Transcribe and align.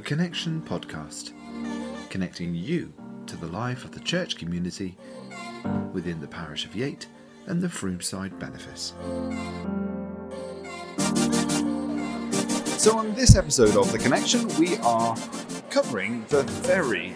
The 0.00 0.06
Connection 0.06 0.62
Podcast, 0.62 1.32
connecting 2.08 2.54
you 2.54 2.90
to 3.26 3.36
the 3.36 3.48
life 3.48 3.84
of 3.84 3.90
the 3.90 4.00
church 4.00 4.38
community 4.38 4.96
within 5.92 6.18
the 6.20 6.26
parish 6.26 6.64
of 6.64 6.74
Yate 6.74 7.06
and 7.44 7.60
the 7.60 7.68
Fromeside 7.68 8.38
Benefice. 8.38 8.94
So, 12.82 12.96
on 12.96 13.14
this 13.14 13.36
episode 13.36 13.76
of 13.76 13.92
The 13.92 13.98
Connection, 13.98 14.48
we 14.58 14.78
are 14.78 15.14
covering 15.68 16.24
the 16.30 16.44
very 16.44 17.12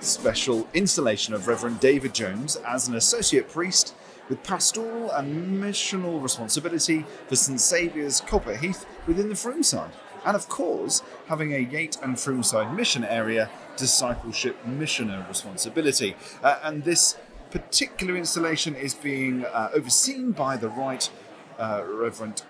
special 0.00 0.68
installation 0.74 1.32
of 1.32 1.48
Reverend 1.48 1.80
David 1.80 2.12
Jones 2.12 2.56
as 2.56 2.86
an 2.86 2.96
associate 2.96 3.48
priest 3.48 3.94
with 4.28 4.42
pastoral 4.42 5.10
and 5.12 5.58
missional 5.58 6.22
responsibility 6.22 7.06
for 7.28 7.34
St 7.34 7.58
Saviour's 7.58 8.20
Coalpit 8.20 8.58
Heath 8.58 8.84
within 9.06 9.30
the 9.30 9.34
Fromeside. 9.34 9.92
And 10.26 10.34
of 10.34 10.48
course, 10.48 11.02
having 11.28 11.54
a 11.54 11.58
Yate 11.58 11.96
and 12.02 12.16
Fromeside 12.16 12.74
mission 12.74 13.04
area 13.04 13.48
discipleship 13.76 14.66
missioner 14.66 15.24
responsibility. 15.28 16.16
Uh, 16.42 16.58
and 16.64 16.82
this 16.82 17.16
particular 17.50 18.16
installation 18.16 18.74
is 18.74 18.92
being 18.92 19.44
uh, 19.44 19.70
overseen 19.72 20.32
by 20.32 20.56
the 20.56 20.68
Right 20.68 21.08
uh, 21.58 21.84
Reverend 21.86 22.42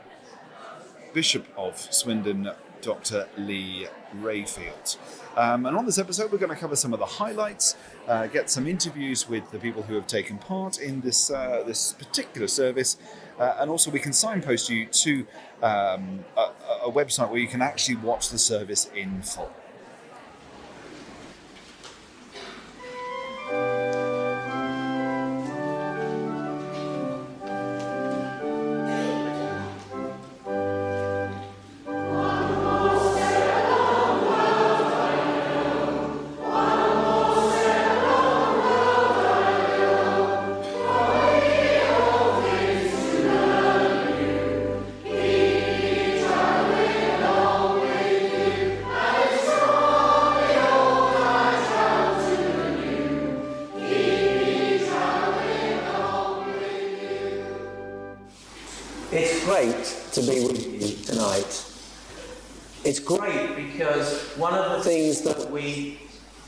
Bishop 1.12 1.46
of 1.56 1.78
Swindon, 1.78 2.50
Dr. 2.80 3.28
Lee 3.36 3.88
Rayfield. 4.20 4.96
Um, 5.36 5.66
and 5.66 5.76
on 5.76 5.84
this 5.84 5.98
episode, 5.98 6.32
we're 6.32 6.38
going 6.38 6.54
to 6.54 6.56
cover 6.56 6.76
some 6.76 6.94
of 6.94 6.98
the 6.98 7.06
highlights, 7.06 7.76
uh, 8.08 8.26
get 8.26 8.48
some 8.48 8.66
interviews 8.66 9.28
with 9.28 9.50
the 9.50 9.58
people 9.58 9.82
who 9.82 9.94
have 9.94 10.06
taken 10.06 10.38
part 10.38 10.78
in 10.78 11.02
this 11.02 11.30
uh, 11.30 11.62
this 11.66 11.92
particular 11.92 12.48
service, 12.48 12.96
uh, 13.38 13.56
and 13.60 13.70
also 13.70 13.90
we 13.90 14.00
can 14.00 14.12
signpost 14.12 14.70
you 14.70 14.86
to 14.86 15.26
um, 15.62 16.24
a, 16.36 16.40
a 16.84 16.92
website 16.92 17.30
where 17.30 17.40
you 17.40 17.48
can 17.48 17.62
actually 17.62 17.96
watch 17.96 18.30
the 18.30 18.38
service 18.38 18.90
in 18.94 19.22
full. 19.22 19.50
To 60.16 60.22
be 60.22 60.40
with 60.40 60.64
you 60.64 61.04
tonight. 61.04 61.62
It's 62.84 63.00
great 63.00 63.54
because 63.54 64.30
one 64.38 64.54
of 64.54 64.78
the 64.78 64.82
things 64.82 65.20
that 65.20 65.50
we 65.50 65.98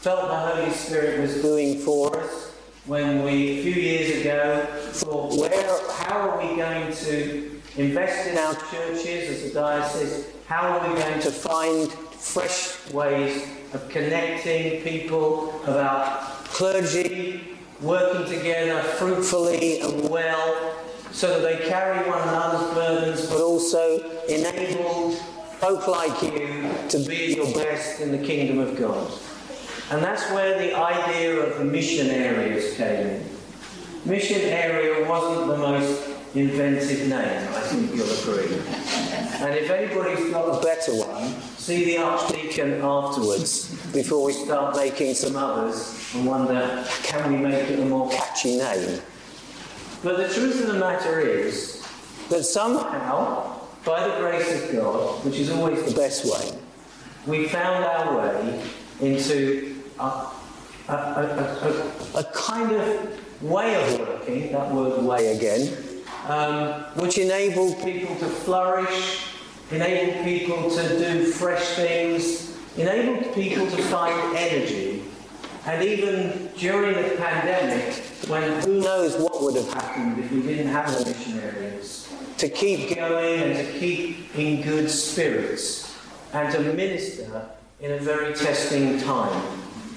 felt 0.01 0.29
the 0.29 0.35
Holy 0.35 0.71
Spirit 0.71 1.21
was 1.21 1.43
doing 1.43 1.79
for 1.81 2.17
us 2.19 2.55
when 2.87 3.23
we, 3.25 3.59
a 3.59 3.63
few 3.63 3.75
years 3.75 4.21
ago, 4.23 4.67
thought, 4.93 5.39
where, 5.39 5.93
how 5.93 6.31
are 6.31 6.39
we 6.39 6.57
going 6.57 6.91
to 6.95 7.61
invest 7.77 8.31
in 8.31 8.39
our 8.39 8.55
churches 8.71 9.45
as 9.45 9.51
a 9.51 9.53
diocese? 9.53 10.29
How 10.47 10.79
are 10.79 10.89
we 10.89 10.99
going 10.99 11.21
to 11.21 11.31
find 11.31 11.93
fresh 11.93 12.91
ways 12.91 13.47
of 13.75 13.87
connecting 13.91 14.83
people, 14.83 15.51
of 15.67 15.77
our 15.77 16.21
clergy 16.45 17.59
working 17.83 18.35
together 18.35 18.81
fruitfully 18.83 19.81
and 19.81 20.09
well 20.09 20.75
so 21.13 21.41
that 21.41 21.43
they 21.43 21.69
carry 21.69 22.09
one 22.09 22.21
another's 22.21 22.75
burdens, 22.75 23.27
but 23.27 23.41
also 23.41 23.99
enable 24.29 25.13
folk 25.61 25.89
like 25.89 26.23
you 26.23 26.71
to 26.89 26.99
be 27.09 27.35
your 27.35 27.53
best 27.53 28.01
in 28.01 28.13
the 28.13 28.25
kingdom 28.25 28.59
of 28.59 28.79
God. 28.79 29.11
And 29.91 30.03
that's 30.03 30.31
where 30.31 30.59
the 30.59 30.77
idea 30.77 31.41
of 31.41 31.59
the 31.59 31.65
mission 31.65 32.09
areas 32.09 32.77
came 32.77 33.07
in. 33.07 33.25
Mission 34.05 34.43
area 34.43 35.09
wasn't 35.09 35.49
the 35.49 35.59
most 35.59 36.09
inventive 36.35 37.09
name, 37.09 37.49
I 37.55 37.61
think 37.61 37.95
you'll 37.95 38.11
agree. 38.11 38.55
And 39.41 39.55
if 39.55 39.71
anybody's 39.71 40.31
got 40.31 40.59
a 40.59 40.63
better 40.63 40.93
one, 40.95 41.29
see 41.57 41.85
the 41.85 41.99
Archdeacon 41.99 42.81
afterwards 42.83 43.75
before 43.93 44.27
we 44.27 44.33
start 44.33 44.77
making 44.77 45.15
some 45.15 45.37
others 45.37 46.13
and 46.15 46.27
wonder, 46.27 46.87
can 47.03 47.33
we 47.33 47.39
make 47.39 47.71
it 47.71 47.81
a 47.81 47.85
more 47.85 48.11
catchy 48.11 48.59
name? 48.59 49.01
But 50.03 50.17
the 50.17 50.33
truth 50.33 50.61
of 50.61 50.69
the 50.69 50.79
matter 50.79 51.21
is 51.21 51.85
that 52.29 52.45
somehow, 52.45 53.59
by 53.85 54.07
the 54.07 54.17
grace 54.19 54.63
of 54.63 54.73
God, 54.73 55.25
which 55.25 55.37
is 55.39 55.51
always 55.51 55.83
the 55.83 55.99
best 55.99 56.25
way, 56.25 56.59
we 57.27 57.49
found 57.49 57.85
our 57.85 58.17
way 58.17 58.63
into 59.01 59.83
a, 59.99 60.03
a, 60.89 60.93
a, 60.93 61.93
a, 62.15 62.25
kind 62.33 62.73
of 62.73 63.43
way 63.43 63.75
of 63.75 63.99
working, 63.99 64.53
that 64.53 64.73
word 64.73 65.03
way 65.03 65.37
again, 65.37 65.77
um, 66.29 66.73
which 67.03 67.19
enabled 67.19 67.83
people 67.83 68.15
to 68.17 68.27
flourish, 68.27 69.27
enabled 69.73 70.25
people 70.25 70.71
to 70.71 70.99
do 70.99 71.27
fresh 71.27 71.75
things, 71.75 72.57
enabled 72.77 73.35
people 73.35 73.67
to 73.69 73.83
find 73.85 74.37
energy. 74.37 75.03
And 75.67 75.83
even 75.83 76.51
during 76.57 76.95
the 76.95 77.17
pandemic, 77.17 78.03
when 78.29 78.61
who 78.63 78.81
knows 78.81 79.17
what 79.17 79.43
would 79.43 79.57
have 79.57 79.73
happened 79.73 80.19
if 80.19 80.31
we 80.31 80.43
didn't 80.43 80.67
have 80.67 80.93
the 80.99 81.11
mission 81.11 81.39
areas, 81.41 82.13
to 82.37 82.49
keep 82.49 82.95
going 82.95 83.41
and 83.41 83.57
to 83.57 83.79
keep 83.79 84.37
in 84.37 84.61
good 84.63 84.91
spirits 84.91 85.97
and 86.35 86.53
to 86.53 86.61
minister 86.75 87.49
in 87.81 87.93
a 87.93 87.99
very 87.99 88.35
testing 88.35 89.01
time, 89.01 89.43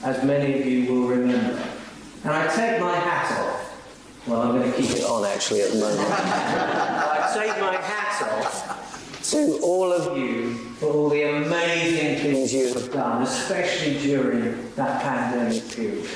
as 0.03 0.23
many 0.23 0.59
of 0.59 0.65
you 0.65 0.91
will 0.91 1.07
remember. 1.07 1.61
And 2.23 2.31
I 2.31 2.47
take 2.55 2.79
my 2.79 2.95
hat 2.95 3.39
off. 3.39 4.27
Well, 4.27 4.41
I'm 4.41 4.57
going 4.57 4.71
to 4.71 4.77
keep 4.77 4.91
it 4.91 5.03
on 5.03 5.25
actually 5.25 5.61
at 5.61 5.71
the 5.71 5.79
moment. 5.79 5.99
I 6.09 7.31
take 7.33 7.59
my 7.59 7.75
hat 7.75 8.39
off 8.39 9.21
to 9.31 9.59
all 9.61 9.91
of 9.91 10.17
you 10.17 10.55
for 10.79 10.87
all 10.87 11.09
the 11.09 11.23
amazing 11.23 12.17
things 12.21 12.53
you 12.53 12.73
have 12.73 12.91
done, 12.93 13.23
especially 13.23 13.99
during 13.99 14.73
that 14.75 15.01
pandemic 15.01 15.67
period. 15.75 16.09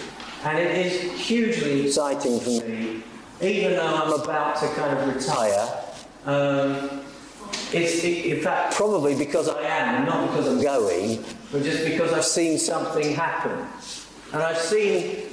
And 0.46 0.60
it 0.60 0.86
is 0.86 1.12
hugely 1.20 1.88
exciting 1.88 2.40
for 2.40 2.52
me, 2.52 3.02
even 3.42 3.72
though 3.72 3.96
I'm 3.96 4.14
about 4.14 4.58
to 4.58 4.68
kind 4.76 4.96
of 4.96 5.16
retire. 5.16 5.84
Um, 6.26 7.02
it's 7.74 8.04
in 8.04 8.42
fact 8.42 8.76
probably 8.76 9.16
because 9.16 9.50
I 9.50 9.62
am, 9.64 10.06
not 10.06 10.30
because 10.30 10.48
I'm 10.48 10.62
going, 10.62 11.26
but 11.52 11.64
just 11.64 11.84
because 11.84 12.14
I've 12.14 12.26
seen 12.26 12.60
something 12.60 13.16
happen. 13.16 13.66
And 14.34 14.44
I've 14.44 14.60
seen 14.60 15.26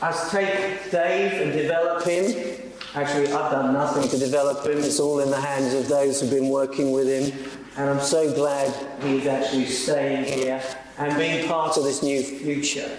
us 0.00 0.30
take 0.30 0.90
Dave 0.90 1.42
and 1.42 1.52
develop 1.52 2.02
him. 2.02 2.72
Actually, 2.94 3.32
I've 3.32 3.52
done 3.52 3.74
nothing 3.74 4.08
to 4.08 4.18
develop 4.18 4.64
him. 4.64 4.78
It's 4.78 4.98
all 4.98 5.20
in 5.20 5.30
the 5.30 5.40
hands 5.40 5.74
of 5.74 5.88
those 5.88 6.22
who've 6.22 6.30
been 6.30 6.48
working 6.48 6.92
with 6.92 7.06
him. 7.06 7.38
And 7.76 7.90
I'm 7.90 8.00
so 8.00 8.32
glad 8.32 8.72
he's 9.02 9.26
actually 9.26 9.66
staying 9.66 10.24
here 10.24 10.62
and 10.96 11.14
being 11.18 11.46
part 11.48 11.76
of 11.76 11.84
this 11.84 12.02
new 12.02 12.22
future. 12.22 12.98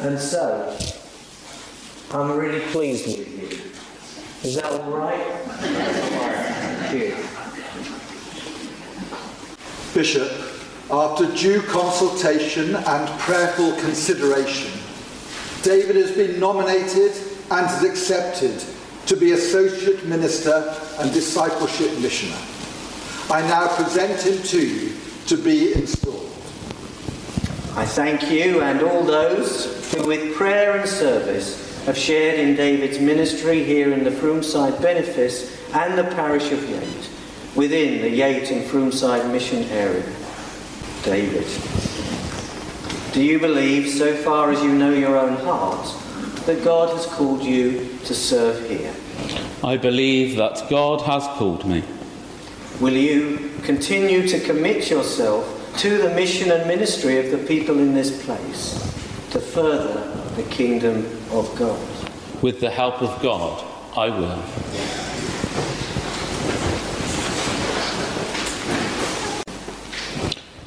And 0.00 0.18
so, 0.18 0.76
I'm 2.10 2.36
really 2.36 2.60
pleased 2.72 3.06
with 3.06 3.28
you. 3.28 4.48
Is 4.48 4.56
that 4.56 4.66
all 4.66 4.90
right? 4.90 5.20
Thank 6.90 7.00
you. 7.00 7.16
Bishop, 9.94 10.30
after 10.90 11.26
due 11.34 11.62
consultation 11.62 12.74
and 12.74 13.20
prayerful 13.20 13.72
consideration, 13.80 14.72
David 15.62 15.96
has 15.96 16.10
been 16.12 16.38
nominated 16.38 17.12
and 17.50 17.70
is 17.70 17.84
accepted 17.84 18.62
to 19.06 19.16
be 19.16 19.32
Associate 19.32 20.04
Minister 20.06 20.74
and 20.98 21.12
Discipleship 21.12 21.96
Missioner. 22.00 22.36
I 23.30 23.40
now 23.42 23.68
present 23.76 24.20
him 24.22 24.42
to 24.42 24.66
you 24.66 24.96
to 25.26 25.36
be. 25.36 25.72
I 27.76 27.84
thank 27.84 28.30
you 28.30 28.60
and 28.60 28.82
all 28.82 29.02
those 29.02 29.92
who, 29.92 30.06
with 30.06 30.36
prayer 30.36 30.76
and 30.76 30.88
service, 30.88 31.84
have 31.86 31.98
shared 31.98 32.38
in 32.38 32.54
David's 32.54 33.00
ministry 33.00 33.64
here 33.64 33.92
in 33.92 34.04
the 34.04 34.10
Fromeside 34.10 34.80
Benefice 34.80 35.60
and 35.74 35.98
the 35.98 36.04
parish 36.14 36.52
of 36.52 36.62
Yate, 36.70 37.10
within 37.56 38.00
the 38.00 38.08
Yate 38.08 38.52
and 38.52 38.64
Fromeside 38.70 39.28
mission 39.32 39.64
area. 39.64 40.06
David, 41.02 41.46
do 43.12 43.22
you 43.22 43.40
believe, 43.40 43.90
so 43.90 44.14
far 44.14 44.52
as 44.52 44.62
you 44.62 44.72
know 44.72 44.92
your 44.92 45.18
own 45.18 45.36
heart, 45.38 45.84
that 46.46 46.62
God 46.62 46.96
has 46.96 47.06
called 47.06 47.42
you 47.42 47.98
to 48.04 48.14
serve 48.14 48.70
here? 48.70 48.94
I 49.64 49.76
believe 49.78 50.36
that 50.36 50.70
God 50.70 51.00
has 51.00 51.24
called 51.36 51.66
me. 51.66 51.82
Will 52.80 52.94
you 52.94 53.50
continue 53.64 54.28
to 54.28 54.38
commit 54.38 54.90
yourself 54.90 55.53
to 55.78 55.98
the 55.98 56.14
mission 56.14 56.50
and 56.50 56.66
ministry 56.68 57.18
of 57.18 57.30
the 57.30 57.46
people 57.46 57.78
in 57.78 57.94
this 57.94 58.24
place 58.24 58.74
to 59.30 59.40
further 59.40 60.10
the 60.36 60.42
kingdom 60.44 61.04
of 61.32 61.52
God. 61.58 61.80
With 62.42 62.60
the 62.60 62.70
help 62.70 63.02
of 63.02 63.20
God, 63.20 63.64
I 63.96 64.08
will. 64.10 64.44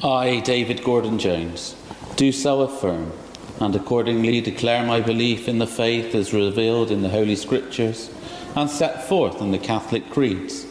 I, 0.02 0.40
David 0.40 0.84
Gordon 0.84 1.18
Jones, 1.18 1.74
do 2.16 2.30
so 2.30 2.60
affirm 2.60 3.12
and 3.60 3.74
accordingly 3.74 4.40
declare 4.40 4.86
my 4.86 5.00
belief 5.00 5.48
in 5.48 5.58
the 5.58 5.66
faith 5.66 6.14
as 6.14 6.32
revealed 6.32 6.90
in 6.90 7.02
the 7.02 7.08
Holy 7.08 7.34
Scriptures 7.34 8.10
and 8.54 8.70
set 8.70 9.08
forth 9.08 9.40
in 9.40 9.50
the 9.50 9.58
Catholic 9.58 10.08
creeds, 10.10 10.66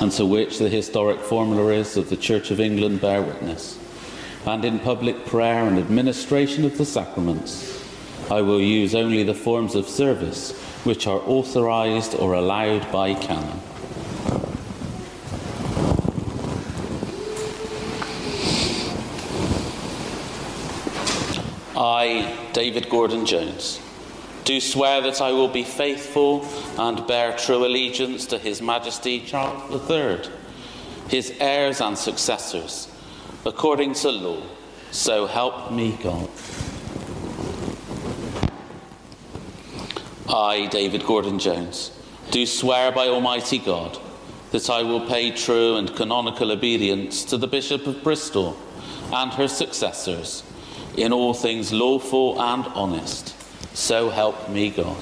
and 0.00 0.10
to 0.12 0.26
which 0.26 0.58
the 0.58 0.68
historic 0.68 1.20
formularies 1.20 1.96
of 1.96 2.10
the 2.10 2.16
Church 2.16 2.50
of 2.50 2.60
England 2.60 3.00
bear 3.00 3.22
witness. 3.22 3.78
And 4.46 4.64
in 4.64 4.78
public 4.78 5.24
prayer 5.24 5.66
and 5.66 5.78
administration 5.78 6.64
of 6.64 6.76
the 6.76 6.84
sacraments, 6.84 7.82
I 8.30 8.40
will 8.42 8.60
use 8.60 8.94
only 8.94 9.22
the 9.22 9.34
forms 9.34 9.74
of 9.74 9.88
service 9.88 10.52
which 10.84 11.06
are 11.06 11.20
authorized 11.24 12.14
or 12.14 12.34
allowed 12.34 12.90
by 12.92 13.14
canon. 13.14 13.60
I, 21.76 22.36
David 22.52 22.88
Gordon 22.88 23.26
Jones, 23.26 23.80
do 24.44 24.60
swear 24.60 25.00
that 25.00 25.20
I 25.20 25.32
will 25.32 25.48
be 25.48 25.64
faithful 25.64 26.46
and 26.78 27.06
bear 27.06 27.36
true 27.36 27.64
allegiance 27.64 28.26
to 28.26 28.38
His 28.38 28.60
Majesty 28.60 29.20
Charles 29.20 29.90
III, 29.90 30.30
his 31.08 31.32
heirs 31.40 31.80
and 31.80 31.96
successors, 31.96 32.88
according 33.44 33.94
to 33.94 34.10
law. 34.10 34.42
So 34.90 35.26
help 35.26 35.72
me 35.72 35.98
God. 36.02 36.28
I, 40.28 40.66
David 40.70 41.04
Gordon 41.04 41.38
Jones, 41.38 41.90
do 42.30 42.46
swear 42.46 42.90
by 42.92 43.08
Almighty 43.08 43.58
God 43.58 43.98
that 44.52 44.70
I 44.70 44.82
will 44.82 45.06
pay 45.06 45.30
true 45.30 45.76
and 45.76 45.94
canonical 45.94 46.52
obedience 46.52 47.24
to 47.24 47.36
the 47.36 47.46
Bishop 47.46 47.86
of 47.86 48.02
Bristol 48.02 48.56
and 49.12 49.32
her 49.34 49.48
successors 49.48 50.42
in 50.96 51.12
all 51.12 51.34
things 51.34 51.72
lawful 51.72 52.40
and 52.40 52.64
honest. 52.68 53.33
So 53.74 54.08
help 54.08 54.48
me 54.48 54.70
God. 54.70 54.96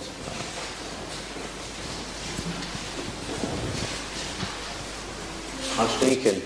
Archdeacon. 5.78 6.42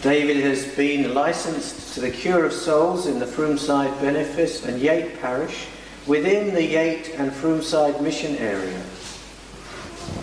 David 0.00 0.38
has 0.38 0.64
been 0.74 1.14
licensed 1.14 1.94
to 1.94 2.00
the 2.00 2.10
cure 2.10 2.46
of 2.46 2.52
souls 2.52 3.06
in 3.06 3.18
the 3.18 3.26
Fromeside 3.26 4.00
Benefice 4.00 4.64
and 4.64 4.80
Yate 4.80 5.20
Parish 5.20 5.66
within 6.06 6.54
the 6.54 6.64
Yate 6.64 7.14
and 7.18 7.30
Fromeside 7.30 8.00
mission 8.00 8.36
area. 8.38 8.82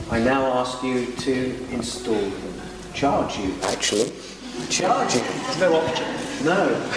I 0.10 0.20
now 0.20 0.46
ask 0.54 0.84
you 0.84 1.06
to 1.06 1.68
install 1.72 2.16
them. 2.16 2.62
Charge 2.94 3.38
you, 3.38 3.54
actually. 3.64 4.12
Charge 4.70 5.16
you. 5.16 5.22
There's 5.22 5.60
no 5.60 5.76
option. 5.76 6.06
No. 6.44 6.92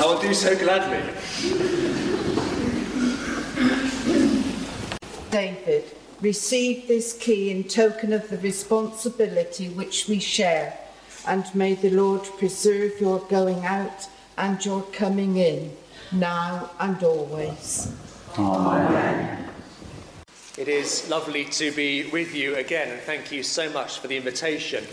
I 0.00 0.06
will 0.06 0.20
do 0.20 0.34
so 0.34 0.56
gladly. 0.56 1.00
David, 5.30 5.84
receive 6.20 6.86
this 6.88 7.16
key 7.18 7.50
in 7.50 7.64
token 7.64 8.12
of 8.12 8.28
the 8.28 8.38
responsibility 8.38 9.68
which 9.70 10.08
we 10.08 10.18
share, 10.18 10.78
and 11.26 11.44
may 11.54 11.74
the 11.74 11.90
Lord 11.90 12.22
preserve 12.38 13.00
your 13.00 13.20
going 13.20 13.64
out 13.64 14.08
and 14.36 14.64
your 14.64 14.82
coming 14.92 15.36
in, 15.36 15.74
now 16.12 16.70
and 16.80 17.02
always. 17.02 17.92
Amen. 18.38 19.48
It 20.58 20.68
is 20.68 21.08
lovely 21.08 21.46
to 21.46 21.72
be 21.72 22.10
with 22.10 22.34
you 22.34 22.56
again, 22.56 22.90
and 22.90 23.00
thank 23.00 23.32
you 23.32 23.42
so 23.42 23.70
much 23.70 24.00
for 24.00 24.08
the 24.08 24.16
invitation. 24.18 24.84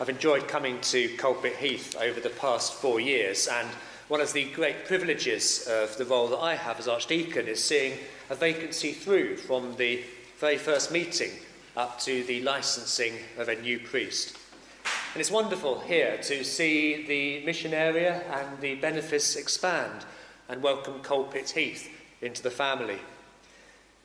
I've 0.00 0.08
enjoyed 0.08 0.46
coming 0.46 0.80
to 0.82 1.08
Coalpit 1.16 1.56
Heath 1.56 1.96
over 2.00 2.20
the 2.20 2.30
past 2.30 2.74
four 2.74 3.00
years, 3.00 3.48
and 3.48 3.66
one 4.06 4.20
of 4.20 4.32
the 4.32 4.44
great 4.52 4.84
privileges 4.84 5.66
of 5.66 5.96
the 5.96 6.04
role 6.04 6.28
that 6.28 6.38
I 6.38 6.54
have 6.54 6.78
as 6.78 6.86
Archdeacon 6.86 7.48
is 7.48 7.64
seeing 7.64 7.98
a 8.30 8.36
vacancy 8.36 8.92
through 8.92 9.38
from 9.38 9.74
the 9.74 10.04
very 10.38 10.56
first 10.56 10.92
meeting 10.92 11.32
up 11.76 11.98
to 12.02 12.22
the 12.22 12.40
licensing 12.42 13.14
of 13.38 13.48
a 13.48 13.60
new 13.60 13.80
priest. 13.80 14.36
And 15.14 15.20
it's 15.20 15.32
wonderful 15.32 15.80
here 15.80 16.16
to 16.22 16.44
see 16.44 17.04
the 17.04 17.44
mission 17.44 17.74
area 17.74 18.22
and 18.30 18.60
the 18.60 18.76
benefice 18.76 19.34
expand 19.34 20.04
and 20.48 20.62
welcome 20.62 21.00
Coalpit 21.02 21.50
Heath 21.50 21.90
into 22.20 22.40
the 22.40 22.52
family. 22.52 23.00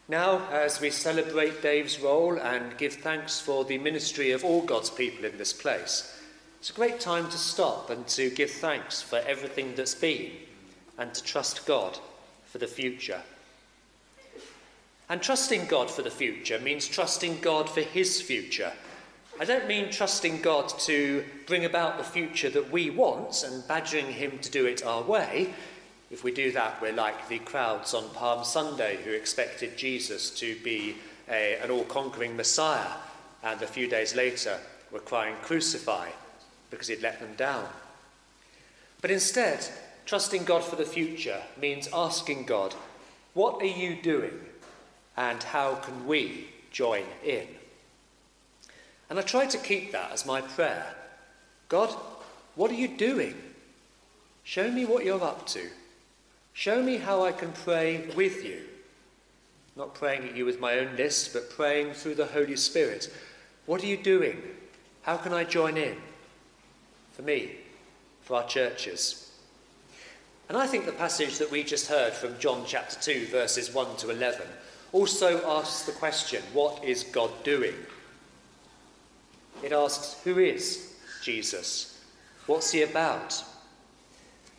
Now, 0.09 0.49
as 0.51 0.81
we 0.81 0.89
celebrate 0.89 1.61
Dave's 1.61 1.99
role 1.99 2.37
and 2.37 2.77
give 2.77 2.95
thanks 2.95 3.39
for 3.39 3.63
the 3.63 3.77
ministry 3.77 4.31
of 4.31 4.43
all 4.43 4.61
God's 4.61 4.89
people 4.89 5.23
in 5.23 5.37
this 5.37 5.53
place, 5.53 6.19
it's 6.59 6.69
a 6.69 6.73
great 6.73 6.99
time 6.99 7.29
to 7.29 7.37
stop 7.37 7.89
and 7.89 8.05
to 8.07 8.29
give 8.29 8.51
thanks 8.51 9.01
for 9.01 9.19
everything 9.19 9.75
that's 9.75 9.95
been 9.95 10.31
and 10.97 11.13
to 11.13 11.23
trust 11.23 11.65
God 11.65 11.99
for 12.45 12.57
the 12.57 12.67
future. 12.67 13.21
And 15.09 15.21
trusting 15.21 15.67
God 15.67 15.89
for 15.89 16.01
the 16.01 16.11
future 16.11 16.59
means 16.59 16.85
trusting 16.85 17.39
God 17.39 17.69
for 17.69 17.81
His 17.81 18.21
future. 18.21 18.73
I 19.39 19.45
don't 19.45 19.67
mean 19.67 19.89
trusting 19.89 20.41
God 20.41 20.67
to 20.79 21.23
bring 21.47 21.65
about 21.65 21.97
the 21.97 22.03
future 22.03 22.49
that 22.49 22.71
we 22.71 22.89
want 22.89 23.43
and 23.43 23.67
badgering 23.67 24.11
Him 24.11 24.37
to 24.39 24.51
do 24.51 24.65
it 24.65 24.85
our 24.85 25.01
way. 25.01 25.53
If 26.11 26.23
we 26.23 26.31
do 26.31 26.51
that, 26.51 26.81
we're 26.81 26.93
like 26.93 27.27
the 27.27 27.39
crowds 27.39 27.93
on 27.93 28.09
Palm 28.09 28.43
Sunday 28.43 28.97
who 29.03 29.11
expected 29.11 29.77
Jesus 29.77 30.29
to 30.39 30.55
be 30.63 30.97
a, 31.29 31.57
an 31.63 31.71
all 31.71 31.85
conquering 31.85 32.35
Messiah, 32.35 32.91
and 33.43 33.61
a 33.61 33.67
few 33.67 33.87
days 33.87 34.15
later 34.15 34.59
were 34.91 34.99
crying, 34.99 35.35
Crucify, 35.41 36.09
because 36.69 36.87
he'd 36.87 37.01
let 37.01 37.19
them 37.19 37.33
down. 37.35 37.67
But 39.01 39.11
instead, 39.11 39.67
trusting 40.05 40.43
God 40.43 40.63
for 40.63 40.75
the 40.75 40.85
future 40.85 41.41
means 41.59 41.89
asking 41.93 42.45
God, 42.45 42.75
What 43.33 43.61
are 43.61 43.65
you 43.65 44.01
doing, 44.01 44.39
and 45.17 45.41
how 45.41 45.75
can 45.75 46.05
we 46.07 46.47
join 46.71 47.03
in? 47.25 47.47
And 49.09 49.19
I 49.19 49.21
try 49.21 49.45
to 49.45 49.57
keep 49.57 49.91
that 49.91 50.11
as 50.11 50.25
my 50.25 50.41
prayer. 50.41 50.95
God, 51.69 51.89
what 52.55 52.71
are 52.71 52.75
you 52.75 52.87
doing? 52.87 53.35
Show 54.43 54.71
me 54.71 54.85
what 54.85 55.05
you're 55.05 55.23
up 55.23 55.47
to. 55.47 55.69
Show 56.53 56.83
me 56.83 56.97
how 56.97 57.23
I 57.23 57.31
can 57.31 57.51
pray 57.51 58.09
with 58.15 58.45
you. 58.45 58.61
Not 59.75 59.95
praying 59.95 60.29
at 60.29 60.35
you 60.35 60.45
with 60.45 60.59
my 60.59 60.77
own 60.79 60.95
list, 60.95 61.33
but 61.33 61.49
praying 61.49 61.93
through 61.93 62.15
the 62.15 62.27
Holy 62.27 62.55
Spirit. 62.55 63.11
What 63.65 63.83
are 63.83 63.87
you 63.87 63.97
doing? 63.97 64.41
How 65.01 65.17
can 65.17 65.33
I 65.33 65.43
join 65.43 65.77
in? 65.77 65.97
For 67.13 67.23
me, 67.23 67.51
for 68.21 68.37
our 68.37 68.47
churches. 68.47 69.31
And 70.47 70.57
I 70.57 70.67
think 70.67 70.85
the 70.85 70.91
passage 70.91 71.39
that 71.39 71.49
we 71.49 71.63
just 71.63 71.87
heard 71.87 72.13
from 72.13 72.37
John 72.37 72.63
chapter 72.67 72.99
2, 72.99 73.27
verses 73.27 73.73
1 73.73 73.97
to 73.97 74.11
11, 74.11 74.41
also 74.91 75.41
asks 75.57 75.85
the 75.85 75.91
question 75.93 76.43
what 76.53 76.83
is 76.83 77.03
God 77.03 77.31
doing? 77.43 77.73
It 79.63 79.71
asks, 79.71 80.21
who 80.23 80.37
is 80.39 80.93
Jesus? 81.23 81.99
What's 82.45 82.71
he 82.71 82.83
about? 82.83 83.43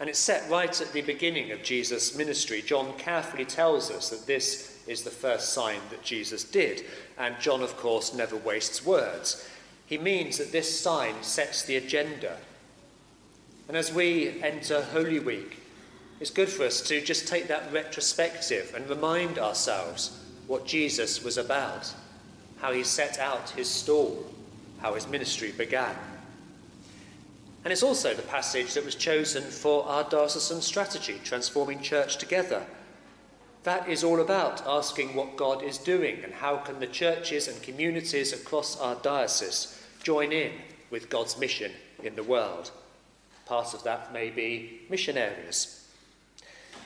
And 0.01 0.09
it's 0.09 0.19
set 0.19 0.51
right 0.51 0.81
at 0.81 0.93
the 0.93 1.03
beginning 1.03 1.53
of 1.53 1.63
Jesus' 1.63 2.17
ministry. 2.17 2.63
John 2.63 2.97
carefully 2.99 3.45
tells 3.45 3.91
us 3.91 4.11
that 4.11 4.27
this 4.27 4.83
is 4.87 5.03
the 5.03 5.11
first 5.11 5.53
sign 5.53 5.79
that 5.91 6.03
Jesus 6.03 6.45
did. 6.45 6.85
And 7.17 7.39
John, 7.41 7.63
of 7.63 7.77
course, 7.77 8.13
never 8.13 8.37
wastes 8.37 8.85
words. 8.85 9.49
He 9.87 9.99
means 9.99 10.39
that 10.39 10.53
this 10.53 10.81
sign 10.81 11.23
sets 11.23 11.63
the 11.63 11.77
agenda. 11.77 12.39
And 13.69 13.77
as 13.77 13.93
we 13.93 14.43
enter 14.43 14.83
Holy 14.83 15.21
Week, 15.21 15.61
it's 16.21 16.31
good 16.31 16.49
for 16.49 16.65
us 16.65 16.81
to 16.83 17.01
just 17.01 17.29
take 17.29 17.49
that 17.49 17.73
retrospective 17.73 18.73
and 18.75 18.89
remind 18.89 19.39
ourselves 19.39 20.21
what 20.47 20.67
Jesus 20.67 21.23
was 21.23 21.39
about, 21.39 21.93
how 22.59 22.73
he 22.73 22.83
set 22.83 23.19
out 23.19 23.51
his 23.51 23.69
stall, 23.69 24.25
how 24.81 24.95
his 24.95 25.09
ministry 25.09 25.53
began. 25.53 25.97
And 27.65 27.73
it's 27.73 27.83
also 27.83 28.13
the 28.13 28.23
passage 28.23 28.75
that 28.75 28.85
was 28.85 28.95
chosen 28.95 29.43
for 29.43 29.87
our 29.87 30.05
diocesan 30.05 30.61
strategy, 30.61 31.19
Transforming 31.25 31.81
Church 31.81 32.19
Together. 32.19 32.67
That 33.63 33.89
is 33.89 34.05
all 34.05 34.21
about 34.21 34.67
asking 34.67 35.15
what 35.15 35.39
God 35.39 35.63
is 35.63 35.79
doing 35.79 36.23
and 36.23 36.35
how 36.35 36.59
can 36.59 36.79
the 36.79 36.87
churches 36.87 37.49
and 37.49 37.63
communities 37.63 38.35
across 38.35 38.79
our 38.79 38.97
diocese 38.97 39.83
join 40.03 40.31
in 40.31 40.53
with 40.91 41.09
God's 41.09 41.39
mission 41.39 41.73
in 42.03 42.15
the 42.15 42.23
world. 42.23 42.71
Part 43.47 43.73
of 43.73 43.83
that 43.85 44.13
may 44.13 44.29
be 44.29 44.83
mission 44.91 45.17
areas. 45.17 45.89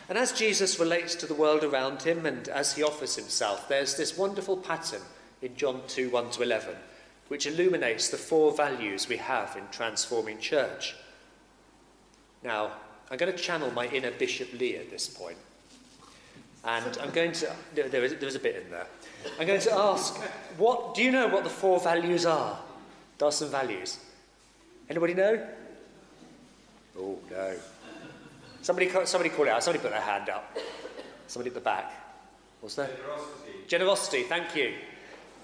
And 0.09 0.17
as 0.17 0.31
Jesus 0.31 0.79
relates 0.79 1.17
to 1.17 1.27
the 1.27 1.35
world 1.35 1.65
around 1.65 2.03
him 2.03 2.25
and 2.25 2.49
as 2.49 2.75
he 2.75 2.85
offers 2.85 3.17
himself, 3.17 3.69
there's 3.69 3.97
this 3.97 4.17
wonderful 4.17 4.57
pattern 4.57 5.03
in 5.43 5.57
John 5.57 5.83
2 5.89 6.11
1 6.11 6.31
to 6.31 6.43
11, 6.43 6.77
which 7.29 7.47
illuminates 7.47 8.09
the 8.09 8.17
four 8.17 8.53
values 8.53 9.09
we 9.09 9.17
have 9.17 9.57
in 9.57 9.65
transforming 9.71 10.39
church. 10.39 10.97
Now, 12.43 12.73
I'm 13.11 13.19
going 13.19 13.33
to 13.33 13.39
channel 13.39 13.71
my 13.73 13.87
inner 13.89 14.11
Bishop 14.11 14.53
Lee 14.59 14.77
at 14.77 14.91
this 14.91 15.09
point. 15.09 15.39
And 16.65 16.99
I'm 17.01 17.11
going 17.11 17.33
to, 17.33 17.53
there 17.75 18.05
is, 18.05 18.15
there 18.17 18.29
is 18.29 18.35
a 18.35 18.41
bit 18.41 18.57
in 18.57 18.71
there. 18.71 18.87
I'm 19.39 19.47
going 19.47 19.61
to 19.61 19.73
ask, 19.73 20.17
what, 20.57 20.95
do 20.95 21.03
you 21.03 21.11
know 21.11 21.29
what 21.29 21.45
the 21.45 21.51
four 21.51 21.81
values 21.81 22.27
are? 22.27 22.59
There 23.19 23.29
are 23.29 23.33
some 23.33 23.51
values. 23.51 23.99
Anybody 24.91 25.15
know? 25.15 25.47
Oh, 26.99 27.19
no. 27.31 27.57
Somebody, 28.63 28.91
somebody 29.05 29.31
call 29.31 29.47
it 29.47 29.51
out. 29.51 29.63
Somebody 29.63 29.83
put 29.83 29.93
their 29.93 30.01
hand 30.01 30.29
up. 30.29 30.57
Somebody 31.27 31.51
at 31.51 31.55
the 31.55 31.61
back. 31.61 31.93
What's 32.61 32.75
that? 32.75 32.91
Generosity. 32.97 33.53
Generosity, 33.69 34.23
thank 34.25 34.57
you. 34.57 34.75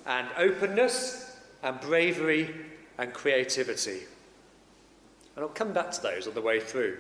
And 0.07 0.29
openness, 0.37 1.34
and 1.65 1.81
bravery, 1.81 2.55
and 2.99 3.13
creativity. 3.13 4.03
And 5.35 5.45
I'll 5.45 5.49
come 5.49 5.73
back 5.73 5.91
to 5.93 6.03
those 6.03 6.29
on 6.29 6.35
the 6.35 6.41
way 6.41 6.61
through. 6.61 6.99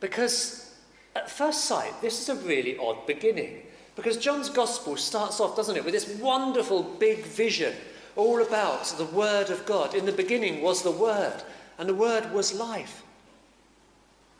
Because 0.00 0.74
at 1.14 1.30
first 1.30 1.66
sight, 1.66 2.00
this 2.00 2.20
is 2.20 2.28
a 2.30 2.46
really 2.46 2.76
odd 2.78 3.06
beginning. 3.06 3.62
Because 3.94 4.16
John's 4.16 4.48
Gospel 4.48 4.96
starts 4.96 5.38
off, 5.38 5.54
doesn't 5.54 5.76
it, 5.76 5.84
with 5.84 5.94
this 5.94 6.18
wonderful 6.18 6.82
big 6.82 7.24
vision 7.24 7.74
all 8.16 8.42
about 8.42 8.84
the 8.96 9.04
Word 9.04 9.50
of 9.50 9.64
God. 9.66 9.94
In 9.94 10.06
the 10.06 10.12
beginning 10.12 10.62
was 10.62 10.82
the 10.82 10.90
Word, 10.90 11.42
and 11.78 11.88
the 11.88 11.94
Word 11.94 12.32
was 12.32 12.54
life. 12.54 13.02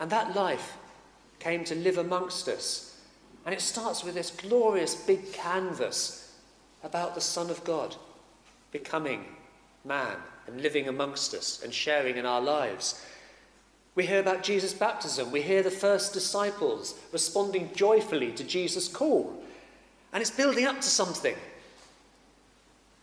And 0.00 0.10
that 0.10 0.34
life 0.34 0.76
came 1.38 1.64
to 1.64 1.74
live 1.74 1.98
amongst 1.98 2.48
us. 2.48 2.98
And 3.44 3.54
it 3.54 3.60
starts 3.60 4.02
with 4.02 4.14
this 4.14 4.30
glorious 4.30 4.94
big 4.94 5.32
canvas 5.32 6.34
about 6.82 7.14
the 7.14 7.20
Son 7.20 7.50
of 7.50 7.62
God 7.64 7.94
becoming 8.72 9.24
man 9.84 10.16
and 10.46 10.60
living 10.60 10.88
amongst 10.88 11.34
us 11.34 11.62
and 11.62 11.72
sharing 11.72 12.16
in 12.16 12.26
our 12.26 12.40
lives. 12.40 13.04
We 13.94 14.06
hear 14.06 14.20
about 14.20 14.42
Jesus' 14.42 14.74
baptism. 14.74 15.32
We 15.32 15.42
hear 15.42 15.62
the 15.62 15.70
first 15.70 16.12
disciples 16.12 16.94
responding 17.12 17.70
joyfully 17.74 18.32
to 18.32 18.44
Jesus' 18.44 18.88
call. 18.88 19.42
And 20.12 20.20
it's 20.20 20.30
building 20.30 20.66
up 20.66 20.76
to 20.76 20.88
something. 20.88 21.34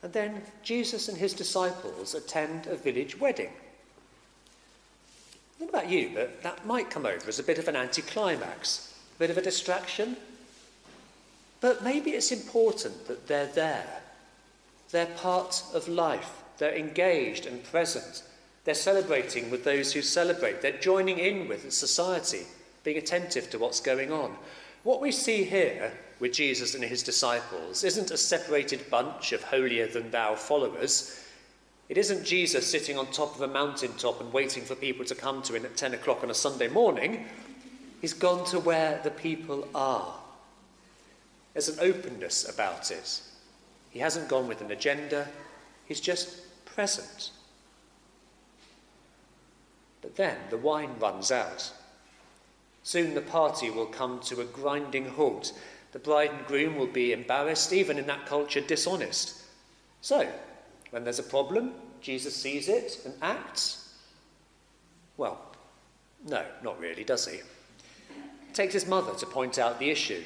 And 0.01 0.13
then 0.13 0.41
Jesus 0.63 1.09
and 1.09 1.17
his 1.17 1.33
disciples 1.33 2.15
attend 2.15 2.67
a 2.67 2.75
village 2.75 3.19
wedding. 3.19 3.49
Don't 5.59 5.69
about 5.69 5.89
you, 5.89 6.11
but 6.13 6.43
that 6.43 6.65
might 6.65 6.89
come 6.89 7.05
over 7.05 7.27
as 7.27 7.39
a 7.39 7.43
bit 7.43 7.59
of 7.59 7.67
an 7.67 7.75
anticlimax, 7.75 8.93
a 9.15 9.19
bit 9.19 9.29
of 9.29 9.37
a 9.37 9.41
distraction. 9.41 10.17
But 11.61 11.83
maybe 11.83 12.11
it's 12.11 12.31
important 12.31 13.07
that 13.07 13.27
they're 13.27 13.47
there. 13.47 14.01
They're 14.91 15.05
part 15.05 15.63
of 15.73 15.87
life. 15.87 16.43
They're 16.57 16.75
engaged 16.75 17.45
and 17.45 17.63
present. 17.63 18.23
They're 18.63 18.73
celebrating 18.73 19.51
with 19.51 19.63
those 19.63 19.93
who 19.93 20.01
celebrate. 20.01 20.61
They're 20.61 20.79
joining 20.79 21.19
in 21.19 21.47
with 21.47 21.71
society, 21.71 22.43
being 22.83 22.97
attentive 22.97 23.49
to 23.51 23.59
what's 23.59 23.79
going 23.79 24.11
on. 24.11 24.35
What 24.83 25.01
we 25.01 25.11
see 25.11 25.43
here 25.43 25.91
with 26.19 26.33
Jesus 26.33 26.75
and 26.75 26.83
his 26.83 27.03
disciples 27.03 27.83
isn't 27.83 28.11
a 28.11 28.17
separated 28.17 28.89
bunch 28.89 29.31
of 29.33 29.43
holier 29.43 29.87
than 29.87 30.11
thou 30.11 30.35
followers. 30.35 31.21
It 31.89 31.97
isn't 31.97 32.25
Jesus 32.25 32.69
sitting 32.69 32.97
on 32.97 33.07
top 33.07 33.35
of 33.35 33.41
a 33.41 33.47
mountaintop 33.47 34.21
and 34.21 34.33
waiting 34.33 34.63
for 34.63 34.75
people 34.75 35.05
to 35.05 35.15
come 35.15 35.41
to 35.43 35.55
him 35.55 35.65
at 35.65 35.77
10 35.77 35.93
o'clock 35.93 36.23
on 36.23 36.31
a 36.31 36.35
Sunday 36.35 36.67
morning. 36.67 37.25
He's 38.01 38.13
gone 38.13 38.45
to 38.47 38.59
where 38.59 38.99
the 39.03 39.11
people 39.11 39.67
are. 39.75 40.13
There's 41.53 41.69
an 41.69 41.79
openness 41.79 42.49
about 42.49 42.91
it. 42.91 43.21
He 43.95 44.01
hasn't 44.01 44.27
gone 44.27 44.49
with 44.49 44.59
an 44.59 44.71
agenda, 44.71 45.29
he's 45.85 46.01
just 46.01 46.41
present. 46.65 47.31
But 50.01 50.17
then 50.17 50.37
the 50.49 50.57
wine 50.57 50.99
runs 50.99 51.31
out. 51.31 51.71
Soon 52.83 53.15
the 53.15 53.21
party 53.21 53.69
will 53.69 53.85
come 53.85 54.19
to 54.25 54.41
a 54.41 54.45
grinding 54.45 55.11
halt 55.11 55.53
the 55.95 55.99
bride 55.99 56.31
and 56.31 56.45
groom 56.45 56.75
will 56.75 56.87
be 56.87 57.13
embarrassed, 57.13 57.71
even 57.71 57.97
in 57.97 58.05
that 58.07 58.25
culture, 58.25 58.59
dishonest. 58.59 59.43
So, 60.01 60.27
when 60.89 61.05
there's 61.05 61.19
a 61.19 61.23
problem, 61.23 61.71
Jesus 62.01 62.35
sees 62.35 62.67
it 62.67 62.99
and 63.05 63.13
acts? 63.21 63.93
Well, 65.15 65.39
no, 66.27 66.43
not 66.61 66.77
really, 66.81 67.05
does 67.05 67.25
he? 67.25 67.39
Takes 68.51 68.73
his 68.73 68.87
mother 68.87 69.15
to 69.15 69.25
point 69.25 69.57
out 69.57 69.79
the 69.79 69.89
issue. 69.89 70.21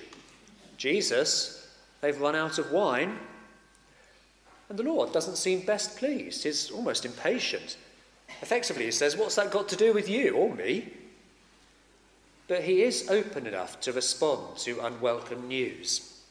Jesus, 0.77 1.71
they've 2.01 2.19
run 2.19 2.35
out 2.35 2.57
of 2.57 2.71
wine. 2.71 3.19
And 4.69 4.77
the 4.77 4.83
Lord 4.83 5.11
doesn't 5.11 5.38
seem 5.38 5.61
best 5.61 5.97
pleased. 5.97 6.43
He's 6.43 6.69
almost 6.69 7.05
impatient. 7.05 7.75
Effectively, 8.41 8.85
he 8.85 8.91
says, 8.91 9.17
What's 9.17 9.35
that 9.35 9.51
got 9.51 9.67
to 9.69 9.75
do 9.75 9.93
with 9.93 10.07
you 10.07 10.35
or 10.35 10.53
me? 10.53 10.93
but 12.49 12.63
he 12.63 12.81
is 12.81 13.07
open 13.09 13.45
enough 13.45 13.79
to 13.79 13.93
respond 13.93 14.57
to 14.57 14.83
unwelcome 14.83 15.47
news. 15.47 16.21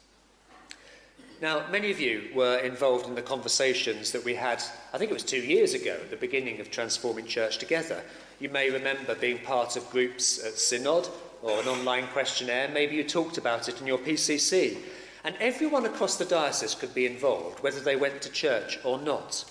Now, 1.41 1.65
many 1.71 1.93
of 1.93 2.01
you 2.01 2.31
were 2.35 2.59
involved 2.59 3.07
in 3.07 3.15
the 3.15 3.23
conversations 3.23 4.11
that 4.11 4.25
we 4.25 4.35
had, 4.35 4.61
I 4.93 4.99
think 4.99 5.13
it 5.13 5.15
was 5.15 5.23
two 5.23 5.41
years 5.41 5.75
ago, 5.75 5.93
at 5.93 6.11
the 6.11 6.17
beginning 6.17 6.61
of 6.61 6.73
Transforming 6.73 7.27
Church 7.27 7.59
Together. 7.59 8.03
You 8.41 8.49
may 8.49 8.69
remember 8.69 9.15
being 9.15 9.39
part 9.39 9.77
of 9.77 9.89
groups 9.91 10.45
at 10.45 10.59
Synod 10.59 11.09
or 11.41 11.61
an 11.61 11.69
online 11.69 12.09
questionnaire. 12.09 12.69
Maybe 12.69 12.97
you 12.97 13.05
talked 13.05 13.39
about 13.39 13.69
it 13.69 13.81
in 13.81 13.87
your 13.87 13.99
PCC. 13.99 14.79
And 15.25 15.35
everyone 15.41 15.85
across 15.85 16.17
the 16.17 16.25
diocese 16.25 16.75
could 16.75 16.95
be 16.95 17.07
involved, 17.07 17.63
whether 17.63 17.81
they 17.81 17.97
went 17.97 18.23
to 18.23 18.31
church 18.31 18.79
or 18.85 18.99
not. 18.99 19.45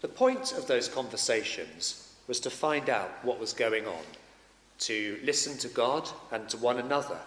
The 0.00 0.08
point 0.08 0.52
of 0.52 0.66
those 0.66 0.88
conversations 0.88 2.14
was 2.28 2.40
to 2.40 2.50
find 2.50 2.88
out 2.88 3.10
what 3.22 3.40
was 3.40 3.52
going 3.52 3.86
on 3.86 4.02
to 4.78 5.18
listen 5.22 5.56
to 5.58 5.68
God 5.68 6.08
and 6.32 6.48
to 6.48 6.56
one 6.56 6.78
another, 6.78 7.18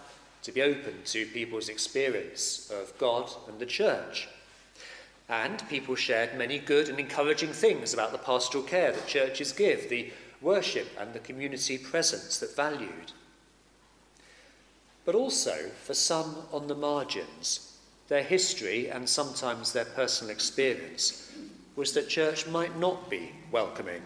to 0.42 0.52
be 0.52 0.62
open 0.62 0.94
to 1.06 1.26
people's 1.26 1.68
experience 1.68 2.70
of 2.70 2.96
God 2.98 3.30
and 3.48 3.58
the 3.58 3.66
church. 3.66 4.28
And 5.28 5.66
people 5.68 5.94
shared 5.94 6.36
many 6.36 6.58
good 6.58 6.88
and 6.88 7.00
encouraging 7.00 7.52
things 7.52 7.94
about 7.94 8.12
the 8.12 8.18
pastoral 8.18 8.62
care 8.62 8.92
that 8.92 9.06
churches 9.06 9.52
give, 9.52 9.88
the 9.88 10.12
worship 10.40 10.88
and 11.00 11.12
the 11.12 11.18
community 11.18 11.78
presence 11.78 12.38
that 12.38 12.54
valued. 12.54 13.12
But 15.06 15.14
also, 15.14 15.70
for 15.82 15.94
some 15.94 16.36
on 16.52 16.66
the 16.66 16.74
margins, 16.74 17.78
their 18.08 18.22
history 18.22 18.90
and 18.90 19.08
sometimes 19.08 19.72
their 19.72 19.86
personal 19.86 20.30
experience 20.30 21.32
was 21.74 21.94
that 21.94 22.10
church 22.10 22.46
might 22.46 22.78
not 22.78 23.08
be 23.08 23.30
welcoming 23.50 24.02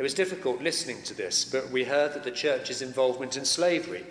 it 0.00 0.02
was 0.02 0.14
difficult 0.14 0.62
listening 0.62 1.02
to 1.02 1.12
this, 1.12 1.44
but 1.44 1.68
we 1.68 1.84
heard 1.84 2.14
that 2.14 2.24
the 2.24 2.30
church's 2.30 2.80
involvement 2.80 3.36
in 3.36 3.44
slavery, 3.44 4.02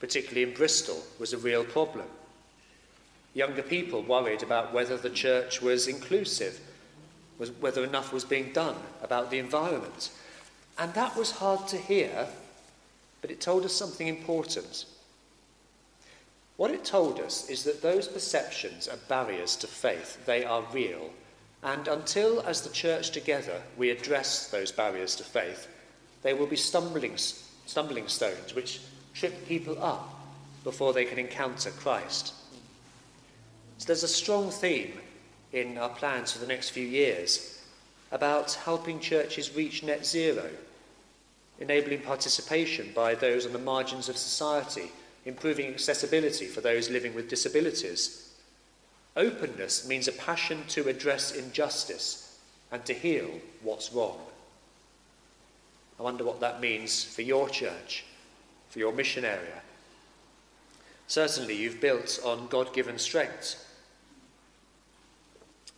particularly 0.00 0.42
in 0.42 0.52
Bristol, 0.52 1.00
was 1.20 1.32
a 1.32 1.38
real 1.38 1.62
problem. 1.62 2.06
Younger 3.34 3.62
people 3.62 4.02
worried 4.02 4.42
about 4.42 4.72
whether 4.72 4.96
the 4.96 5.10
church 5.10 5.62
was 5.62 5.86
inclusive, 5.86 6.58
whether 7.60 7.84
enough 7.84 8.12
was 8.12 8.24
being 8.24 8.52
done 8.52 8.74
about 9.00 9.30
the 9.30 9.38
environment. 9.38 10.10
And 10.76 10.92
that 10.94 11.14
was 11.14 11.30
hard 11.30 11.68
to 11.68 11.76
hear, 11.76 12.26
but 13.20 13.30
it 13.30 13.40
told 13.40 13.64
us 13.64 13.72
something 13.72 14.08
important. 14.08 14.84
What 16.56 16.70
it 16.70 16.84
told 16.84 17.20
us 17.20 17.48
is 17.48 17.64
that 17.64 17.82
those 17.82 18.08
perceptions 18.08 18.88
are 18.88 18.96
barriers 19.08 19.56
to 19.56 19.66
faith. 19.66 20.24
They 20.26 20.44
are 20.44 20.64
real 20.72 21.10
and 21.62 21.88
until, 21.88 22.40
as 22.42 22.60
the 22.60 22.70
church 22.70 23.10
together, 23.10 23.60
we 23.76 23.90
address 23.90 24.48
those 24.48 24.70
barriers 24.70 25.16
to 25.16 25.24
faith, 25.24 25.66
they 26.22 26.32
will 26.32 26.46
be 26.46 26.56
stumbling, 26.56 27.16
stumbling 27.16 28.08
stones 28.08 28.54
which 28.54 28.80
trip 29.14 29.46
people 29.46 29.82
up 29.82 30.14
before 30.64 30.92
they 30.92 31.04
can 31.04 31.18
encounter 31.18 31.70
Christ. 31.70 32.32
So 33.78 33.86
there's 33.86 34.02
a 34.02 34.08
strong 34.08 34.50
theme 34.50 34.92
in 35.52 35.78
our 35.78 35.88
plans 35.88 36.32
for 36.32 36.38
the 36.38 36.46
next 36.46 36.70
few 36.70 36.86
years 36.86 37.62
about 38.12 38.54
helping 38.54 39.00
churches 39.00 39.54
reach 39.54 39.82
net 39.82 40.06
zero, 40.06 40.48
enabling 41.60 42.00
participation 42.00 42.90
by 42.94 43.14
those 43.14 43.46
on 43.46 43.52
the 43.52 43.58
margins 43.58 44.08
of 44.08 44.16
society, 44.16 44.90
improving 45.24 45.72
accessibility 45.72 46.46
for 46.46 46.60
those 46.60 46.90
living 46.90 47.14
with 47.14 47.28
disabilities 47.28 48.28
Openness 49.18 49.88
means 49.88 50.06
a 50.06 50.12
passion 50.12 50.62
to 50.68 50.88
address 50.88 51.32
injustice 51.32 52.38
and 52.70 52.84
to 52.84 52.94
heal 52.94 53.28
what's 53.64 53.92
wrong. 53.92 54.16
I 55.98 56.04
wonder 56.04 56.24
what 56.24 56.38
that 56.40 56.60
means 56.60 57.02
for 57.02 57.22
your 57.22 57.48
church, 57.48 58.04
for 58.70 58.78
your 58.78 58.92
mission 58.92 59.24
area. 59.24 59.60
Certainly, 61.08 61.56
you've 61.56 61.80
built 61.80 62.20
on 62.24 62.46
God 62.46 62.72
given 62.72 62.96
strength. 62.96 63.64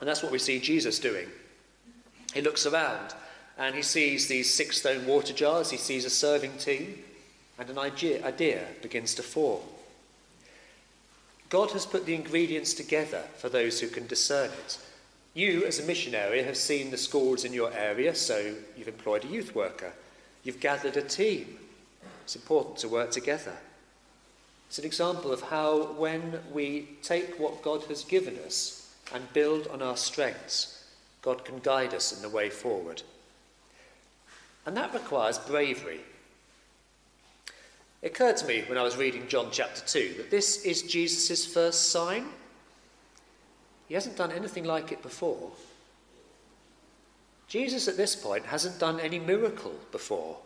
And 0.01 0.09
that's 0.09 0.23
what 0.23 0.33
we 0.33 0.39
see 0.39 0.61
Jesus 0.61 0.99
doing. 0.99 1.29
He 2.35 2.43
looks 2.43 2.67
around 2.67 3.15
and 3.61 3.75
he 3.75 3.83
sees 3.83 4.27
these 4.27 4.53
six 4.53 4.79
stone 4.79 5.07
water 5.07 5.35
jars, 5.35 5.71
he 5.71 5.77
sees 5.77 6.07
a 6.07 6.11
serving 6.11 6.57
team, 6.57 6.99
and 7.59 7.69
an 7.69 7.79
idea, 7.79 8.67
begins 8.81 9.15
to 9.15 9.23
form. 9.23 9.61
God 11.51 11.71
has 11.73 11.85
put 11.85 12.07
the 12.07 12.15
ingredients 12.15 12.73
together 12.73 13.23
for 13.37 13.51
those 13.51 13.79
who 13.79 13.89
can 13.89 14.07
discern 14.07 14.51
it. 14.51 14.79
You, 15.35 15.67
as 15.67 15.79
a 15.79 15.85
mission 15.85 16.15
area, 16.15 16.43
have 16.43 16.57
seen 16.57 16.91
the 16.91 16.97
schools 16.97 17.45
in 17.45 17.53
your 17.53 17.71
area, 17.75 18.15
so 18.15 18.55
you've 18.79 18.89
employed 18.89 19.27
a 19.27 19.29
youth 19.29 19.55
worker. 19.55 19.93
You've 20.43 20.61
gathered 20.61 20.97
a 20.97 21.03
team. 21.03 21.59
It's 22.25 22.37
important 22.37 22.79
to 22.79 22.89
work 22.89 23.11
together. 23.11 23.57
It's 24.69 24.79
an 24.79 24.87
example 24.87 25.33
of 25.33 25.43
how, 25.43 25.93
when 25.99 26.41
we 26.51 26.89
take 27.03 27.39
what 27.39 27.63
God 27.63 27.83
has 27.85 28.05
given 28.05 28.39
us 28.47 28.95
and 29.13 29.33
build 29.35 29.67
on 29.67 29.83
our 29.83 29.99
strengths, 29.99 30.83
God 31.21 31.45
can 31.45 31.59
guide 31.59 31.93
us 31.93 32.17
in 32.17 32.23
the 32.23 32.35
way 32.35 32.49
forward. 32.49 33.03
And 34.67 34.77
that 34.77 34.93
requires 34.95 35.39
bravery. 35.39 36.01
It 38.03 38.13
occurred 38.13 38.37
to 38.39 38.47
me 38.47 38.65
when 38.67 38.79
I 38.79 38.83
was 38.83 38.97
reading 38.97 39.29
John 39.29 39.49
chapter 39.51 39.83
2 39.87 40.15
that 40.19 40.31
this 40.31 40.65
is 40.65 40.83
Jesus' 40.83 41.45
first 41.45 41.91
sign. 41.91 42.27
He 43.89 43.95
hasn't 43.95 44.17
done 44.17 44.33
anything 44.33 44.65
like 44.65 44.93
it 44.93 45.03
before. 45.03 45.51
Jesus 47.49 47.89
at 47.89 47.97
this 47.97 48.15
point 48.15 48.47
hasn't 48.47 48.79
done 48.79 49.01
any 49.01 49.19
miracle 49.19 49.75
before. 49.91 50.37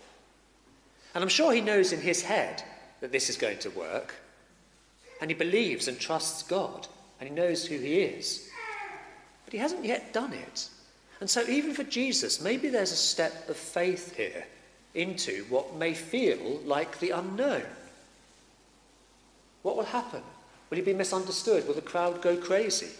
And 1.15 1.23
I'm 1.23 1.29
sure 1.29 1.53
he 1.53 1.61
knows 1.61 1.93
in 1.93 2.01
his 2.01 2.23
head 2.23 2.63
that 3.01 3.13
this 3.13 3.29
is 3.29 3.37
going 3.37 3.59
to 3.59 3.71
work. 3.71 4.15
And 5.21 5.31
he 5.31 5.37
believes 5.37 5.87
and 5.87 6.01
trusts 6.01 6.43
God. 6.43 6.89
And 7.21 7.29
he 7.29 7.35
knows 7.35 7.67
who 7.67 7.79
he 7.79 8.01
is. 8.01 8.49
But 9.45 9.53
he 9.53 9.59
hasn't 9.59 9.85
yet 9.85 10.13
done 10.13 10.33
it. 10.33 10.69
And 11.25 11.31
so, 11.31 11.43
even 11.49 11.73
for 11.73 11.85
Jesus, 11.85 12.43
maybe 12.43 12.69
there's 12.69 12.93
a 12.93 12.97
step 12.97 13.49
of 13.49 13.57
faith 13.57 14.15
here 14.15 14.45
into 14.95 15.47
what 15.49 15.75
may 15.75 15.95
feel 15.95 16.61
like 16.67 16.99
the 16.99 17.13
unknown. 17.13 17.63
What 19.63 19.75
will 19.79 19.85
happen? 19.85 20.21
Will 20.69 20.77
he 20.77 20.83
be 20.83 20.93
misunderstood? 20.93 21.67
Will 21.67 21.73
the 21.73 21.81
crowd 21.81 22.21
go 22.21 22.37
crazy? 22.37 22.91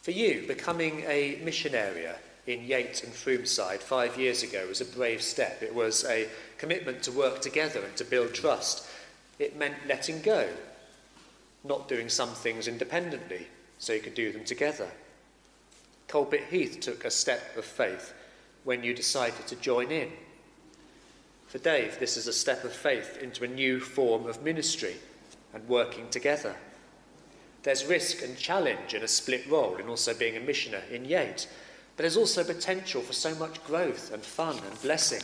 For 0.00 0.12
you, 0.12 0.46
becoming 0.48 1.04
a 1.06 1.38
mission 1.44 1.74
area 1.74 2.16
in 2.46 2.64
Yate 2.64 3.04
and 3.04 3.12
Fromeside 3.12 3.80
five 3.80 4.18
years 4.18 4.42
ago 4.42 4.66
was 4.68 4.80
a 4.80 4.86
brave 4.86 5.20
step. 5.20 5.62
It 5.62 5.74
was 5.74 6.02
a 6.06 6.28
commitment 6.56 7.02
to 7.02 7.12
work 7.12 7.42
together 7.42 7.82
and 7.84 7.94
to 7.96 8.06
build 8.06 8.32
trust. 8.32 8.88
It 9.38 9.58
meant 9.58 9.76
letting 9.86 10.22
go, 10.22 10.48
not 11.62 11.88
doing 11.88 12.08
some 12.08 12.30
things 12.30 12.68
independently 12.68 13.48
so 13.78 13.92
you 13.92 14.00
could 14.00 14.14
do 14.14 14.32
them 14.32 14.44
together. 14.44 14.88
Coalpit 16.08 16.44
Heath 16.50 16.80
took 16.80 17.04
a 17.04 17.10
step 17.10 17.56
of 17.56 17.64
faith 17.64 18.12
when 18.64 18.84
you 18.84 18.94
decided 18.94 19.46
to 19.46 19.56
join 19.56 19.90
in. 19.90 20.10
For 21.46 21.58
Dave, 21.58 21.98
this 21.98 22.16
is 22.16 22.26
a 22.26 22.32
step 22.32 22.64
of 22.64 22.72
faith 22.72 23.18
into 23.20 23.44
a 23.44 23.48
new 23.48 23.80
form 23.80 24.26
of 24.26 24.42
ministry 24.42 24.96
and 25.52 25.68
working 25.68 26.08
together. 26.10 26.56
There's 27.62 27.86
risk 27.86 28.22
and 28.22 28.36
challenge 28.36 28.94
in 28.94 29.02
a 29.02 29.08
split 29.08 29.46
role 29.48 29.76
in 29.76 29.88
also 29.88 30.14
being 30.14 30.36
a 30.36 30.40
missioner 30.40 30.82
in 30.90 31.04
Yate, 31.04 31.48
but 31.96 32.02
there's 32.02 32.16
also 32.16 32.42
potential 32.42 33.02
for 33.02 33.12
so 33.12 33.34
much 33.34 33.62
growth 33.64 34.12
and 34.12 34.22
fun 34.22 34.58
and 34.58 34.82
blessing. 34.82 35.22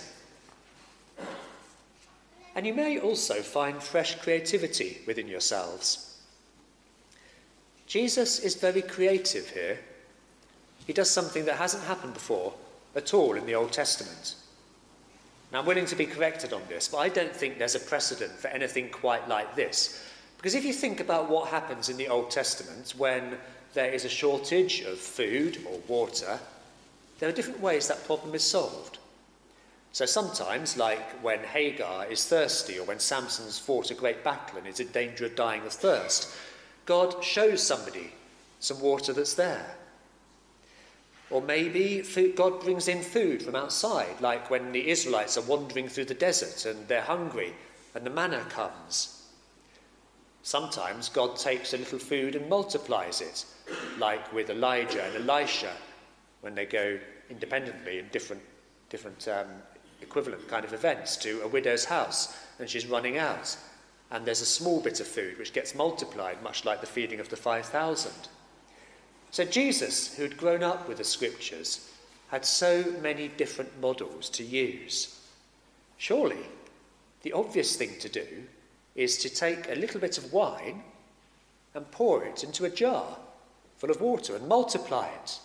And 2.55 2.67
you 2.67 2.75
may 2.75 2.99
also 2.99 3.37
find 3.43 3.83
fresh 3.83 4.17
creativity 4.17 4.99
within 5.07 5.29
yourselves. 5.29 6.17
Jesus 7.87 8.41
is 8.41 8.55
very 8.55 8.83
creative 8.83 9.49
here. 9.49 9.79
He 10.89 10.95
does 10.95 11.11
something 11.11 11.45
that 11.45 11.57
hasn't 11.57 11.85
happened 11.85 12.15
before 12.15 12.55
at 12.97 13.13
all 13.13 13.35
in 13.35 13.45
the 13.45 13.55
Old 13.55 13.73
Testament. 13.73 14.37
Now, 15.53 15.61
I'm 15.61 15.67
willing 15.67 15.85
to 15.85 15.95
be 15.95 16.07
corrected 16.07 16.55
on 16.55 16.63
this, 16.67 16.89
but 16.89 16.97
I 16.97 17.11
don't 17.11 17.37
think 17.37 17.59
there's 17.59 17.75
a 17.75 17.81
precedent 17.81 18.33
for 18.33 18.49
anything 18.49 18.89
quite 18.89 19.29
like 19.29 19.55
this. 19.55 20.03
Because 20.39 20.55
if 20.55 20.65
you 20.65 20.73
think 20.73 21.01
about 21.01 21.29
what 21.29 21.51
happens 21.51 21.91
in 21.91 21.99
the 21.99 22.09
Old 22.09 22.31
Testament 22.31 22.95
when 22.97 23.37
there 23.75 23.91
is 23.91 24.07
a 24.07 24.09
shortage 24.09 24.81
of 24.81 24.99
food 24.99 25.59
or 25.71 25.79
water, 25.89 26.41
there 27.19 27.29
are 27.29 27.33
different 27.33 27.61
ways 27.61 27.87
that 27.89 28.07
problem 28.07 28.35
is 28.35 28.43
solved. 28.43 28.97
So 29.93 30.07
sometimes, 30.07 30.79
like 30.79 31.23
when 31.23 31.41
Hagar 31.41 32.07
is 32.07 32.25
thirsty 32.25 32.79
or 32.79 32.87
when 32.87 32.99
Samson's 32.99 33.59
fought 33.59 33.91
a 33.91 33.95
great 33.95 34.25
battle 34.25 34.57
and 34.57 34.67
is 34.67 34.81
in 34.81 34.89
danger 34.89 35.27
of 35.27 35.37
dying 35.37 35.67
of 35.67 35.73
thirst, 35.75 36.35
God 36.87 37.23
shows 37.23 37.63
somebody 37.63 38.15
some 38.59 38.81
water 38.81 39.13
that's 39.13 39.35
there. 39.35 39.78
Or 41.31 41.43
maybe 41.43 42.01
food, 42.01 42.37
God 42.37 42.61
brings 42.61 42.89
in 42.89 43.03
food 43.03 43.43
from 43.43 43.55
outside, 43.55 44.21
like 44.21 44.51
when 44.51 44.73
the 44.73 44.89
Israelites 44.89 45.37
are 45.37 45.43
wandering 45.43 45.89
through 45.89 46.07
the 46.07 46.15
desert 46.15 46.65
and 46.65 46.89
they're 46.89 47.03
hungry 47.03 47.53
and 47.95 48.05
the 48.05 48.11
manna 48.11 48.41
comes. 48.49 49.27
Sometimes 50.43 51.11
God 51.11 51.37
takes 51.37 51.75
a 51.75 51.77
little 51.77 51.99
food 51.99 52.35
and 52.35 52.49
multiplies 52.49 53.21
it, 53.21 53.45
like 53.99 54.33
with 54.33 54.49
Elijah 54.49 55.05
and 55.05 55.17
Elisha 55.29 55.73
when 56.41 56.55
they 56.55 56.65
go 56.65 56.99
independently 57.29 57.99
in 57.99 58.09
different, 58.09 58.43
different 58.89 59.29
um, 59.29 59.49
equivalent 60.01 60.49
kind 60.49 60.65
of 60.65 60.73
events 60.73 61.17
to 61.19 61.43
a 61.43 61.49
widow's 61.49 61.85
house 61.85 62.37
and 62.59 62.71
she's 62.71 62.87
running 62.87 63.19
out. 63.19 63.57
And 64.11 64.25
there's 64.25 64.41
a 64.41 64.47
small 64.47 64.81
bit 64.81 65.01
of 65.01 65.07
food 65.07 65.39
which 65.39 65.53
gets 65.53 65.75
multiplied, 65.75 66.43
much 66.43 66.65
like 66.65 66.81
the 66.81 66.87
feeding 66.87 67.21
of 67.21 67.29
the 67.29 67.37
5,000. 67.37 68.13
So 69.31 69.45
Jesus, 69.45 70.17
who 70.17 70.23
had 70.23 70.37
grown 70.37 70.63
up 70.63 70.89
with 70.89 70.99
the 70.99 71.05
scriptures, 71.05 71.91
had 72.29 72.45
so 72.45 72.85
many 73.03 73.29
different 73.29 73.81
models 73.81 74.29
to 74.31 74.45
use. 74.45 75.21
Surely, 75.97 76.47
the 77.23 77.33
obvious 77.33 77.77
thing 77.77 77.99
to 78.01 78.09
do 78.09 78.27
is 78.95 79.19
to 79.19 79.29
take 79.29 79.69
a 79.69 79.79
little 79.79 80.01
bit 80.01 80.19
of 80.19 80.33
wine 80.33 80.83
and 81.75 81.91
pour 81.91 82.25
it 82.25 82.45
into 82.45 82.65
a 82.65 82.71
jar 82.71 83.17
full 83.77 83.91
of 83.91 84.01
water 84.01 84.35
and 84.35 84.49
multiply 84.49 85.07
it. 85.07 85.39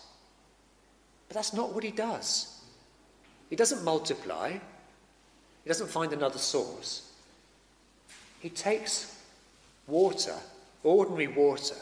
But 1.28 1.34
that's 1.34 1.54
not 1.54 1.72
what 1.72 1.84
he 1.84 1.90
does. 1.90 2.60
He 3.50 3.56
doesn't 3.56 3.84
multiply, 3.84 4.50
he 4.52 5.68
doesn't 5.68 5.90
find 5.90 6.12
another 6.12 6.38
source. 6.38 7.12
He 8.40 8.50
takes 8.50 9.16
water, 9.86 10.36
ordinary 10.82 11.28
water, 11.28 11.76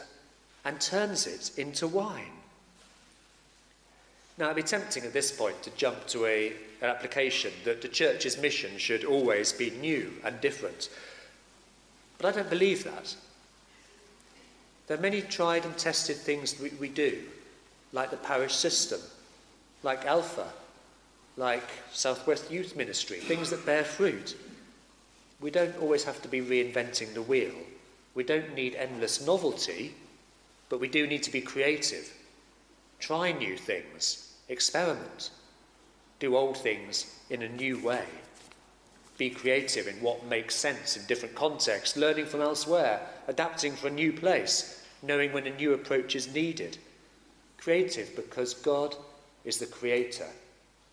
and 0.65 0.79
turns 0.79 1.27
it 1.27 1.51
into 1.57 1.87
wine. 1.87 2.31
Now, 4.37 4.45
it'd 4.45 4.55
be 4.55 4.63
tempting 4.63 5.03
at 5.03 5.13
this 5.13 5.31
point 5.31 5.61
to 5.63 5.69
jump 5.71 6.07
to 6.07 6.25
a, 6.25 6.53
an 6.81 6.89
application 6.89 7.51
that 7.65 7.81
the 7.81 7.87
church's 7.87 8.37
mission 8.37 8.77
should 8.77 9.05
always 9.05 9.53
be 9.53 9.69
new 9.69 10.11
and 10.23 10.41
different. 10.41 10.89
But 12.17 12.27
I 12.27 12.31
don't 12.39 12.49
believe 12.49 12.83
that. 12.83 13.15
There 14.87 14.97
are 14.97 15.01
many 15.01 15.21
tried 15.21 15.65
and 15.65 15.77
tested 15.77 16.17
things 16.17 16.59
we, 16.59 16.69
we 16.79 16.89
do, 16.89 17.21
like 17.93 18.09
the 18.09 18.17
parish 18.17 18.55
system, 18.55 18.99
like 19.83 20.05
Alpha, 20.05 20.47
like 21.37 21.69
Southwest 21.91 22.51
Youth 22.51 22.75
Ministry, 22.75 23.17
things 23.17 23.49
that 23.51 23.65
bear 23.65 23.83
fruit. 23.83 24.35
We 25.41 25.51
don't 25.51 25.77
always 25.77 26.03
have 26.03 26.21
to 26.21 26.27
be 26.27 26.41
reinventing 26.41 27.13
the 27.13 27.21
wheel. 27.21 27.53
We 28.15 28.23
don't 28.23 28.53
need 28.55 28.75
endless 28.75 29.25
novelty. 29.25 29.93
But 30.73 30.79
we 30.79 30.87
do 30.87 31.05
need 31.05 31.21
to 31.21 31.31
be 31.31 31.39
creative, 31.39 32.11
try 32.99 33.31
new 33.31 33.55
things, 33.55 34.33
experiment, 34.49 35.29
do 36.17 36.35
old 36.35 36.57
things 36.57 37.15
in 37.29 37.43
a 37.43 37.47
new 37.47 37.77
way, 37.77 38.05
be 39.19 39.29
creative 39.29 39.87
in 39.87 40.01
what 40.01 40.25
makes 40.25 40.55
sense 40.55 40.97
in 40.97 41.05
different 41.05 41.35
contexts, 41.35 41.95
learning 41.95 42.25
from 42.25 42.41
elsewhere, 42.41 43.07
adapting 43.27 43.73
for 43.73 43.89
a 43.89 43.91
new 43.91 44.11
place, 44.11 44.83
knowing 45.03 45.31
when 45.31 45.45
a 45.45 45.55
new 45.55 45.73
approach 45.73 46.15
is 46.15 46.33
needed. 46.33 46.79
Creative 47.59 48.15
because 48.15 48.55
God 48.55 48.95
is 49.45 49.59
the 49.59 49.67
creator 49.67 50.29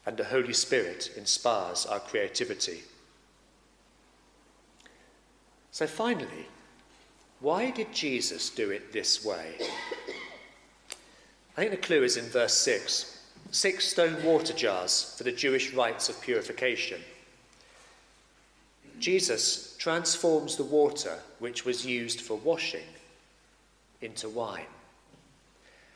and 0.05 0.15
the 0.15 0.25
Holy 0.25 0.53
Spirit 0.53 1.11
inspires 1.17 1.87
our 1.87 2.01
creativity. 2.01 2.83
So 5.71 5.87
finally, 5.87 6.49
why 7.41 7.71
did 7.71 7.93
Jesus 7.93 8.51
do 8.51 8.71
it 8.71 8.93
this 8.93 9.25
way? 9.25 9.57
I 11.57 11.61
think 11.61 11.71
the 11.71 11.77
clue 11.79 12.03
is 12.03 12.17
in 12.17 12.27
verse 12.27 12.55
6 12.55 13.17
six 13.53 13.89
stone 13.89 14.23
water 14.23 14.53
jars 14.53 15.15
for 15.17 15.25
the 15.25 15.33
Jewish 15.33 15.73
rites 15.73 16.09
of 16.09 16.21
purification. 16.21 17.01
Jesus 19.01 19.77
transforms 19.79 20.57
the 20.57 20.65
water 20.65 21.19
which 21.41 21.65
was 21.65 21.85
used 21.85 22.21
for 22.21 22.37
washing 22.37 22.87
into 24.01 24.29
wine. 24.29 24.67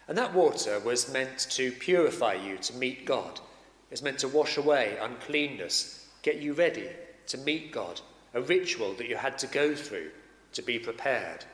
And 0.08 0.18
that 0.18 0.34
water 0.34 0.80
was 0.80 1.12
meant 1.12 1.38
to 1.50 1.70
purify 1.72 2.34
you 2.34 2.58
to 2.58 2.74
meet 2.74 3.06
God. 3.06 3.40
It's 3.90 4.02
meant 4.02 4.18
to 4.20 4.28
wash 4.28 4.56
away 4.56 4.96
uncleanness, 5.00 6.08
get 6.22 6.36
you 6.36 6.54
ready 6.54 6.88
to 7.28 7.38
meet 7.38 7.72
God, 7.72 8.00
a 8.34 8.40
ritual 8.40 8.94
that 8.94 9.08
you 9.08 9.16
had 9.16 9.38
to 9.38 9.46
go 9.46 9.74
through 9.74 10.10
to 10.54 10.62
be 10.62 10.78
prepared, 10.78 11.44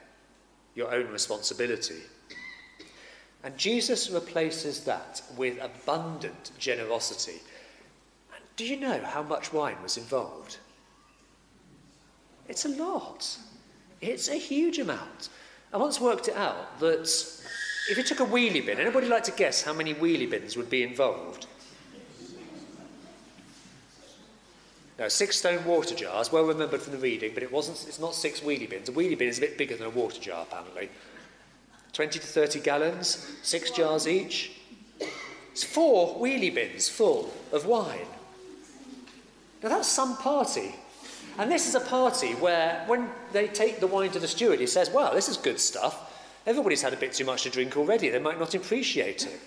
your 0.75 0.95
own 0.95 1.09
responsibility. 1.09 2.03
And 3.43 3.57
Jesus 3.57 4.11
replaces 4.11 4.85
that 4.85 5.23
with 5.37 5.59
abundant 5.61 6.53
generosity. 6.59 7.41
And 8.35 8.45
do 8.57 8.67
you 8.67 8.79
know 8.79 9.01
how 9.03 9.23
much 9.23 9.53
wine 9.53 9.83
was 9.83 9.97
involved? 9.97 10.59
It's 12.49 12.65
a 12.65 12.69
lot. 12.69 13.39
It's 14.01 14.29
a 14.29 14.35
huge 14.35 14.79
amount. 14.79 15.31
I 15.73 15.77
once 15.77 16.01
worked 16.01 16.29
it 16.29 16.37
out 16.37 16.79
that 16.81 17.09
if 17.89 17.97
you 17.97 18.03
took 18.03 18.21
a 18.21 18.27
wheelie 18.27 18.65
bin, 18.65 18.79
anybody 18.79 19.09
like 19.09 19.25
to 19.25 19.33
guess 19.33 19.63
how 19.63 19.73
many 19.73 19.95
wheelie 19.95 20.29
bins 20.29 20.57
would 20.57 20.69
be 20.69 20.83
involved? 20.83 21.47
No, 25.01 25.09
six 25.09 25.39
stone 25.39 25.65
water 25.65 25.95
jars, 25.95 26.31
well 26.31 26.45
remembered 26.45 26.83
from 26.83 26.93
the 26.93 26.99
reading, 26.99 27.31
but 27.33 27.43
it 27.43 27.51
wasn't, 27.51 27.89
it's 27.89 27.99
not 27.99 28.15
six 28.15 28.41
wheelie 28.41 28.69
bins. 28.69 28.91
A 28.91 28.93
wheelie 28.93 29.17
bin 29.17 29.29
is 29.29 29.39
a 29.39 29.41
bit 29.41 29.57
bigger 29.57 29.75
than 29.75 29.87
a 29.87 29.91
water 29.91 30.21
jar, 30.21 30.43
apparently. 30.43 30.91
20 31.95 32.19
to 32.19 32.27
30 32.27 32.61
gallons, 32.61 33.33
six 33.43 33.71
jars 33.71 34.07
each. 34.07 34.53
It's 35.53 35.65
four 35.65 36.21
wheelie 36.21 36.55
bins 36.55 36.91
full 36.91 37.33
of 37.51 37.65
wine. 37.65 38.07
Now 39.63 39.71
that's 39.71 39.89
some 39.89 40.19
party. 40.19 40.75
And 41.39 41.51
this 41.51 41.67
is 41.67 41.75
a 41.75 41.81
party 41.81 42.35
where, 42.35 42.85
when 42.87 43.09
they 43.33 43.49
take 43.49 43.81
the 43.81 43.87
wine 43.87 44.11
to 44.11 44.19
the 44.19 44.29
steward, 44.29 44.61
he 44.61 44.67
says, 44.67 44.91
Wow, 44.91 45.15
this 45.15 45.31
is 45.31 45.39
good 45.39 45.59
stuff. 45.59 46.13
Everybody's 46.47 46.83
had 46.83 46.93
a 46.93 46.99
bit 46.99 47.15
too 47.15 47.25
much 47.25 47.45
to 47.45 47.51
drink 47.51 47.75
already. 47.75 48.11
They 48.11 48.19
might 48.19 48.39
not 48.39 48.55
appreciate 48.55 49.25
it. 49.25 49.41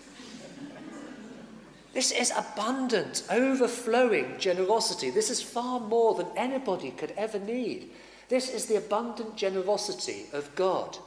This 1.93 2.12
is 2.12 2.34
abundant, 2.36 3.23
overflowing 3.29 4.36
generosity. 4.39 5.12
This 5.12 5.29
is 5.29 5.43
far 5.43 5.79
more 5.79 6.15
than 6.15 6.27
anybody 6.36 6.89
could 6.89 7.13
ever 7.15 7.38
need. 7.38 7.91
This 8.29 8.49
is 8.49 8.65
the 8.65 8.77
abundant 8.77 9.36
generosity 9.36 10.25
of 10.34 10.56
God 10.56 10.97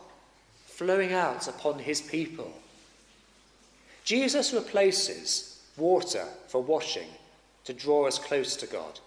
flowing 0.66 1.12
out 1.12 1.48
upon 1.48 1.80
his 1.80 2.00
people. 2.00 2.52
Jesus 4.04 4.52
replaces 4.52 5.60
water 5.76 6.26
for 6.46 6.62
washing 6.62 7.08
to 7.64 7.72
draw 7.72 8.06
us 8.06 8.20
close 8.20 8.54
to 8.56 8.66
God 8.66 9.00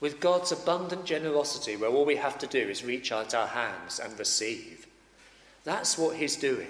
with 0.00 0.20
God's 0.20 0.52
abundant 0.52 1.04
generosity, 1.04 1.76
where 1.76 1.90
all 1.90 2.04
we 2.04 2.16
have 2.16 2.38
to 2.38 2.46
do 2.46 2.58
is 2.58 2.84
reach 2.84 3.10
out 3.10 3.34
our 3.34 3.46
hands 3.48 3.98
and 3.98 4.16
receive. 4.18 4.86
That's 5.64 5.98
what 5.98 6.16
he's 6.16 6.36
doing. 6.36 6.68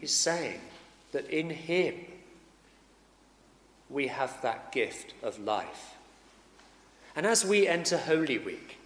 He's 0.00 0.14
saying 0.14 0.60
that 1.12 1.28
in 1.28 1.50
him 1.50 1.94
we 3.88 4.08
have 4.08 4.40
that 4.42 4.72
gift 4.72 5.14
of 5.22 5.38
life. 5.38 5.94
And 7.14 7.26
as 7.26 7.44
we 7.44 7.68
enter 7.68 7.98
Holy 7.98 8.38
Week, 8.38 8.78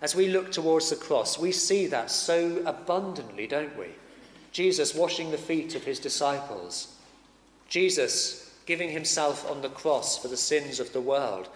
as 0.00 0.14
we 0.14 0.28
look 0.28 0.50
towards 0.50 0.90
the 0.90 0.96
cross, 0.96 1.38
we 1.38 1.52
see 1.52 1.86
that 1.88 2.10
so 2.10 2.62
abundantly, 2.64 3.46
don't 3.46 3.76
we? 3.78 3.86
Jesus 4.52 4.94
washing 4.94 5.30
the 5.30 5.38
feet 5.38 5.74
of 5.74 5.84
his 5.84 5.98
disciples, 5.98 6.96
Jesus 7.68 8.52
giving 8.66 8.90
himself 8.90 9.50
on 9.50 9.62
the 9.62 9.68
cross 9.68 10.18
for 10.18 10.28
the 10.28 10.36
sins 10.36 10.78
of 10.78 10.92
the 10.92 11.00
world, 11.00 11.48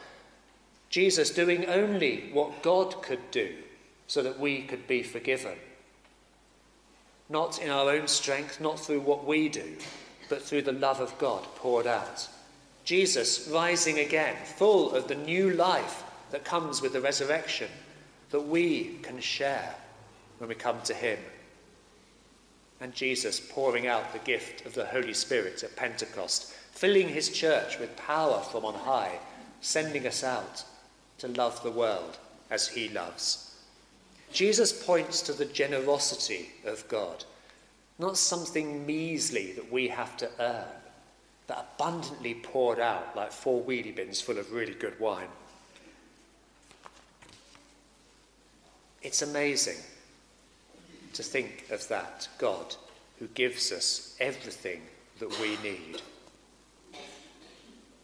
Jesus 0.89 1.31
doing 1.31 1.67
only 1.67 2.31
what 2.33 2.63
God 2.63 3.03
could 3.03 3.31
do 3.31 3.55
so 4.07 4.23
that 4.23 4.41
we 4.41 4.63
could 4.63 4.87
be 4.87 5.03
forgiven. 5.03 5.57
Not 7.29 7.61
in 7.61 7.71
our 7.71 7.91
own 7.91 8.07
strength, 8.07 8.61
not 8.61 8.79
through 8.79 9.01
what 9.01 9.27
we 9.27 9.49
do, 9.49 9.77
but 10.29 10.43
through 10.43 10.63
the 10.63 10.73
love 10.73 11.01
of 11.01 11.17
God 11.19 11.45
poured 11.57 11.87
out. 11.87 12.29
Jesus 12.85 13.49
rising 13.49 13.99
again, 13.99 14.37
full 14.45 14.93
of 14.93 15.09
the 15.09 15.17
new 15.17 15.51
life 15.51 16.05
that 16.31 16.45
comes 16.45 16.81
with 16.81 16.93
the 16.93 17.01
resurrection, 17.01 17.69
that 18.31 18.41
we 18.41 18.99
can 19.03 19.21
share 19.21 19.75
when 20.39 20.49
we 20.49 20.55
come 20.55 20.81
to 20.83 20.95
Him. 20.95 21.19
And 22.81 22.95
Jesus 22.95 23.41
pouring 23.41 23.87
out 23.87 24.13
the 24.13 24.19
gift 24.21 24.67
of 24.67 24.75
the 24.75 24.87
Holy 24.87 25.15
Spirit 25.15 25.63
at 25.63 25.75
Pentecost, 25.77 26.53
filling 26.73 27.09
His 27.09 27.31
church 27.31 27.79
with 27.79 27.97
power 27.97 28.41
from 28.41 28.65
on 28.65 28.75
high, 28.75 29.19
sending 29.61 30.07
us 30.07 30.23
out 30.23 30.65
to 31.19 31.29
love 31.29 31.63
the 31.63 31.71
world 31.71 32.19
as 32.51 32.69
He 32.69 32.89
loves. 32.89 33.46
Jesus 34.37 34.71
points 34.71 35.23
to 35.23 35.33
the 35.33 35.47
generosity 35.47 36.51
of 36.67 36.87
God, 36.89 37.25
not 37.99 38.19
something 38.19 38.85
measly 38.85 39.53
that 39.53 39.73
we 39.73 39.89
have 39.89 40.15
to 40.19 40.29
earn, 40.39 40.77
but 41.47 41.67
abundantly 41.75 42.35
poured 42.35 42.79
out 42.79 43.17
like 43.17 43.33
four 43.33 43.63
wheelie 43.63 43.97
bins 43.97 44.21
full 44.21 44.37
of 44.37 44.53
really 44.53 44.75
good 44.75 45.01
wine. 45.01 45.31
It's 49.01 49.23
amazing 49.23 49.79
to 51.15 51.23
think 51.23 51.65
of 51.71 51.89
that 51.89 52.29
God 52.37 52.77
who 53.19 53.29
gives 53.29 53.73
us 53.73 54.15
everything 54.21 54.83
that 55.19 55.31
we 55.41 55.57
need. 55.63 56.03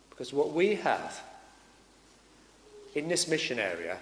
Because 0.08 0.32
what 0.32 0.54
we 0.54 0.76
have 0.76 1.22
in 2.94 3.08
this 3.08 3.28
mission 3.28 3.58
area 3.58 3.98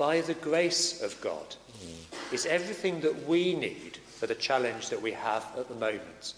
by 0.00 0.22
the 0.22 0.32
grace 0.32 1.02
of 1.02 1.20
God, 1.20 1.56
mm. 1.84 2.32
is 2.32 2.46
everything 2.46 3.02
that 3.02 3.28
we 3.28 3.54
need 3.54 3.98
for 3.98 4.26
the 4.26 4.34
challenge 4.34 4.88
that 4.88 5.02
we 5.02 5.12
have 5.12 5.44
at 5.58 5.68
the 5.68 5.74
moment. 5.74 6.32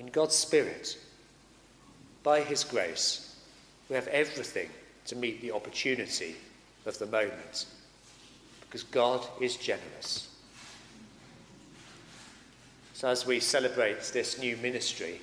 In 0.00 0.08
God's 0.08 0.34
Spirit, 0.34 0.98
by 2.24 2.40
His 2.40 2.64
grace, 2.64 3.36
we 3.88 3.94
have 3.94 4.08
everything 4.08 4.68
to 5.06 5.14
meet 5.14 5.40
the 5.40 5.52
opportunity 5.52 6.34
of 6.86 6.98
the 6.98 7.06
moment 7.06 7.66
because 8.62 8.82
God 8.82 9.24
is 9.40 9.56
generous. 9.56 10.28
So, 12.94 13.06
as 13.06 13.24
we 13.24 13.38
celebrate 13.38 14.02
this 14.12 14.40
new 14.40 14.56
ministry, 14.56 15.20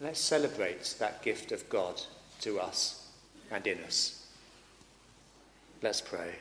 let's 0.00 0.18
celebrate 0.18 0.96
that 0.98 1.22
gift 1.22 1.52
of 1.52 1.68
God 1.68 2.02
to 2.40 2.58
us 2.58 3.06
and 3.52 3.64
in 3.68 3.78
us. 3.84 4.19
Let's 5.82 6.02
pray. 6.02 6.34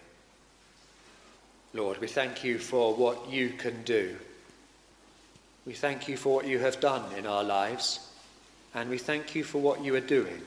Lord, 1.74 2.00
we 2.00 2.08
thank 2.08 2.44
you 2.44 2.60
for 2.60 2.94
what 2.94 3.30
you 3.30 3.50
can 3.50 3.84
do. 3.84 4.18
We 5.66 5.74
thank 5.74 6.10
you 6.10 6.18
for 6.18 6.36
what 6.36 6.48
you 6.48 6.60
have 6.60 6.82
done 6.82 7.06
in 7.16 7.26
our 7.26 7.44
lives, 7.44 8.00
and 8.74 8.90
we 8.90 8.98
thank 8.98 9.36
you 9.36 9.46
for 9.46 9.60
what 9.60 9.82
you 9.82 9.96
are 9.96 10.02
doing. 10.02 10.42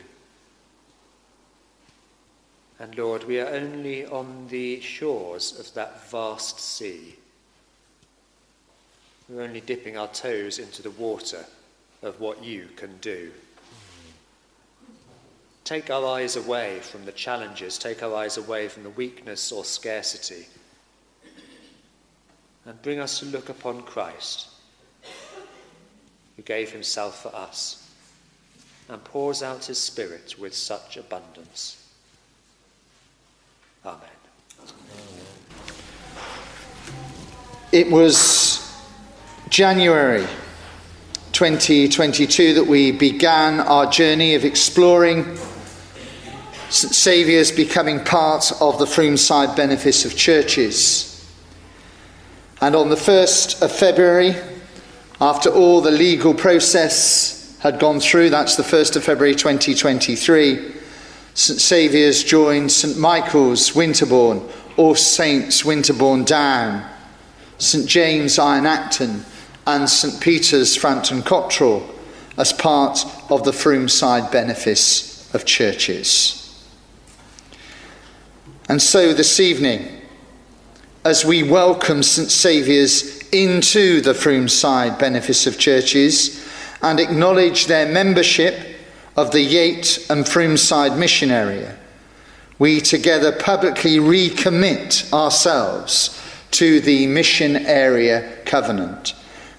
And 2.78 2.98
Lord, 2.98 3.24
we 3.24 3.40
are 3.40 3.48
only 3.48 4.04
on 4.04 4.48
the 4.48 4.80
shores 4.80 5.58
of 5.58 5.72
that 5.72 6.10
vast 6.10 6.60
sea. 6.60 7.14
We're 9.28 9.42
only 9.42 9.60
dipping 9.60 9.96
our 9.96 10.08
toes 10.08 10.58
into 10.58 10.82
the 10.82 10.90
water 10.90 11.46
of 12.02 12.20
what 12.20 12.44
you 12.44 12.68
can 12.76 12.98
do. 12.98 13.30
Take 15.64 15.90
our 15.90 16.04
eyes 16.04 16.36
away 16.36 16.80
from 16.80 17.04
the 17.04 17.12
challenges, 17.12 17.78
take 17.78 18.02
our 18.02 18.14
eyes 18.14 18.36
away 18.36 18.68
from 18.68 18.82
the 18.82 18.90
weakness 18.90 19.52
or 19.52 19.64
scarcity, 19.64 20.46
and 22.66 22.80
bring 22.82 22.98
us 22.98 23.20
to 23.20 23.26
look 23.26 23.48
upon 23.48 23.82
Christ, 23.82 24.48
who 26.36 26.42
gave 26.42 26.72
himself 26.72 27.22
for 27.22 27.34
us 27.34 27.88
and 28.88 29.02
pours 29.04 29.42
out 29.42 29.64
his 29.64 29.78
Spirit 29.78 30.34
with 30.38 30.54
such 30.54 30.96
abundance. 30.96 31.88
Amen. 33.86 34.00
It 37.70 37.90
was 37.90 38.82
January 39.48 40.26
2022 41.32 42.54
that 42.54 42.66
we 42.66 42.92
began 42.92 43.60
our 43.60 43.90
journey 43.90 44.34
of 44.34 44.44
exploring 44.44 45.38
Saviour's 46.72 47.52
becoming 47.52 48.02
part 48.02 48.50
of 48.60 48.78
the 48.78 48.86
Fromeside 48.86 49.54
Benefice 49.54 50.04
of 50.04 50.16
Churches. 50.16 51.08
And 52.62 52.74
on 52.74 52.88
the 52.88 52.96
1st 52.96 53.60
of 53.60 53.70
February, 53.70 54.36
after 55.20 55.50
all 55.50 55.80
the 55.80 55.90
legal 55.90 56.32
process 56.32 57.58
had 57.60 57.78
gone 57.78 58.00
through, 58.00 58.30
that's 58.30 58.56
the 58.56 58.62
1st 58.62 58.96
of 58.96 59.04
February 59.04 59.34
2023, 59.34 60.74
St 61.34 61.60
Saviour's 61.60 62.24
joined 62.24 62.72
St 62.72 62.96
Michael's 62.96 63.74
Winterbourne, 63.74 64.48
All 64.76 64.94
Saints 64.94 65.64
Winterbourne 65.64 66.24
Down, 66.24 66.88
St 67.58 67.86
James 67.86 68.38
Iron 68.38 68.66
Acton, 68.66 69.24
and 69.66 69.88
St 69.88 70.20
Peter's 70.20 70.74
Frampton 70.74 71.22
Cotterell 71.22 71.88
as 72.38 72.52
part 72.52 73.04
of 73.30 73.44
the 73.44 73.52
Fromeside 73.52 74.32
Benefice 74.32 75.32
of 75.34 75.44
Churches. 75.44 76.41
And 78.68 78.80
so 78.80 79.12
this 79.12 79.40
evening, 79.40 79.88
as 81.04 81.24
we 81.24 81.42
welcome 81.42 82.02
St 82.02 82.30
Saviour's 82.30 83.18
into 83.30 84.00
the 84.00 84.12
Fromeside 84.12 85.00
Benefice 85.00 85.48
of 85.48 85.58
Churches 85.58 86.46
and 86.80 87.00
acknowledge 87.00 87.66
their 87.66 87.92
membership 87.92 88.76
of 89.16 89.32
the 89.32 89.40
Yate 89.40 90.06
and 90.08 90.24
Fromeside 90.24 90.96
Mission 90.96 91.32
Area, 91.32 91.76
we 92.60 92.80
together 92.80 93.32
publicly 93.32 93.96
recommit 93.96 95.12
ourselves 95.12 96.20
to 96.52 96.80
the 96.80 97.08
Mission 97.08 97.56
Area 97.56 98.36
Covenant. 98.44 99.14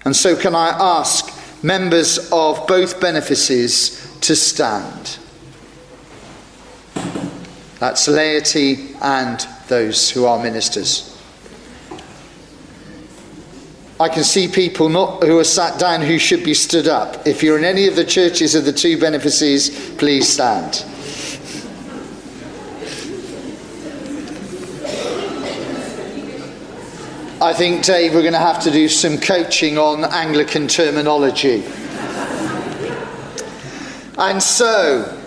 And 0.06 0.16
so, 0.16 0.34
can 0.34 0.54
I 0.54 0.68
ask 0.70 1.62
members 1.62 2.30
of 2.32 2.66
both 2.66 3.00
benefices 3.02 4.16
to 4.22 4.34
stand? 4.34 5.18
That's 7.80 8.08
laity 8.08 8.94
and 9.00 9.46
those 9.68 10.10
who 10.10 10.26
are 10.26 10.42
ministers. 10.42 11.10
I 14.00 14.08
can 14.08 14.24
see 14.24 14.48
people 14.48 14.88
not 14.88 15.22
who 15.22 15.38
are 15.38 15.44
sat 15.44 15.78
down 15.78 16.02
who 16.02 16.18
should 16.18 16.42
be 16.42 16.54
stood 16.54 16.88
up. 16.88 17.26
If 17.26 17.42
you're 17.42 17.58
in 17.58 17.64
any 17.64 17.86
of 17.86 17.94
the 17.94 18.04
churches 18.04 18.54
of 18.54 18.64
the 18.64 18.72
two 18.72 18.98
benefices, 18.98 19.70
please 19.96 20.28
stand. 20.28 20.84
I 27.40 27.52
think, 27.52 27.84
Dave, 27.84 28.14
we're 28.14 28.22
going 28.22 28.32
to 28.32 28.38
have 28.38 28.62
to 28.62 28.70
do 28.70 28.88
some 28.88 29.18
coaching 29.18 29.76
on 29.76 30.04
Anglican 30.04 30.66
terminology. 30.66 31.62
and 34.16 34.42
so, 34.42 35.23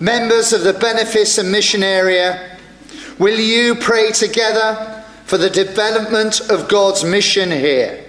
members 0.00 0.52
of 0.52 0.62
the 0.62 0.72
benefice 0.72 1.38
and 1.38 1.50
mission 1.50 1.82
area, 1.82 2.58
will 3.18 3.38
you 3.38 3.74
pray 3.74 4.10
together 4.10 4.94
for 5.24 5.38
the 5.38 5.50
development 5.50 6.40
of 6.50 6.68
God's 6.68 7.02
mission 7.02 7.50
here. 7.50 8.04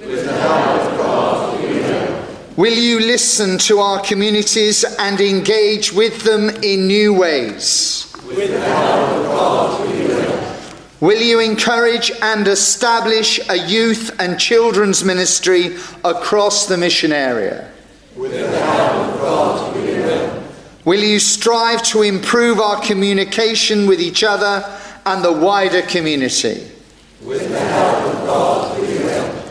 God, 0.00 1.60
will. 1.60 2.26
Will 2.56 2.72
you 2.72 3.00
listen 3.00 3.58
to 3.58 3.80
our 3.80 4.00
communities 4.00 4.84
and 4.98 5.20
engage 5.20 5.92
with 5.92 6.22
them 6.22 6.48
in 6.62 6.86
new 6.86 7.12
ways? 7.12 8.10
God, 8.22 9.80
will. 9.80 10.34
Will 11.00 11.20
you 11.20 11.40
encourage 11.40 12.12
and 12.22 12.46
establish 12.46 13.40
a 13.50 13.58
youth 13.58 14.14
and 14.20 14.38
children's 14.38 15.04
ministry 15.04 15.76
across 16.04 16.66
the 16.66 16.76
mission 16.76 17.12
area? 17.12 17.70
With 18.16 18.30
the 18.30 18.48
help 18.48 19.12
of 19.12 19.20
God, 19.20 19.63
will. 20.84 21.00
You 21.00 21.18
strive 21.18 21.82
to 21.84 22.02
improve 22.02 22.60
our 22.60 22.80
communication 22.80 23.86
with 23.86 24.00
each 24.00 24.24
other 24.24 24.64
and 25.06 25.24
the 25.24 25.32
wider 25.32 25.82
community. 25.82 26.70
With 27.22 27.48
the 27.48 27.58
help 27.58 28.14
of 28.14 28.26
God, 28.26 28.80
we 28.80 28.86
will. 28.98 29.44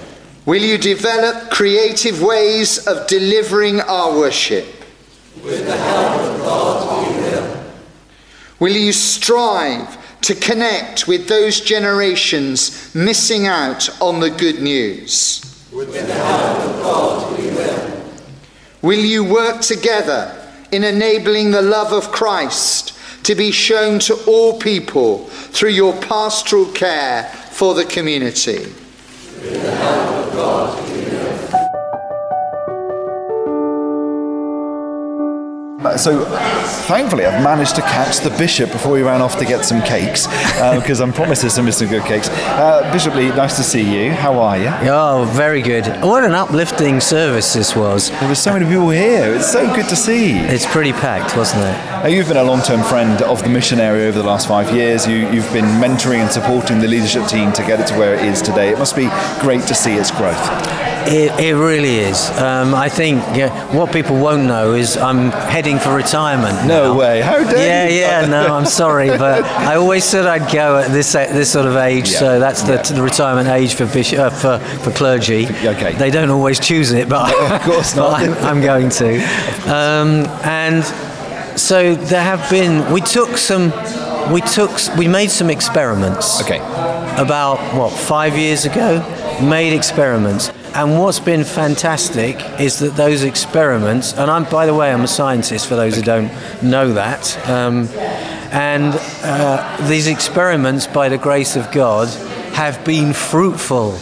Will 0.45 0.61
you 0.61 0.77
develop 0.77 1.49
creative 1.49 2.21
ways 2.21 2.85
of 2.87 3.07
delivering 3.07 3.81
our 3.81 4.17
worship? 4.17 4.65
With 5.43 5.65
the 5.65 5.77
help 5.77 6.21
of 6.21 6.39
God, 6.39 7.07
we 7.07 7.15
will. 7.21 7.63
Will 8.59 8.75
you 8.75 8.91
strive 8.91 10.21
to 10.21 10.35
connect 10.35 11.07
with 11.07 11.27
those 11.27 11.59
generations 11.59 12.93
missing 12.95 13.47
out 13.47 13.89
on 14.01 14.19
the 14.19 14.29
good 14.29 14.61
news? 14.61 15.41
With 15.71 15.91
the 15.91 16.13
help 16.13 16.59
of 16.59 16.81
God, 16.81 17.39
we 17.39 17.47
will. 17.47 18.03
Will 18.81 18.99
you 18.99 19.23
work 19.23 19.61
together 19.61 20.42
in 20.73 20.83
enabling 20.83 21.51
the 21.51 21.61
love 21.61 21.93
of 21.93 22.11
Christ 22.11 22.97
to 23.23 23.35
be 23.35 23.51
shown 23.51 23.99
to 23.99 24.15
all 24.25 24.59
people 24.59 25.25
through 25.27 25.69
your 25.69 25.93
pastoral 26.01 26.65
care 26.73 27.25
for 27.51 27.75
the 27.75 27.85
community. 27.85 28.65
So, 35.97 36.25
thankfully, 36.83 37.25
I've 37.25 37.43
managed 37.43 37.75
to 37.75 37.81
catch 37.81 38.19
the 38.19 38.29
bishop 38.31 38.71
before 38.71 38.97
he 38.97 39.03
ran 39.03 39.21
off 39.21 39.37
to 39.39 39.45
get 39.45 39.65
some 39.65 39.81
cakes 39.81 40.27
because 40.27 41.01
uh, 41.01 41.03
I'm 41.05 41.13
promised 41.13 41.41
there's 41.41 41.53
some, 41.53 41.71
some 41.71 41.87
good 41.87 42.03
cakes. 42.03 42.29
Uh, 42.29 42.89
bishop 42.91 43.15
Lee, 43.15 43.29
nice 43.29 43.57
to 43.57 43.63
see 43.63 43.81
you. 43.81 44.11
How 44.11 44.39
are 44.39 44.57
you? 44.57 44.69
Oh, 44.89 45.29
very 45.33 45.61
good. 45.61 45.85
What 46.03 46.23
an 46.23 46.33
uplifting 46.33 46.99
service 46.99 47.53
this 47.53 47.75
was. 47.75 48.09
There 48.11 48.29
were 48.29 48.35
so 48.35 48.53
many 48.53 48.65
people 48.65 48.89
here. 48.89 49.33
It's 49.35 49.51
so 49.51 49.73
good 49.73 49.87
to 49.89 49.95
see. 49.95 50.37
It's 50.39 50.65
pretty 50.65 50.93
packed, 50.93 51.35
wasn't 51.37 51.63
it? 51.63 51.77
Now, 52.03 52.07
you've 52.07 52.27
been 52.27 52.37
a 52.37 52.43
long 52.43 52.61
term 52.61 52.83
friend 52.83 53.21
of 53.21 53.43
the 53.43 53.49
mission 53.49 53.79
area 53.79 54.07
over 54.07 54.17
the 54.17 54.27
last 54.27 54.47
five 54.47 54.73
years. 54.75 55.07
You, 55.07 55.29
you've 55.31 55.51
been 55.53 55.65
mentoring 55.81 56.19
and 56.19 56.31
supporting 56.31 56.79
the 56.79 56.87
leadership 56.87 57.27
team 57.27 57.51
to 57.53 57.61
get 57.63 57.79
it 57.79 57.87
to 57.87 57.97
where 57.97 58.15
it 58.15 58.25
is 58.25 58.41
today. 58.41 58.69
It 58.69 58.79
must 58.79 58.95
be 58.95 59.09
great 59.39 59.61
to 59.67 59.75
see 59.75 59.93
its 59.93 60.11
growth. 60.11 60.39
It, 61.05 61.37
it 61.37 61.55
really 61.55 61.97
is. 61.97 62.29
Um, 62.39 62.73
I 62.73 62.87
think 62.87 63.19
yeah, 63.35 63.51
what 63.75 63.91
people 63.91 64.17
won't 64.17 64.45
know 64.45 64.73
is 64.73 64.95
I'm 64.95 65.31
heading 65.31 65.77
for 65.77 65.93
retirement. 65.93 66.65
No 66.65 66.72
now. 66.73 66.97
way! 66.97 67.21
How 67.21 67.43
dare 67.43 67.57
yeah, 67.57 67.87
you? 67.87 67.99
Yeah, 67.99 68.21
yeah, 68.21 68.27
no, 68.27 68.55
I'm 68.55 68.65
sorry, 68.65 69.09
but 69.09 69.43
I 69.69 69.75
always 69.75 70.03
said 70.03 70.25
I'd 70.25 70.51
go 70.51 70.77
at 70.77 70.91
this 70.91 71.13
this 71.13 71.51
sort 71.51 71.65
of 71.65 71.75
age. 71.75 72.11
Yeah. 72.11 72.19
So 72.19 72.39
that's 72.39 72.63
the, 72.63 72.73
yeah. 72.73 72.81
the, 72.81 73.01
retirement 73.01 73.47
age 73.47 73.75
for, 73.75 73.85
bishop, 73.85 74.19
uh, 74.19 74.29
for 74.29 74.59
for 74.79 74.91
clergy. 74.91 75.47
Okay. 75.47 75.93
They 75.93 76.11
don't 76.11 76.29
always 76.29 76.59
choose 76.59 76.91
it, 76.91 77.09
but 77.09 77.33
of 77.51 77.61
course 77.61 77.95
not. 77.95 78.19
I'm, 78.19 78.33
I'm, 78.45 78.61
going 78.61 78.89
to. 78.89 79.17
Um, 79.65 80.25
and 80.43 80.83
so 81.59 81.95
there 81.95 82.23
have 82.23 82.49
been. 82.49 82.91
We 82.91 83.01
took 83.01 83.37
some. 83.37 83.71
We 84.31 84.41
took. 84.41 84.71
We 84.97 85.07
made 85.07 85.31
some 85.31 85.49
experiments. 85.49 86.41
Okay. 86.41 86.59
About 87.17 87.57
what 87.75 87.91
five 87.91 88.37
years 88.37 88.65
ago, 88.65 89.01
made 89.43 89.73
experiments 89.73 90.51
and 90.75 90.97
what's 90.97 91.19
been 91.19 91.43
fantastic 91.43 92.35
is 92.59 92.79
that 92.79 92.95
those 92.95 93.23
experiments, 93.23 94.13
and 94.13 94.31
I'm, 94.31 94.45
by 94.45 94.65
the 94.65 94.73
way, 94.73 94.91
I'm 94.91 95.01
a 95.03 95.07
scientist 95.07 95.67
for 95.67 95.75
those 95.75 95.95
who 95.95 96.01
don't 96.01 96.31
know 96.63 96.93
that, 96.93 97.37
um, 97.47 97.87
and 98.51 98.95
uh, 99.21 99.87
these 99.87 100.07
experiments, 100.07 100.87
by 100.87 101.09
the 101.09 101.17
grace 101.19 101.55
of 101.55 101.71
God, 101.71 102.07
have 102.55 102.83
been 102.83 103.13
fruitful. 103.13 103.99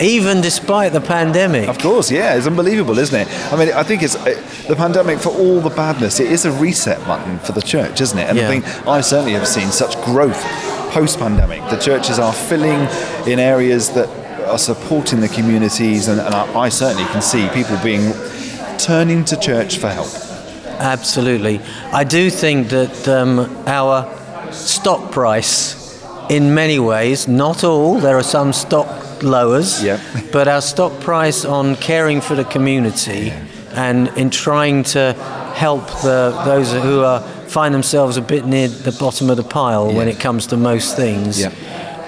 Even 0.00 0.40
despite 0.40 0.92
the 0.92 1.00
pandemic. 1.00 1.68
Of 1.68 1.78
course, 1.78 2.10
yeah, 2.10 2.34
it's 2.34 2.46
unbelievable, 2.46 2.98
isn't 2.98 3.26
it? 3.26 3.52
I 3.52 3.56
mean, 3.56 3.72
I 3.72 3.84
think 3.84 4.02
it's 4.02 4.16
uh, 4.16 4.34
the 4.66 4.74
pandemic 4.74 5.18
for 5.18 5.30
all 5.30 5.60
the 5.60 5.70
badness. 5.70 6.20
It 6.20 6.30
is 6.30 6.44
a 6.44 6.52
reset 6.52 6.98
button 7.06 7.38
for 7.38 7.52
the 7.52 7.62
church, 7.62 8.00
isn't 8.00 8.18
it? 8.18 8.28
And 8.28 8.36
yeah. 8.36 8.48
I 8.48 8.48
think 8.48 8.88
I 8.88 9.00
certainly 9.00 9.32
have 9.32 9.46
seen 9.46 9.68
such 9.68 9.96
growth 10.04 10.42
post 10.90 11.20
pandemic. 11.20 11.60
The 11.70 11.78
churches 11.78 12.18
are 12.18 12.32
filling 12.32 12.88
in 13.26 13.38
areas 13.38 13.90
that 13.90 14.23
are 14.46 14.58
supporting 14.58 15.20
the 15.20 15.28
communities, 15.28 16.08
and, 16.08 16.20
and 16.20 16.34
I, 16.34 16.54
I 16.54 16.68
certainly 16.68 17.04
can 17.10 17.22
see 17.22 17.48
people 17.48 17.76
being 17.82 18.12
turning 18.78 19.24
to 19.26 19.36
church 19.36 19.78
for 19.78 19.88
help. 19.88 20.12
Absolutely. 20.78 21.60
I 21.92 22.04
do 22.04 22.30
think 22.30 22.68
that 22.68 23.08
um, 23.08 23.40
our 23.66 24.52
stock 24.52 25.12
price, 25.12 26.02
in 26.28 26.54
many 26.54 26.78
ways, 26.78 27.28
not 27.28 27.64
all, 27.64 27.98
there 27.98 28.16
are 28.16 28.22
some 28.22 28.52
stock 28.52 29.22
lowers, 29.22 29.82
yeah. 29.82 30.00
but 30.32 30.48
our 30.48 30.60
stock 30.60 31.00
price 31.00 31.44
on 31.44 31.76
caring 31.76 32.20
for 32.20 32.34
the 32.34 32.44
community 32.44 33.26
yeah. 33.26 33.46
and 33.72 34.08
in 34.18 34.30
trying 34.30 34.82
to 34.84 35.12
help 35.54 35.86
the, 36.02 36.42
those 36.44 36.72
who 36.72 37.02
are, 37.02 37.20
find 37.48 37.74
themselves 37.74 38.16
a 38.16 38.22
bit 38.22 38.44
near 38.44 38.68
the 38.68 38.92
bottom 38.98 39.30
of 39.30 39.36
the 39.36 39.44
pile 39.44 39.90
yeah. 39.90 39.96
when 39.96 40.08
it 40.08 40.18
comes 40.18 40.48
to 40.48 40.56
most 40.56 40.96
things. 40.96 41.40
Yeah. 41.40 41.52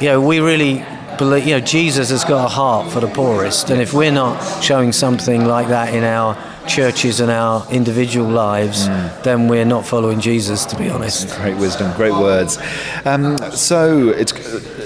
You 0.00 0.08
know, 0.08 0.20
we 0.20 0.40
really 0.40 0.84
you 1.20 1.52
know, 1.52 1.60
Jesus 1.60 2.10
has 2.10 2.24
got 2.24 2.44
a 2.44 2.48
heart 2.48 2.92
for 2.92 3.00
the 3.00 3.08
poorest, 3.08 3.70
and 3.70 3.80
if 3.80 3.92
we're 3.92 4.12
not 4.12 4.62
showing 4.62 4.92
something 4.92 5.44
like 5.44 5.68
that 5.68 5.94
in 5.94 6.04
our 6.04 6.36
churches 6.66 7.20
and 7.20 7.30
our 7.30 7.66
individual 7.70 8.28
lives, 8.28 8.88
mm. 8.88 9.22
then 9.22 9.48
we're 9.48 9.64
not 9.64 9.86
following 9.86 10.20
Jesus, 10.20 10.64
to 10.66 10.76
be 10.76 10.88
honest. 10.90 11.34
Great 11.36 11.56
wisdom, 11.56 11.94
great 11.96 12.12
words. 12.12 12.58
Um, 13.04 13.38
so 13.52 14.08
it's 14.10 14.32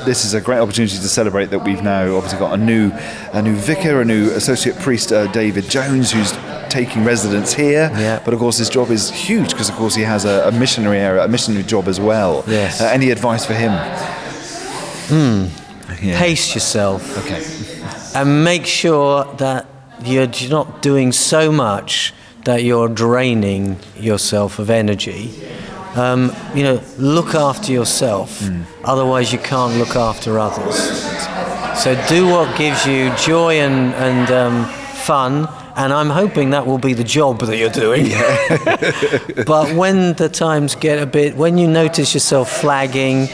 this 0.04 0.24
is 0.24 0.34
a 0.34 0.40
great 0.40 0.58
opportunity 0.58 0.96
to 0.96 1.08
celebrate 1.08 1.46
that 1.46 1.60
we've 1.60 1.82
now 1.82 2.14
obviously 2.16 2.38
got 2.38 2.58
a 2.58 2.62
new 2.62 2.90
a 3.32 3.42
new 3.42 3.56
vicar, 3.56 4.00
a 4.00 4.04
new 4.04 4.30
associate 4.30 4.76
priest, 4.78 5.12
uh, 5.12 5.30
David 5.32 5.68
Jones, 5.68 6.12
who's 6.12 6.32
taking 6.68 7.04
residence 7.04 7.52
here. 7.52 7.90
Yeah. 7.94 8.22
But 8.24 8.34
of 8.34 8.40
course, 8.40 8.58
his 8.58 8.68
job 8.68 8.90
is 8.90 9.10
huge 9.10 9.50
because 9.50 9.68
of 9.68 9.74
course 9.74 9.94
he 9.94 10.02
has 10.02 10.24
a, 10.24 10.48
a 10.48 10.52
missionary 10.52 10.98
area, 10.98 11.24
a 11.24 11.28
missionary 11.28 11.64
job 11.64 11.88
as 11.88 11.98
well. 11.98 12.44
Yes. 12.46 12.80
Uh, 12.80 12.86
any 12.86 13.10
advice 13.10 13.44
for 13.44 13.54
him? 13.54 13.72
Hmm 15.08 15.59
yeah. 16.02 16.18
pace 16.18 16.54
yourself. 16.54 17.18
Okay. 17.18 18.18
And 18.18 18.44
make 18.44 18.66
sure 18.66 19.24
that 19.36 19.66
you're 20.02 20.28
not 20.48 20.82
doing 20.82 21.12
so 21.12 21.52
much 21.52 22.12
that 22.44 22.62
you're 22.62 22.88
draining 22.88 23.78
yourself 23.96 24.58
of 24.58 24.70
energy. 24.70 25.30
Um, 25.94 26.34
you 26.54 26.62
know, 26.62 26.80
look 26.98 27.34
after 27.34 27.72
yourself. 27.72 28.40
Mm. 28.40 28.64
Otherwise, 28.84 29.32
you 29.32 29.38
can't 29.38 29.76
look 29.76 29.96
after 29.96 30.38
others. 30.38 30.76
So 31.82 31.94
do 32.08 32.26
what 32.26 32.56
gives 32.56 32.86
you 32.86 33.12
joy 33.16 33.60
and, 33.60 33.94
and 33.94 34.30
um, 34.30 34.64
fun. 35.04 35.48
And 35.76 35.92
I'm 35.92 36.10
hoping 36.10 36.50
that 36.50 36.66
will 36.66 36.78
be 36.78 36.94
the 36.94 37.04
job 37.04 37.40
that 37.40 37.56
you're 37.56 37.70
doing. 37.70 38.06
Yeah. 38.06 39.44
but 39.46 39.74
when 39.74 40.14
the 40.14 40.28
times 40.28 40.74
get 40.74 41.02
a 41.02 41.06
bit, 41.06 41.36
when 41.36 41.58
you 41.58 41.66
notice 41.66 42.14
yourself 42.14 42.50
flagging, 42.50 43.28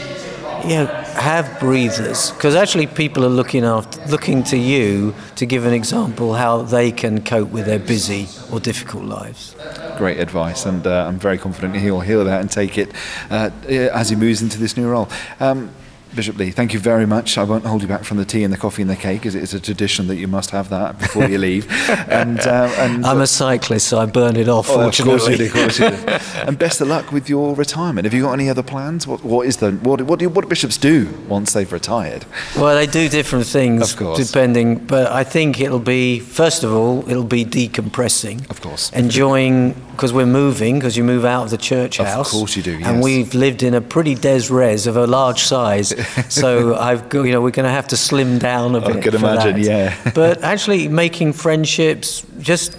you 0.64 0.76
know, 0.76 1.05
have 1.16 1.58
breathers 1.58 2.30
because 2.32 2.54
actually 2.54 2.86
people 2.86 3.24
are 3.24 3.30
looking 3.30 3.64
after, 3.64 4.00
looking 4.06 4.42
to 4.44 4.56
you 4.56 5.14
to 5.36 5.46
give 5.46 5.64
an 5.64 5.72
example 5.72 6.34
how 6.34 6.62
they 6.62 6.92
can 6.92 7.22
cope 7.22 7.50
with 7.50 7.66
their 7.66 7.78
busy 7.78 8.28
or 8.52 8.60
difficult 8.60 9.04
lives. 9.04 9.56
Great 9.96 10.18
advice, 10.18 10.66
and 10.66 10.86
uh, 10.86 11.06
I'm 11.06 11.18
very 11.18 11.38
confident 11.38 11.76
he'll 11.76 12.00
hear 12.00 12.22
that 12.24 12.40
and 12.40 12.50
take 12.50 12.78
it 12.78 12.92
uh, 13.30 13.50
as 13.68 14.10
he 14.10 14.16
moves 14.16 14.42
into 14.42 14.58
this 14.58 14.76
new 14.76 14.88
role. 14.88 15.08
Um, 15.40 15.70
Bishop 16.14 16.38
Lee, 16.38 16.50
thank 16.50 16.72
you 16.72 16.78
very 16.80 17.06
much. 17.06 17.36
I 17.36 17.42
won't 17.42 17.64
hold 17.66 17.82
you 17.82 17.88
back 17.88 18.04
from 18.04 18.16
the 18.16 18.24
tea 18.24 18.42
and 18.42 18.52
the 18.52 18.56
coffee 18.56 18.80
and 18.80 18.90
the 18.90 18.96
cake, 18.96 19.26
as 19.26 19.34
it 19.34 19.42
is 19.42 19.52
a 19.52 19.60
tradition 19.60 20.06
that 20.06 20.16
you 20.16 20.26
must 20.26 20.50
have 20.50 20.70
that 20.70 20.98
before 20.98 21.26
you 21.28 21.36
leave. 21.36 21.70
and, 22.08 22.40
uh, 22.40 22.72
and 22.78 23.04
I'm 23.04 23.20
a 23.20 23.26
cyclist, 23.26 23.88
so 23.88 23.98
I 23.98 24.06
burn 24.06 24.36
it 24.36 24.48
off. 24.48 24.70
Oh, 24.70 24.74
of 24.74 24.80
course 24.80 24.98
you 24.98 25.04
fortunately, 25.04 25.36
do, 25.36 25.44
of 25.46 25.52
course 25.52 25.78
you 25.78 25.90
do. 25.90 25.96
and 26.48 26.58
best 26.58 26.80
of 26.80 26.88
luck 26.88 27.12
with 27.12 27.28
your 27.28 27.54
retirement. 27.54 28.04
Have 28.04 28.14
you 28.14 28.22
got 28.22 28.32
any 28.32 28.48
other 28.48 28.62
plans? 28.62 29.06
What, 29.06 29.24
what 29.24 29.46
is 29.46 29.58
the 29.58 29.72
what, 29.72 30.00
what 30.02 30.18
do 30.18 30.28
what 30.28 30.42
do 30.42 30.48
bishops 30.48 30.78
do 30.78 31.12
once 31.28 31.52
they've 31.52 31.70
retired? 31.70 32.24
well, 32.56 32.74
they 32.74 32.86
do 32.86 33.08
different 33.08 33.46
things 33.46 33.92
Of 33.92 33.98
course. 33.98 34.26
depending, 34.26 34.78
but 34.86 35.10
I 35.12 35.24
think 35.24 35.60
it'll 35.60 35.78
be 35.78 36.20
first 36.20 36.64
of 36.64 36.72
all, 36.72 37.08
it'll 37.10 37.24
be 37.24 37.44
decompressing. 37.44 38.48
Of 38.50 38.60
course. 38.60 38.90
enjoying 38.92 39.74
because 39.96 40.12
we're 40.12 40.26
moving 40.26 40.78
because 40.78 40.96
you 40.96 41.02
move 41.04 41.24
out 41.24 41.44
of 41.44 41.50
the 41.50 41.56
church 41.56 41.96
house. 41.96 42.32
Of 42.32 42.38
course 42.38 42.56
you 42.56 42.62
do, 42.62 42.78
And 42.84 43.02
we've 43.02 43.34
lived 43.34 43.62
in 43.62 43.72
a 43.74 43.80
pretty 43.80 44.14
des 44.14 44.50
res 44.50 44.86
of 44.86 44.96
a 44.96 45.06
large 45.06 45.42
size, 45.42 45.92
so 46.28 46.74
I've 46.76 47.12
you 47.14 47.32
know 47.32 47.40
we're 47.40 47.50
going 47.50 47.64
to 47.66 47.70
have 47.72 47.86
to 47.88 47.96
slim 47.96 48.38
down 48.38 48.74
a 48.74 48.80
bit. 48.80 49.02
can 49.02 49.12
for 49.12 49.18
imagine, 49.18 49.60
that. 49.62 49.94
yeah. 50.04 50.12
but 50.14 50.42
actually, 50.42 50.88
making 50.88 51.32
friendships, 51.32 52.24
just 52.40 52.76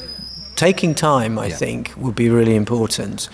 taking 0.56 0.96
time, 0.96 1.38
I 1.40 1.48
Yeah. 1.48 1.56
think, 1.56 1.94
would 1.98 2.16
be 2.16 2.30
really 2.30 2.56
important. 2.56 3.30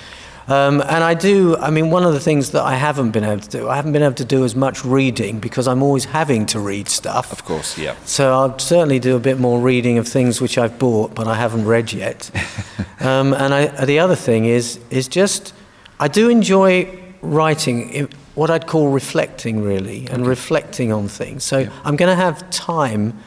Um, 0.46 0.82
and 0.82 1.06
I 1.06 1.14
do, 1.14 1.56
I 1.56 1.70
mean, 1.70 1.90
one 1.90 2.04
of 2.04 2.12
the 2.12 2.20
things 2.20 2.52
that 2.52 2.64
I 2.64 2.76
haven't 2.76 3.12
been 3.12 3.24
able 3.24 3.40
to 3.40 3.50
do, 3.50 3.70
I 3.70 3.78
haven't 3.78 3.94
been 3.94 4.04
able 4.04 4.16
to 4.16 4.26
do 4.26 4.44
as 4.44 4.56
much 4.58 4.84
reading 4.84 5.40
because 5.40 5.70
I'm 5.70 5.82
always 5.82 6.04
having 6.04 6.46
to 6.48 6.60
read 6.60 6.90
stuff. 6.90 7.32
Of 7.32 7.46
course, 7.46 7.78
yeah. 7.78 7.96
So 8.04 8.34
I'll 8.34 8.60
certainly 8.60 9.00
do 9.00 9.16
a 9.16 9.20
bit 9.20 9.40
more 9.40 9.62
reading 9.62 9.98
of 9.98 10.06
things 10.06 10.42
which 10.42 10.58
I've 10.58 10.78
bought 10.78 11.16
but 11.16 11.30
I 11.30 11.36
haven't 11.36 11.66
read 11.66 11.94
yet. 11.94 12.30
um, 13.00 13.34
and 13.34 13.54
I, 13.54 13.86
the 13.86 14.00
other 14.00 14.16
thing 14.18 14.44
is 14.44 14.80
is 14.90 15.08
just 15.08 15.54
I 15.98 16.10
do 16.10 16.28
enjoy 16.28 16.90
writing 17.22 18.04
i- 18.04 18.08
what 18.36 18.50
I'd 18.50 18.68
call 18.68 18.90
reflecting 18.90 19.64
really 19.64 20.08
and 20.08 20.26
reflecting 20.26 20.92
on 20.92 21.08
things. 21.08 21.44
So 21.44 21.70
I'm 21.84 21.96
going 21.96 22.10
to 22.10 22.22
have 22.22 22.50
time 22.50 23.18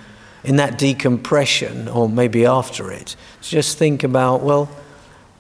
in 0.45 0.57
that 0.57 0.79
decompression 0.79 1.88
or 1.88 2.09
maybe 2.09 2.47
after 2.47 2.90
it 2.92 3.16
to 3.42 3.51
just 3.51 3.79
think 3.79 4.05
about 4.05 4.42
well 4.42 4.71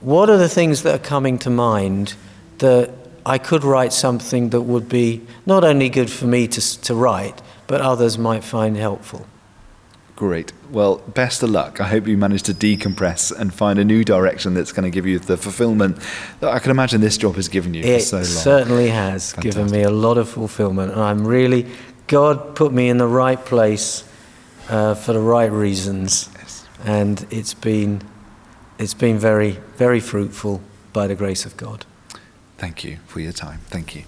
what 0.00 0.28
are 0.28 0.36
the 0.36 0.48
things 0.48 0.82
that 0.82 0.94
are 0.94 1.04
coming 1.04 1.38
to 1.38 1.50
mind 1.50 2.14
that 2.58 2.90
I 3.24 3.38
could 3.38 3.64
write 3.64 3.92
something 3.92 4.50
that 4.50 4.60
would 4.62 4.88
be 4.88 5.22
not 5.46 5.64
only 5.64 5.88
good 5.88 6.10
for 6.10 6.26
me 6.26 6.46
to, 6.46 6.80
to 6.82 6.94
write, 6.94 7.42
but 7.66 7.80
others 7.80 8.16
might 8.16 8.44
find 8.44 8.76
helpful. 8.76 9.26
Great. 10.16 10.52
Well, 10.70 10.96
best 11.08 11.42
of 11.42 11.50
luck. 11.50 11.78
I 11.78 11.84
hope 11.88 12.06
you 12.06 12.16
manage 12.16 12.42
to 12.44 12.54
decompress 12.54 13.30
and 13.38 13.52
find 13.52 13.78
a 13.78 13.84
new 13.84 14.02
direction 14.02 14.54
that's 14.54 14.72
going 14.72 14.84
to 14.84 14.90
give 14.90 15.04
you 15.06 15.18
the 15.18 15.36
fulfillment 15.36 15.98
that 16.40 16.48
I 16.50 16.58
can 16.58 16.70
imagine 16.70 17.02
this 17.02 17.18
job 17.18 17.34
has 17.36 17.48
given 17.48 17.74
you 17.74 17.82
for 17.82 17.88
It 17.90 18.00
so 18.00 18.16
long. 18.16 18.24
certainly 18.24 18.88
has 18.88 19.34
given 19.34 19.70
me 19.70 19.82
a 19.82 19.90
lot 19.90 20.16
of 20.16 20.28
fulfillment, 20.30 20.92
and 20.92 21.02
I'm 21.02 21.26
really, 21.26 21.66
God 22.06 22.56
put 22.56 22.72
me 22.72 22.88
in 22.88 22.96
the 22.96 23.06
right 23.06 23.42
place 23.44 24.04
uh, 24.70 24.94
for 24.94 25.12
the 25.12 25.20
right 25.20 25.52
reasons, 25.52 26.30
and 26.82 27.26
it's 27.30 27.52
been, 27.52 28.00
it's 28.78 28.94
been 28.94 29.18
very, 29.18 29.58
very 29.76 30.00
fruitful 30.00 30.62
by 30.94 31.06
the 31.06 31.14
grace 31.14 31.44
of 31.44 31.58
God. 31.58 31.84
Thank 32.56 32.84
you 32.84 32.96
for 33.06 33.20
your 33.20 33.32
time. 33.32 33.60
Thank 33.66 33.94
you. 33.94 34.04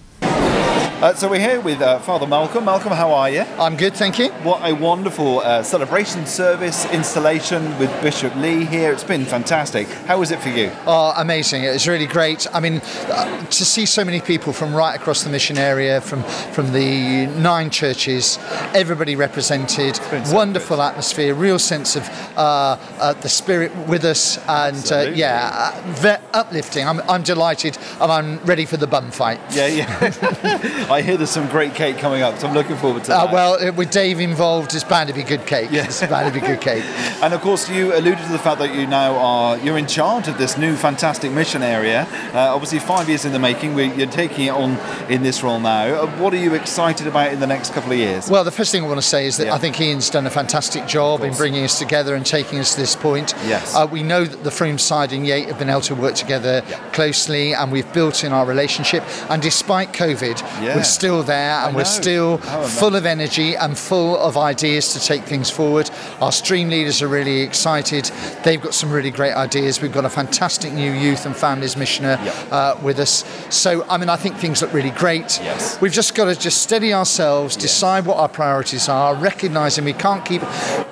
Uh, 0.98 1.14
so 1.14 1.30
we're 1.30 1.38
here 1.38 1.60
with 1.60 1.80
uh, 1.80 2.00
Father 2.00 2.26
Malcolm. 2.26 2.64
Malcolm, 2.64 2.90
how 2.90 3.12
are 3.12 3.30
you? 3.30 3.42
I'm 3.56 3.76
good, 3.76 3.94
thank 3.94 4.18
you. 4.18 4.30
What 4.42 4.68
a 4.68 4.74
wonderful 4.74 5.38
uh, 5.38 5.62
celebration 5.62 6.26
service 6.26 6.90
installation 6.90 7.78
with 7.78 7.88
Bishop 8.02 8.34
Lee 8.34 8.64
here. 8.64 8.92
It's 8.92 9.04
been 9.04 9.24
fantastic. 9.24 9.86
How 9.86 10.18
was 10.18 10.32
it 10.32 10.40
for 10.40 10.48
you? 10.48 10.72
Oh, 10.88 11.12
amazing! 11.16 11.62
It 11.62 11.72
was 11.72 11.86
really 11.86 12.06
great. 12.06 12.48
I 12.52 12.58
mean, 12.58 12.80
uh, 13.10 13.46
to 13.46 13.64
see 13.64 13.86
so 13.86 14.04
many 14.04 14.20
people 14.20 14.52
from 14.52 14.74
right 14.74 14.96
across 14.96 15.22
the 15.22 15.30
mission 15.30 15.56
area, 15.56 16.00
from 16.00 16.24
from 16.52 16.72
the 16.72 17.26
nine 17.26 17.70
churches, 17.70 18.36
everybody 18.74 19.14
represented, 19.14 19.94
so 19.94 20.34
wonderful 20.34 20.82
atmosphere, 20.82 21.32
real 21.32 21.60
sense 21.60 21.94
of 21.94 22.08
uh, 22.36 22.76
uh, 22.98 23.12
the 23.12 23.28
spirit 23.28 23.70
with 23.86 24.04
us, 24.04 24.38
and 24.48 24.90
uh, 24.90 25.12
yeah, 25.14 25.72
uh, 26.04 26.16
uplifting. 26.34 26.88
I'm, 26.88 27.00
I'm 27.02 27.22
delighted, 27.22 27.78
and 28.00 28.10
I'm 28.10 28.38
ready 28.38 28.64
for 28.64 28.76
the 28.76 28.88
bum 28.88 29.12
fight. 29.12 29.40
Yeah, 29.50 29.66
yeah. 29.68 30.58
I 30.90 31.02
hear 31.02 31.16
there's 31.16 31.30
some 31.30 31.48
great 31.48 31.74
cake 31.74 31.98
coming 31.98 32.22
up, 32.22 32.38
so 32.38 32.48
I'm 32.48 32.54
looking 32.54 32.76
forward 32.76 33.04
to 33.04 33.14
Uh, 33.14 33.24
that. 33.26 33.32
well, 33.32 33.54
uh, 33.68 33.72
with 33.72 33.90
Dave 33.90 34.20
involved, 34.20 34.74
it's 34.74 34.84
bound 34.84 35.08
to 35.08 35.14
be 35.14 35.22
good 35.22 35.46
cake. 35.46 35.68
Yes. 35.70 36.02
It's 36.02 36.10
bound 36.10 36.32
to 36.32 36.40
be 36.40 36.46
good 36.46 36.60
cake. 36.60 36.84
And 37.20 37.34
of 37.34 37.40
course, 37.40 37.68
you 37.68 37.92
alluded 37.94 38.24
to 38.26 38.32
the 38.32 38.38
fact 38.38 38.60
that 38.60 38.72
you 38.74 38.86
now 38.86 39.16
are 39.16 39.58
you're 39.58 39.76
in 39.76 39.86
charge 39.88 40.28
of 40.28 40.38
this 40.38 40.56
new 40.56 40.76
fantastic 40.76 41.32
mission 41.32 41.62
area. 41.64 42.06
Uh, 42.32 42.54
obviously, 42.54 42.78
five 42.78 43.08
years 43.08 43.24
in 43.24 43.32
the 43.32 43.40
making. 43.40 43.74
We, 43.74 43.92
you're 43.94 44.06
taking 44.06 44.46
it 44.46 44.50
on 44.52 44.78
in 45.10 45.22
this 45.24 45.42
role 45.42 45.58
now. 45.58 45.86
Uh, 46.02 46.06
what 46.22 46.32
are 46.32 46.36
you 46.36 46.54
excited 46.54 47.08
about 47.08 47.32
in 47.32 47.40
the 47.40 47.46
next 47.46 47.72
couple 47.74 47.90
of 47.90 47.98
years? 47.98 48.30
Well, 48.30 48.44
the 48.44 48.52
first 48.52 48.70
thing 48.70 48.84
I 48.84 48.86
want 48.86 48.98
to 49.00 49.06
say 49.06 49.26
is 49.26 49.36
that 49.38 49.46
Yeah. 49.46 49.54
I 49.54 49.58
think 49.58 49.80
Ian's 49.80 50.10
done 50.10 50.26
a 50.26 50.30
fantastic 50.30 50.86
job 50.86 51.22
in 51.24 51.34
bringing 51.34 51.64
us 51.64 51.76
together 51.78 52.14
and 52.14 52.24
taking 52.24 52.60
us 52.60 52.74
to 52.74 52.80
this 52.80 52.94
point. 52.94 53.34
Yes. 53.46 53.74
Uh, 53.74 53.88
we 53.90 54.02
know 54.04 54.24
that 54.24 54.44
the 54.44 54.50
Fromeside 54.50 55.10
and 55.12 55.26
Yate 55.26 55.48
have 55.48 55.58
been 55.58 55.70
able 55.70 55.80
to 55.82 55.96
work 55.96 56.14
together 56.14 56.62
closely 56.92 57.52
and 57.54 57.72
we've 57.72 57.92
built 57.92 58.22
in 58.22 58.32
our 58.32 58.46
relationship. 58.46 59.02
And 59.28 59.42
despite 59.42 59.92
COVID, 59.92 60.57
Yeah. 60.62 60.76
we're 60.76 60.84
still 60.84 61.22
there 61.22 61.54
and 61.66 61.74
we're 61.76 61.84
still 61.84 62.38
full 62.38 62.96
of 62.96 63.06
energy 63.06 63.54
and 63.56 63.76
full 63.76 64.16
of 64.18 64.36
ideas 64.36 64.92
to 64.94 65.00
take 65.00 65.22
things 65.24 65.50
forward. 65.50 65.90
Our 66.20 66.32
stream 66.32 66.68
leaders 66.68 67.02
are 67.02 67.08
really 67.08 67.40
excited. 67.40 68.04
They've 68.44 68.60
got 68.60 68.74
some 68.74 68.90
really 68.90 69.10
great 69.10 69.34
ideas. 69.34 69.80
We've 69.80 69.92
got 69.92 70.04
a 70.04 70.10
fantastic 70.10 70.72
new 70.72 70.92
youth 70.92 71.26
and 71.26 71.36
families 71.36 71.76
missioner 71.76 72.18
Yep. 72.22 72.34
uh, 72.52 72.76
with 72.82 72.98
us. 72.98 73.24
So, 73.50 73.84
I 73.88 73.96
mean, 73.98 74.08
I 74.08 74.16
think 74.16 74.36
things 74.36 74.62
look 74.62 74.72
really 74.72 74.90
great. 74.90 75.38
Yes. 75.42 75.80
We've 75.80 75.92
just 75.92 76.14
got 76.14 76.26
to 76.26 76.34
just 76.38 76.62
steady 76.62 76.92
ourselves, 76.92 77.56
decide 77.56 78.06
what 78.06 78.16
our 78.18 78.28
priorities 78.28 78.88
are, 78.88 79.14
recognizing 79.14 79.84
we 79.84 79.92
can't 79.92 80.24
keep 80.24 80.42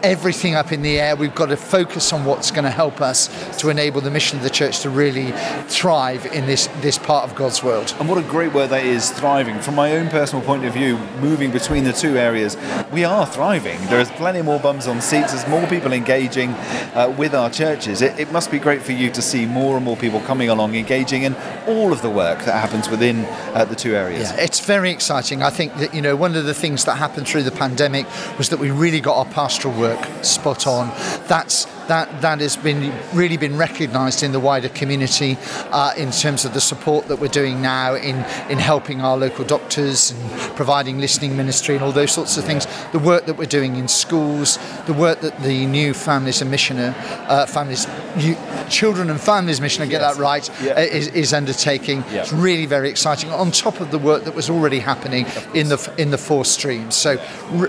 everything 0.02 0.54
up 0.54 0.72
in 0.72 0.82
the 0.82 1.00
air. 1.00 1.16
We've 1.16 1.34
got 1.34 1.46
to 1.46 1.56
focus 1.56 2.12
on 2.12 2.24
what's 2.24 2.50
going 2.50 2.64
to 2.64 2.70
help 2.70 3.00
us 3.00 3.28
to 3.58 3.68
enable 3.70 4.00
the 4.00 4.10
mission 4.10 4.36
of 4.38 4.44
the 4.44 4.50
church 4.50 4.80
to 4.80 4.90
really 4.90 5.32
thrive 5.68 6.26
in 6.26 6.46
this, 6.46 6.66
this 6.80 6.98
part 6.98 7.24
of 7.28 7.34
God's 7.34 7.62
world. 7.62 7.94
And 7.98 8.08
what 8.08 8.18
a 8.18 8.22
great 8.22 8.52
word 8.52 8.68
that 8.70 8.84
is, 8.84 9.10
thriving. 9.10 9.55
From 9.60 9.74
my 9.74 9.92
own 9.96 10.08
personal 10.08 10.44
point 10.44 10.64
of 10.64 10.72
view, 10.72 10.98
moving 11.20 11.50
between 11.50 11.84
the 11.84 11.92
two 11.92 12.16
areas, 12.16 12.56
we 12.92 13.04
are 13.04 13.26
thriving. 13.26 13.78
There's 13.86 14.10
plenty 14.12 14.42
more 14.42 14.60
bums 14.60 14.86
on 14.86 15.00
seats, 15.00 15.32
there's 15.32 15.48
more 15.48 15.66
people 15.66 15.92
engaging 15.92 16.50
uh, 16.94 17.14
with 17.16 17.34
our 17.34 17.50
churches. 17.50 18.02
It, 18.02 18.18
it 18.18 18.32
must 18.32 18.50
be 18.50 18.58
great 18.58 18.82
for 18.82 18.92
you 18.92 19.10
to 19.10 19.22
see 19.22 19.46
more 19.46 19.76
and 19.76 19.84
more 19.84 19.96
people 19.96 20.20
coming 20.20 20.48
along, 20.48 20.74
engaging 20.74 21.24
in 21.24 21.34
all 21.66 21.92
of 21.92 22.02
the 22.02 22.10
work 22.10 22.44
that 22.44 22.60
happens 22.60 22.88
within 22.88 23.24
uh, 23.54 23.64
the 23.64 23.74
two 23.74 23.94
areas. 23.94 24.30
Yeah, 24.30 24.42
it's 24.42 24.64
very 24.64 24.90
exciting. 24.90 25.42
I 25.42 25.50
think 25.50 25.74
that 25.76 25.94
you 25.94 26.02
know 26.02 26.16
one 26.16 26.34
of 26.36 26.44
the 26.44 26.54
things 26.54 26.84
that 26.84 26.96
happened 26.96 27.28
through 27.28 27.42
the 27.42 27.52
pandemic 27.52 28.06
was 28.38 28.48
that 28.50 28.58
we 28.58 28.70
really 28.70 29.00
got 29.00 29.16
our 29.16 29.32
pastoral 29.32 29.78
work 29.78 30.24
spot 30.24 30.66
on. 30.66 30.88
That's 31.28 31.66
that 31.88 32.20
that 32.22 32.40
has 32.40 32.56
been 32.56 32.92
really 33.14 33.36
been 33.36 33.56
recognised 33.56 34.22
in 34.22 34.32
the 34.32 34.40
wider 34.40 34.68
community 34.68 35.36
uh, 35.70 35.92
in 35.96 36.10
terms 36.10 36.44
of 36.44 36.52
the 36.54 36.60
support 36.60 37.06
that 37.08 37.18
we're 37.20 37.28
doing 37.28 37.62
now 37.62 37.94
in 37.94 38.16
in 38.50 38.58
helping 38.58 39.00
our 39.00 39.16
local 39.16 39.44
doctors 39.44 40.10
and 40.10 40.30
providing 40.56 40.98
listening 40.98 41.36
ministry 41.36 41.74
and 41.74 41.84
all 41.84 41.92
those 41.92 42.12
sorts 42.12 42.36
of 42.36 42.44
things. 42.44 42.66
The 42.92 42.98
work 42.98 43.26
that 43.26 43.36
we're 43.36 43.46
doing 43.46 43.76
in 43.76 43.88
schools, 43.88 44.58
the 44.86 44.92
work 44.94 45.20
that 45.20 45.38
the 45.42 45.66
new 45.66 45.94
families 45.94 46.40
and 46.42 46.50
missioner 46.50 46.94
uh, 47.28 47.46
families, 47.46 47.86
you, 48.16 48.36
children 48.68 49.10
and 49.10 49.20
families 49.20 49.60
missioner, 49.60 49.86
get 49.86 50.00
that 50.00 50.16
right, 50.16 50.48
Yeah. 50.62 50.72
uh, 50.72 50.80
is, 50.80 51.08
is 51.08 51.32
undertaking. 51.32 51.98
Yeah. 52.10 52.22
It's 52.22 52.32
really 52.32 52.66
very 52.66 52.88
exciting. 52.88 53.30
On 53.30 53.50
top 53.50 53.80
of 53.80 53.90
the 53.90 53.98
work 53.98 54.24
that 54.24 54.34
was 54.34 54.50
already 54.50 54.78
happening 54.80 55.26
in 55.54 55.68
the 55.68 55.78
in 55.98 56.10
the 56.10 56.18
four 56.18 56.44
streams. 56.44 56.94
So, 56.94 57.18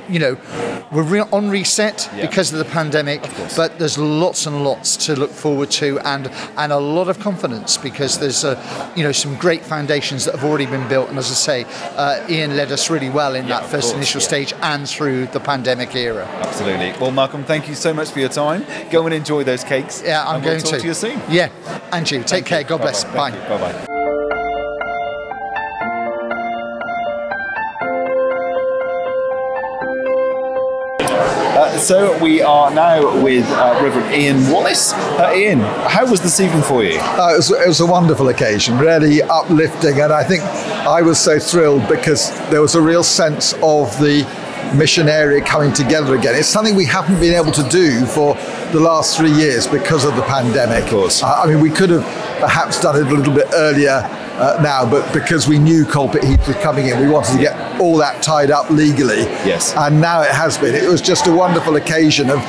you 0.10 0.20
know, 0.20 0.38
we're 0.92 1.04
re- 1.04 1.30
on 1.32 1.50
reset 1.50 2.10
Yeah. 2.16 2.26
because 2.28 2.52
of 2.54 2.60
the 2.60 2.66
pandemic, 2.66 3.22
but 3.56 3.78
there's 3.80 3.98
lots 4.08 4.46
and 4.46 4.64
lots 4.64 4.98
to 5.06 5.16
look 5.16 5.32
forward 5.32 5.70
to, 5.72 6.00
and 6.00 6.28
and 6.58 6.72
a 6.72 6.78
lot 6.80 7.10
of 7.10 7.20
confidence 7.20 7.78
because 7.78 8.18
there's 8.20 8.44
uh, 8.44 8.56
you 8.96 9.04
know 9.04 9.12
some 9.12 9.36
great 9.36 9.64
foundations 9.64 10.26
that 10.26 10.34
have 10.36 10.44
already 10.44 10.66
been 10.66 10.88
built. 10.88 11.10
And 11.10 11.18
as 11.18 11.30
I 11.32 11.34
say, 11.34 11.66
uh, 11.96 12.26
Ian 12.30 12.56
led 12.58 12.72
us 12.72 12.90
really 12.90 13.10
well 13.10 13.36
in 13.36 13.48
Yeah, 13.48 13.60
that 13.60 13.70
first 13.70 13.88
course, 13.90 13.94
initial 13.96 14.22
yeah. 14.22 14.28
stage 14.28 14.54
and 14.62 14.88
through 14.88 15.28
the 15.28 15.40
pandemic 15.40 15.96
era. 15.96 16.26
Absolutely. 16.42 16.94
Well, 17.00 17.12
Malcolm, 17.12 17.44
thank 17.44 17.68
you 17.68 17.76
so 17.76 17.94
much 17.94 18.10
for 18.12 18.20
your 18.20 18.30
time. 18.30 18.66
Go 18.92 19.06
and 19.06 19.14
enjoy 19.14 19.44
those 19.44 19.64
cakes. 19.64 20.02
Yeah, 20.06 20.26
I'm 20.28 20.36
and 20.38 20.44
we'll 20.46 20.54
going 20.54 20.64
talk 20.64 20.74
to. 20.74 20.80
to 20.80 20.88
you 20.88 20.94
soon. 20.94 21.22
Yeah, 21.30 21.50
and 21.92 22.10
you 22.10 22.24
take 22.24 22.46
care. 22.46 22.64
God 22.64 22.82
bless. 22.82 23.04
Bye. 23.04 23.32
Bye 23.32 23.58
bye. 23.60 23.97
So 31.78 32.18
we 32.22 32.42
are 32.42 32.74
now 32.74 33.24
with 33.24 33.46
uh, 33.52 33.80
Reverend 33.82 34.14
Ian 34.14 34.52
Wallace. 34.52 34.94
Uh, 34.94 35.34
Ian, 35.36 35.60
how 35.60 36.10
was 36.10 36.22
this 36.22 36.40
evening 36.40 36.64
for 36.64 36.84
you? 36.84 37.00
Uh, 37.00 37.34
it, 37.34 37.38
was, 37.38 37.52
it 37.52 37.68
was 37.68 37.80
a 37.80 37.86
wonderful 37.86 38.30
occasion, 38.30 38.78
really 38.78 39.22
uplifting, 39.22 40.00
and 40.02 40.12
I 40.12 40.24
think 40.24 40.44
I 40.44 41.02
was 41.02 41.20
so 41.20 41.40
thrilled 41.40 41.88
because 41.88 42.32
there 42.50 42.62
was 42.62 42.76
a 42.76 42.82
real 42.82 43.04
sense 43.04 43.54
of 43.62 43.98
the 44.00 44.26
mission 44.76 45.08
area 45.08 45.42
coming 45.44 45.72
together 45.72 46.16
again. 46.16 46.36
It's 46.36 46.48
something 46.48 46.76
we 46.76 46.86
haven't 46.86 47.20
been 47.20 47.34
able 47.34 47.52
to 47.54 47.68
do 47.70 48.06
for 48.06 48.36
the 48.72 48.80
last 48.80 49.16
three 49.18 49.32
years 49.32 49.68
because 49.68 50.04
of 50.04 50.16
the 50.16 50.24
pandemic. 50.24 50.84
Of 50.86 50.90
course. 50.90 51.24
I 51.24 51.46
mean, 51.46 51.62
we 51.62 51.70
could 51.70 51.90
have 51.90 52.04
perhaps 52.40 52.82
done 52.82 52.96
it 52.96 53.12
a 53.12 53.16
little 53.16 53.34
bit 53.34 53.48
earlier 53.54 54.02
uh, 54.38 54.60
now, 54.62 54.90
but 54.90 55.12
because 55.14 55.48
we 55.48 55.60
knew 55.60 55.86
Coalpit 55.86 56.24
Heath 56.24 56.48
was 56.48 56.56
coming 56.58 56.88
in, 56.88 57.00
we 57.00 57.08
wanted 57.08 57.34
to 57.34 57.40
get 57.40 57.82
all 57.82 57.98
that 57.98 58.22
tied 58.22 58.52
up 58.52 58.70
legally. 58.70 59.22
Yes. 59.46 59.74
And 59.76 60.00
now 60.00 60.22
it 60.22 60.32
has 60.32 60.58
been. 60.58 60.76
It 60.76 60.88
was 60.88 61.02
just 61.02 61.28
a 61.28 61.32
wonderful 61.34 61.76
occasion 61.76 62.30
of 62.30 62.40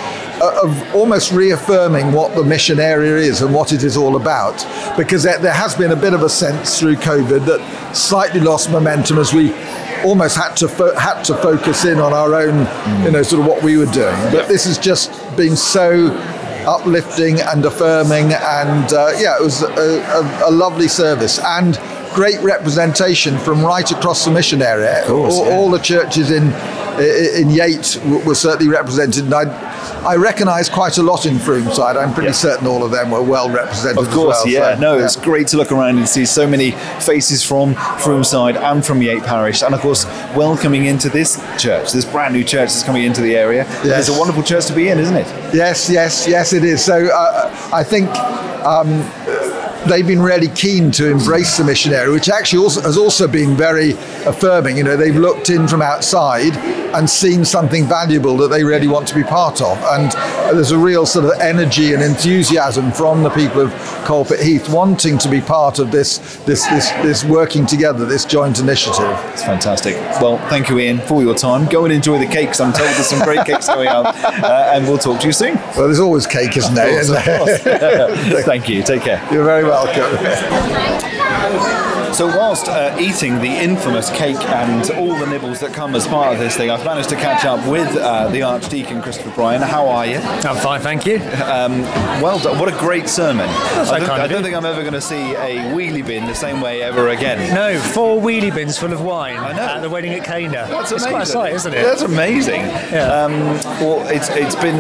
of 0.41 0.95
almost 0.95 1.33
reaffirming 1.33 2.13
what 2.13 2.35
the 2.37 2.45
mission 2.45 2.79
area 2.79 3.17
is 3.17 3.43
and 3.43 3.53
what 3.53 3.73
it 3.73 3.83
is 3.83 3.97
all 3.97 4.15
about. 4.15 4.65
Because 4.97 5.25
there, 5.25 5.53
has 5.53 5.75
been 5.75 5.91
a 5.91 5.97
bit 5.97 6.15
of 6.15 6.23
a 6.23 6.29
sense 6.29 6.79
through 6.79 6.95
COVID 6.97 7.45
that 7.47 7.97
slightly 7.97 8.41
lost 8.41 8.71
momentum 8.71 9.19
as 9.19 9.35
we 9.35 9.53
almost 10.05 10.37
had 10.37 10.55
to 10.55 10.69
fo- 10.69 10.95
had 10.95 11.25
to 11.25 11.35
focus 11.35 11.85
in 11.85 11.99
on 11.99 12.13
our 12.13 12.35
own, 12.35 12.59
you 13.05 13.11
know, 13.11 13.23
sort 13.23 13.41
of 13.41 13.47
what 13.47 13.63
we 13.63 13.77
were 13.77 13.87
doing. 13.87 14.15
But 14.31 14.47
this 14.47 14.65
has 14.65 14.79
just 14.79 15.11
been 15.37 15.57
so 15.57 16.11
uplifting 16.69 17.41
and 17.41 17.65
affirming, 17.65 18.33
and 18.33 18.93
uh, 18.93 19.11
yeah, 19.19 19.37
it 19.37 19.43
was 19.43 19.63
a, 19.63 19.69
a, 19.69 20.51
a 20.51 20.53
lovely 20.53 20.89
service 20.89 21.39
and 21.39 21.81
great 22.15 22.41
representation 22.41 23.39
from 23.39 23.65
right 23.65 23.91
across 23.91 24.25
the 24.25 24.31
mission 24.31 24.63
area. 24.63 25.03
course, 25.07 25.35
all, 25.35 25.47
yeah. 25.47 25.57
all 25.57 25.71
the 25.71 25.79
churches 25.79 26.31
in 26.31 26.53
in 26.99 27.51
Yate 27.51 27.99
w- 28.05 28.25
were 28.27 28.35
certainly 28.35 28.69
represented, 28.73 29.25
and 29.25 29.35
I. 29.35 29.79
I 29.99 30.15
recognise 30.15 30.69
quite 30.69 30.97
a 30.99 31.03
lot 31.03 31.27
in 31.27 31.39
Fromeside. 31.39 31.97
I'm 32.01 32.15
pretty 32.15 32.29
Yeah. 32.29 32.33
certain 32.33 32.69
all 32.69 32.85
of 32.85 32.93
them 32.93 33.11
were 33.11 33.21
well 33.21 33.51
represented. 33.51 33.99
Of 33.99 34.09
course, 34.13 34.43
well, 34.45 34.49
yeah. 34.53 34.75
so, 34.77 34.81
no, 34.81 34.99
it's 34.99 35.17
great 35.17 35.49
to 35.49 35.57
look 35.57 35.73
around 35.73 35.99
and 35.99 36.09
see 36.09 36.25
so 36.25 36.47
many 36.47 36.71
faces 37.01 37.43
from 37.45 37.75
Fromeside 37.75 38.57
and 38.57 38.87
from 38.87 39.03
Yate 39.03 39.25
Parish, 39.25 39.61
and 39.61 39.75
of 39.75 39.81
course, 39.81 40.07
welcoming 40.37 40.87
into 40.87 41.09
this 41.09 41.41
church, 41.59 41.91
this 41.93 42.05
brand 42.05 42.33
new 42.33 42.45
church 42.45 42.69
that's 42.71 42.85
coming 42.85 43.03
into 43.03 43.21
the 43.21 43.35
area. 43.37 43.67
Yes. 43.85 44.09
It's 44.09 44.17
a 44.17 44.19
wonderful 44.19 44.45
church 44.45 44.67
to 44.67 44.73
be 44.73 44.89
in, 44.89 44.99
isn't 45.01 45.17
it? 45.17 45.27
Yes, 45.53 45.91
yes, 45.91 46.27
yes, 46.29 46.53
it 46.53 46.63
is. 46.63 46.83
So 46.83 47.09
uh, 47.09 47.51
I 47.73 47.83
think 47.83 48.09
um, 48.65 48.89
they've 49.87 50.07
been 50.07 50.21
really 50.21 50.49
keen 50.49 50.91
to 50.93 51.11
embrace 51.11 51.57
the 51.57 51.65
mission 51.65 51.93
area, 51.93 52.11
which 52.11 52.29
actually 52.29 52.63
also, 52.63 52.81
has 52.83 52.97
also 52.97 53.29
been 53.29 53.57
very 53.57 53.93
affirming. 54.27 54.77
You 54.77 54.85
know, 54.85 54.97
they've 54.97 55.17
looked 55.17 55.51
in 55.51 55.69
from 55.69 55.83
outside 55.83 56.57
and 56.95 57.09
seen 57.09 57.45
something 57.45 57.87
valuable 57.87 58.37
that 58.39 58.49
they 58.49 58.65
really 58.65 58.89
want 58.89 59.07
to 59.09 59.15
be 59.15 59.23
part 59.23 59.61
of. 59.61 59.79
And 59.85 60.11
there's 60.57 60.71
a 60.71 60.79
real 60.79 61.07
sort 61.07 61.27
of 61.27 61.41
energy 61.41 61.93
and 61.93 62.03
enthusiasm 62.03 62.91
from 62.93 63.23
the 63.23 63.31
people 63.31 63.61
of 63.61 63.71
Coalpit 64.05 64.41
Heath 64.41 64.69
wanting 64.71 65.19
to 65.19 65.29
be 65.29 65.41
part 65.41 65.79
of 65.79 65.91
this, 65.91 66.19
this, 66.45 66.67
this, 66.67 66.91
this 67.03 67.25
working 67.25 67.67
together, 67.67 68.05
this 68.05 68.25
joint 68.25 68.59
initiative. 68.59 69.19
It's 69.33 69.43
fantastic. 69.43 69.97
Well, 70.21 70.39
thank 70.49 70.71
you, 70.71 70.79
Ian, 70.79 70.99
for 71.01 71.23
your 71.23 71.35
time. 71.35 71.67
Go 71.69 71.85
and 71.85 71.93
enjoy 71.93 72.19
the 72.19 72.27
cakes. 72.27 72.61
I'm 72.61 72.73
told 72.73 72.89
there's 72.89 73.09
some 73.09 73.23
great 73.23 73.45
cakes 73.47 73.67
going 73.75 73.89
on, 73.89 74.07
uh, 74.07 74.73
and 74.75 74.87
we'll 74.87 74.99
talk 74.99 75.21
to 75.21 75.27
you 75.27 75.33
soon. 75.33 75.57
Well, 75.57 75.85
there's 75.85 76.01
always 76.01 76.27
cake, 76.27 76.57
isn't 76.57 76.75
there? 76.75 77.01
Of 77.01 77.07
course, 77.07 77.67
of 77.67 77.81
course. 77.81 78.45
thank 78.45 78.69
you. 78.69 78.83
Take 78.83 79.03
care. 79.03 79.27
You're 79.33 79.45
very 79.45 79.65
welcome. 79.69 81.19
So, 82.19 82.27
whilst 82.27 82.67
uh, 82.67 82.97
eating 82.99 83.37
the 83.39 83.47
infamous 83.47 84.11
cake 84.11 84.41
and 84.41 84.91
all 84.99 85.17
the 85.17 85.27
nibbles 85.27 85.61
that 85.61 85.73
come 85.73 85.95
as 85.95 86.05
part 86.05 86.33
of 86.33 86.41
this 86.41 86.57
thing, 86.57 86.69
I've 86.69 86.85
managed 86.85 87.11
to 87.11 87.15
catch 87.15 87.45
up 87.45 87.65
with 87.69 87.87
uh, 87.97 88.27
the 88.27 88.43
Archdeacon 88.43 89.03
Christopher 89.03 89.31
Bryan. 89.37 89.63
How 89.63 89.87
are 89.87 90.05
you? 90.05 90.17
I'm 90.17 90.57
fine, 90.57 90.81
thank 90.81 91.07
you. 91.07 91.19
Um, 91.45 91.83
well 92.21 92.41
done. 92.41 92.59
What 92.59 92.67
a 92.75 92.77
great 92.77 93.09
sermon. 93.09 93.47
That's 93.47 93.91
I 93.91 94.01
don't, 94.01 94.11
I 94.11 94.27
don't 94.27 94.43
think 94.43 94.57
I'm 94.57 94.65
ever 94.65 94.81
going 94.81 94.95
to 94.95 95.01
see 95.01 95.35
a 95.37 95.71
wheelie 95.73 96.05
bin 96.05 96.27
the 96.27 96.35
same 96.35 96.61
way 96.61 96.83
ever 96.83 97.11
again. 97.11 97.55
No, 97.55 97.79
four 97.79 98.21
wheelie 98.21 98.53
bins 98.53 98.77
full 98.77 98.93
of 98.93 99.01
wine 99.01 99.37
I 99.37 99.53
know. 99.53 99.63
at 99.63 99.79
the 99.83 99.89
wedding 99.89 100.13
at 100.15 100.25
Cana. 100.25 100.67
That's 100.69 100.91
it's 100.91 101.07
quite 101.07 101.23
a 101.23 101.27
sight, 101.27 101.53
isn't 101.53 101.73
it? 101.73 101.85
That's 101.85 102.03
amazing. 102.03 102.63
Yeah. 102.63 103.13
Um, 103.13 103.33
well, 103.81 104.05
it's 104.09 104.29
it's 104.31 104.57
been 104.57 104.75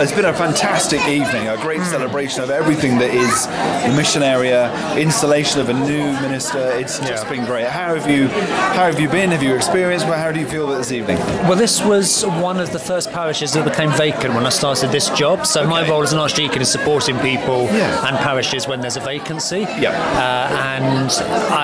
it's 0.00 0.10
been 0.12 0.24
a 0.24 0.34
fantastic 0.34 1.02
evening, 1.06 1.46
a 1.46 1.56
great 1.58 1.78
Hmm. 1.78 1.84
celebration 1.90 2.42
of 2.42 2.50
everything 2.50 2.98
that 2.98 3.14
is 3.14 3.46
the 3.86 3.96
mission 3.96 4.24
area, 4.24 4.72
installation 4.98 5.60
of 5.60 5.68
a 5.68 5.72
new 5.74 6.10
minister. 6.20 6.78
It's 6.80 6.98
just 6.98 7.24
Yeah. 7.24 7.30
been 7.30 7.44
great. 7.44 7.66
How 7.66 7.94
have 7.94 8.08
you 8.10 8.28
how 8.28 8.86
have 8.86 8.98
you 8.98 9.08
been? 9.08 9.30
Have 9.30 9.42
you 9.42 9.54
experienced? 9.54 10.06
Well, 10.06 10.18
how 10.18 10.32
do 10.32 10.40
you 10.40 10.46
feel 10.46 10.64
about 10.64 10.78
this 10.78 10.92
evening? 10.92 11.18
Well, 11.46 11.56
this 11.56 11.82
was 11.82 12.24
one 12.24 12.58
of 12.58 12.72
the 12.72 12.78
first 12.78 13.12
parishes 13.12 13.52
that 13.52 13.64
became 13.64 13.90
vacant 13.92 14.34
when 14.34 14.46
I 14.46 14.48
started 14.50 14.90
this 14.90 15.08
job. 15.10 15.46
So 15.46 15.66
my 15.66 15.86
role 15.88 16.02
as 16.02 16.12
an 16.12 16.18
archdeacon 16.18 16.62
is 16.62 16.70
supporting 16.70 17.18
people 17.18 17.68
Yeah. 17.72 18.06
and 18.08 18.16
parishes 18.18 18.66
when 18.66 18.80
there's 18.80 18.96
a 18.96 19.00
vacancy. 19.00 19.66
Yeah. 19.78 19.90
Uh, 19.90 20.56
and 20.78 21.10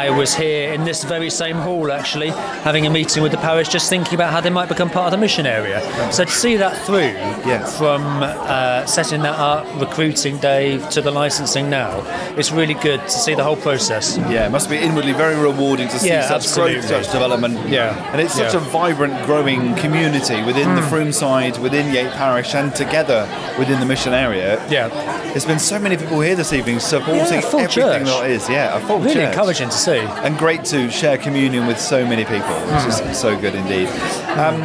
I 0.05 0.11
was 0.11 0.35
here 0.35 0.73
in 0.73 0.85
this 0.85 1.03
very 1.05 1.31
same 1.31 1.57
hall 1.57 1.91
actually, 1.91 2.31
having 2.65 2.87
a 2.87 2.91
meeting 2.91 3.23
with 3.23 3.33
the 3.33 3.39
parish, 3.39 3.69
just 3.69 3.89
thinking 3.89 4.15
about 4.15 4.33
how 4.33 4.41
they 4.43 4.51
might 4.51 4.69
become 4.69 4.91
part 4.91 5.07
of 5.07 5.13
the 5.13 5.19
mission 5.27 5.47
area. 5.47 5.81
So 6.13 6.25
to 6.25 6.31
see 6.31 6.57
that 6.57 6.77
through, 6.87 7.15
Yeah. 7.47 7.65
from 7.65 8.23
uh, 8.23 8.85
setting 8.87 9.23
that 9.23 9.39
up, 9.39 9.65
recruiting 9.81 10.37
Dave 10.39 10.89
to 10.91 11.01
the 11.01 11.11
licensing 11.11 11.71
now, 11.71 12.03
it's 12.37 12.51
really 12.53 12.75
good 12.75 13.01
to 13.05 13.11
see 13.25 13.35
the 13.35 13.45
whole 13.45 13.57
process. 13.57 14.19
Yeah, 14.29 14.47
it 14.47 14.51
must 14.53 14.69
be 14.69 14.77
inwardly 14.77 15.06
very 15.13 15.37
rewarding 15.37 15.89
to 15.89 15.99
see 15.99 16.09
Yeah, 16.09 16.23
such 16.29 16.37
absolutely. 16.45 16.75
growth, 16.81 17.05
such 17.05 17.13
development. 17.13 17.69
Yeah. 17.69 17.95
And 18.13 18.21
it's 18.21 18.35
such 18.35 18.53
Yeah. 18.55 18.61
a 18.61 18.63
vibrant, 18.63 19.25
growing 19.27 19.75
community 19.77 20.43
within 20.43 20.75
the 20.75 20.83
Fromeside, 20.83 21.59
within 21.59 21.93
Yate 21.93 22.13
Parish, 22.13 22.55
and 22.55 22.75
together 22.75 23.27
within 23.59 23.81
the 23.81 23.87
mission 23.87 24.13
area. 24.15 24.61
Yeah. 24.71 24.89
There's 25.29 25.45
been 25.45 25.59
so 25.59 25.79
many 25.79 25.97
people 25.97 26.21
here 26.21 26.35
this 26.37 26.53
evening 26.53 26.81
supporting 26.81 27.17
Yeah, 27.17 27.47
everything 27.47 27.69
church. 27.69 28.05
that 28.07 28.31
is. 28.31 28.49
Yeah, 28.49 28.77
a 28.77 28.81
full 28.81 28.99
Really 29.01 29.15
church. 29.15 29.35
encouraging 29.35 29.69
to 29.69 29.77
see. 29.77 29.99
And 30.25 30.37
great 30.39 30.65
to 30.67 30.91
share 30.91 31.19
communion 31.19 31.67
with 31.67 31.79
so 31.81 32.05
many 32.07 32.25
people, 32.25 32.55
which 32.55 32.87
is 33.11 33.19
so 33.19 33.37
good 33.37 33.55
indeed. 33.55 33.89
Um, 34.37 34.63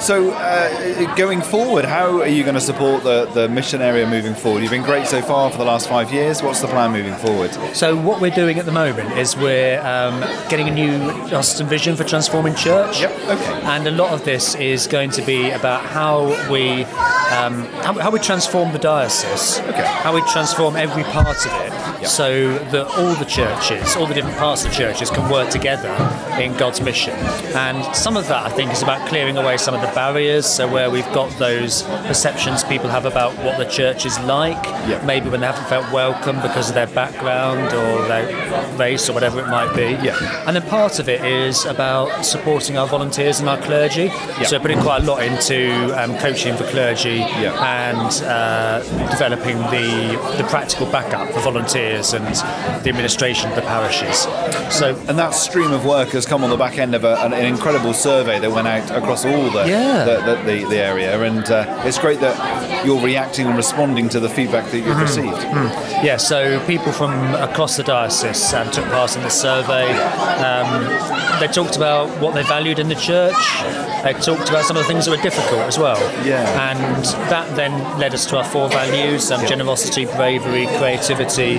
so, 0.00 0.30
uh, 0.32 1.14
going 1.14 1.40
forward, 1.42 1.84
how 1.84 2.20
are 2.20 2.26
you 2.26 2.42
going 2.42 2.54
to 2.54 2.60
support 2.60 3.02
the, 3.02 3.26
the 3.26 3.48
mission 3.48 3.80
area 3.80 4.06
moving 4.06 4.34
forward? 4.34 4.62
You've 4.62 4.70
been 4.70 4.82
great 4.82 5.06
so 5.06 5.20
far 5.22 5.50
for 5.50 5.58
the 5.58 5.64
last 5.64 5.88
five 5.88 6.12
years. 6.12 6.42
What's 6.42 6.60
the 6.60 6.68
plan 6.68 6.92
moving 6.92 7.14
forward? 7.14 7.52
So 7.74 7.96
what 7.96 8.20
we're 8.20 8.30
doing 8.30 8.58
at 8.58 8.66
the 8.66 8.72
moment 8.72 9.12
is 9.18 9.36
we're 9.36 9.80
um, 9.80 10.20
getting 10.48 10.68
a 10.68 10.70
new 10.70 10.96
Austin 11.34 11.66
vision 11.66 11.96
for 11.96 12.04
transforming 12.04 12.54
church. 12.54 13.00
Yep, 13.00 13.12
okay. 13.28 13.60
And 13.64 13.86
a 13.86 13.90
lot 13.90 14.12
of 14.12 14.24
this 14.24 14.54
is 14.54 14.86
going 14.86 15.10
to 15.10 15.22
be 15.22 15.50
about 15.50 15.84
how 15.84 16.26
we 16.50 16.84
um, 17.30 17.64
how, 17.84 17.92
how 17.94 18.10
we 18.10 18.18
transform 18.18 18.72
the 18.72 18.78
diocese. 18.78 19.60
Okay. 19.60 19.86
How 19.86 20.14
we 20.14 20.20
transform 20.32 20.76
every 20.76 21.04
part 21.04 21.46
of 21.46 21.52
it, 21.60 21.72
Yep. 22.00 22.08
so 22.10 22.58
that 22.72 22.86
all 22.98 23.14
the 23.14 23.24
churches, 23.24 23.96
all 23.96 24.06
the 24.06 24.14
different 24.14 24.36
parts 24.38 24.64
of 24.64 24.70
the 24.70 24.76
churches, 24.76 25.10
can 25.10 25.30
work 25.30 25.50
together 25.50 25.90
in 26.40 26.56
God's 26.56 26.80
mission. 26.80 27.14
And 27.54 27.84
some 27.94 28.16
of 28.16 28.26
that, 28.28 28.46
I 28.46 28.48
think, 28.50 28.72
is 28.72 28.82
about 28.82 29.06
clearing 29.08 29.36
away 29.36 29.56
some 29.56 29.74
of 29.74 29.80
the 29.80 29.88
barriers. 29.94 30.46
So 30.46 30.66
where 30.70 30.90
we've 30.90 31.12
got 31.12 31.30
those 31.38 31.82
perceptions 32.06 32.64
people 32.64 32.88
have 32.88 33.04
about 33.04 33.32
what 33.44 33.58
the 33.58 33.64
church 33.66 34.06
is 34.06 34.18
like, 34.20 34.62
Yep. 34.88 35.04
maybe 35.04 35.28
when 35.28 35.40
they 35.40 35.46
haven't 35.46 35.68
felt 35.68 35.90
welcome 35.92 36.36
because 36.40 36.68
of 36.70 36.74
their 36.74 36.86
background 36.86 37.72
or 37.74 38.06
their 38.08 38.26
race 38.78 39.08
or 39.08 39.12
whatever 39.12 39.40
it 39.40 39.48
might 39.48 39.74
be. 39.74 39.90
Yeah. 40.04 40.44
And 40.46 40.56
then 40.56 40.62
part 40.68 40.98
of 40.98 41.08
it 41.08 41.22
is 41.24 41.64
about 41.66 42.24
supporting 42.24 42.78
our 42.78 42.86
volunteers 42.86 43.40
and 43.40 43.48
our 43.48 43.58
clergy. 43.58 44.10
So 44.44 44.58
putting 44.58 44.80
quite 44.80 45.02
a 45.02 45.06
lot 45.06 45.22
into 45.22 45.70
um, 46.02 46.16
coaching 46.18 46.56
for 46.56 46.64
clergy 46.64 47.20
and 47.22 48.22
uh, 48.24 48.80
developing 49.10 49.58
the 49.74 49.90
the 50.38 50.44
practical 50.48 50.86
backup 50.86 51.28
for 51.32 51.40
volunteers 51.40 51.89
and 51.90 52.24
the 52.84 52.88
administration 52.88 53.50
of 53.50 53.56
the 53.56 53.62
parishes. 53.62 54.20
So 54.74 54.94
And 55.08 55.18
that 55.18 55.30
stream 55.34 55.72
of 55.72 55.84
work 55.84 56.10
has 56.10 56.24
come 56.26 56.44
on 56.44 56.50
the 56.50 56.56
back 56.56 56.78
end 56.78 56.94
of 56.94 57.04
a, 57.04 57.16
an, 57.24 57.32
an 57.32 57.44
incredible 57.46 57.92
survey 57.92 58.38
that 58.38 58.50
went 58.50 58.68
out 58.68 58.90
across 58.90 59.24
all 59.24 59.50
the 59.50 59.66
Yeah. 59.66 60.04
the, 60.04 60.16
the, 60.36 60.42
the, 60.44 60.64
the 60.70 60.78
area, 60.78 61.20
and 61.22 61.44
uh, 61.50 61.82
it's 61.84 61.98
great 61.98 62.20
that 62.20 62.86
you're 62.86 63.00
reacting 63.02 63.46
and 63.46 63.56
responding 63.56 64.08
to 64.10 64.20
the 64.20 64.28
feedback 64.28 64.70
that 64.70 64.78
you've 64.78 64.86
Mm-hmm. 64.90 65.00
received. 65.00 65.42
Yeah, 66.04 66.16
so 66.16 66.64
people 66.66 66.92
from 66.92 67.12
across 67.34 67.76
the 67.76 67.82
diocese 67.82 68.52
um, 68.54 68.70
took 68.70 68.84
part 68.86 69.16
in 69.16 69.22
the 69.22 69.30
survey. 69.30 69.86
Um, 70.44 70.84
they 71.40 71.46
talked 71.48 71.76
about 71.76 72.08
what 72.20 72.34
they 72.34 72.42
valued 72.44 72.78
in 72.78 72.88
the 72.88 72.94
church. 72.94 73.34
They 74.02 74.12
talked 74.14 74.48
about 74.48 74.64
some 74.64 74.76
of 74.76 74.82
the 74.82 74.88
things 74.88 75.04
that 75.06 75.10
were 75.16 75.22
difficult 75.22 75.60
as 75.62 75.78
well. 75.78 75.98
Yeah. 76.26 76.70
And 76.70 77.04
that 77.30 77.54
then 77.56 77.72
led 77.98 78.14
us 78.14 78.26
to 78.26 78.38
our 78.38 78.44
four 78.44 78.68
values 78.68 79.30
um, 79.30 79.46
generosity, 79.46 80.06
bravery, 80.06 80.66
creativity, 80.78 81.58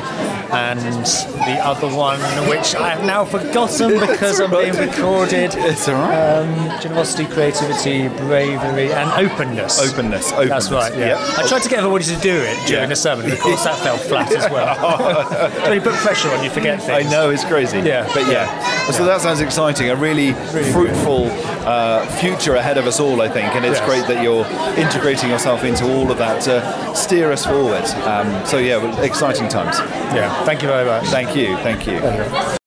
and 0.52 0.80
the 1.06 1.58
other 1.64 1.88
one, 1.96 2.20
which 2.50 2.76
I 2.76 2.90
have 2.90 3.06
now 3.06 3.24
forgotten 3.26 4.00
because 4.00 4.40
I'm 4.40 4.52
being 4.52 4.76
recorded. 4.76 5.52
It's 5.56 5.88
all 5.88 5.96
right. 5.96 6.40
Um, 6.42 6.82
generosity, 6.82 7.26
creativity, 7.26 8.08
bravery, 8.26 8.92
and 8.92 9.10
openness. 9.26 9.80
openness, 9.80 10.32
openness. 10.34 10.50
That's 10.50 10.72
right. 10.72 10.98
Yeah. 10.98 11.34
I 11.38 11.48
tried 11.48 11.62
to 11.62 11.70
get 11.70 11.80
everybody 11.80 12.06
to 12.06 12.16
do 12.18 12.34
it 12.36 12.56
during 12.68 12.84
Yeah. 12.84 12.86
the 12.88 12.96
sermon, 12.96 13.26
and 13.26 13.34
of 13.34 13.40
course 13.40 13.64
that 13.64 13.78
fell 13.80 13.98
flat 13.98 14.32
as 14.34 14.50
well. 14.52 15.52
when 15.64 15.74
you 15.74 15.82
put 15.82 15.94
pressure 15.96 16.30
on, 16.30 16.44
you 16.44 16.50
forget 16.50 16.82
things. 16.82 17.06
I 17.06 17.10
know 17.10 17.30
it's 17.30 17.46
crazy. 17.46 17.80
Yeah. 17.80 18.10
but 18.14 18.28
yeah. 18.28 18.48
So 18.92 19.06
that 19.06 19.22
sounds 19.22 19.40
exciting. 19.40 19.90
A 19.90 19.96
really, 19.96 20.34
fruitful 20.74 21.28
uh, 21.66 22.06
future 22.18 22.56
ahead 22.56 22.78
of 22.78 22.88
us 22.88 23.00
all, 23.00 23.22
I 23.22 23.30
think. 23.30 23.56
And 23.56 23.66
it's 23.66 23.80
Yes. 23.80 23.88
great 23.88 24.08
that 24.08 24.22
you're 24.24 24.46
integrating 24.78 25.30
yourself 25.30 25.64
into 25.64 25.86
all 25.86 26.12
of 26.12 26.18
that 26.18 26.42
to 26.44 26.96
steer 26.96 27.32
us 27.32 27.46
forward. 27.46 27.86
Um, 28.06 28.46
so 28.46 28.58
yeah, 28.58 29.02
exciting 29.02 29.48
times. 29.48 29.78
Yeah. 30.14 30.44
Thank 30.44 30.62
you 30.62 30.68
very 30.68 30.86
much. 30.86 31.06
Thank 31.08 31.36
you. 31.36 31.56
Thank 31.58 31.88
you. 31.88 32.58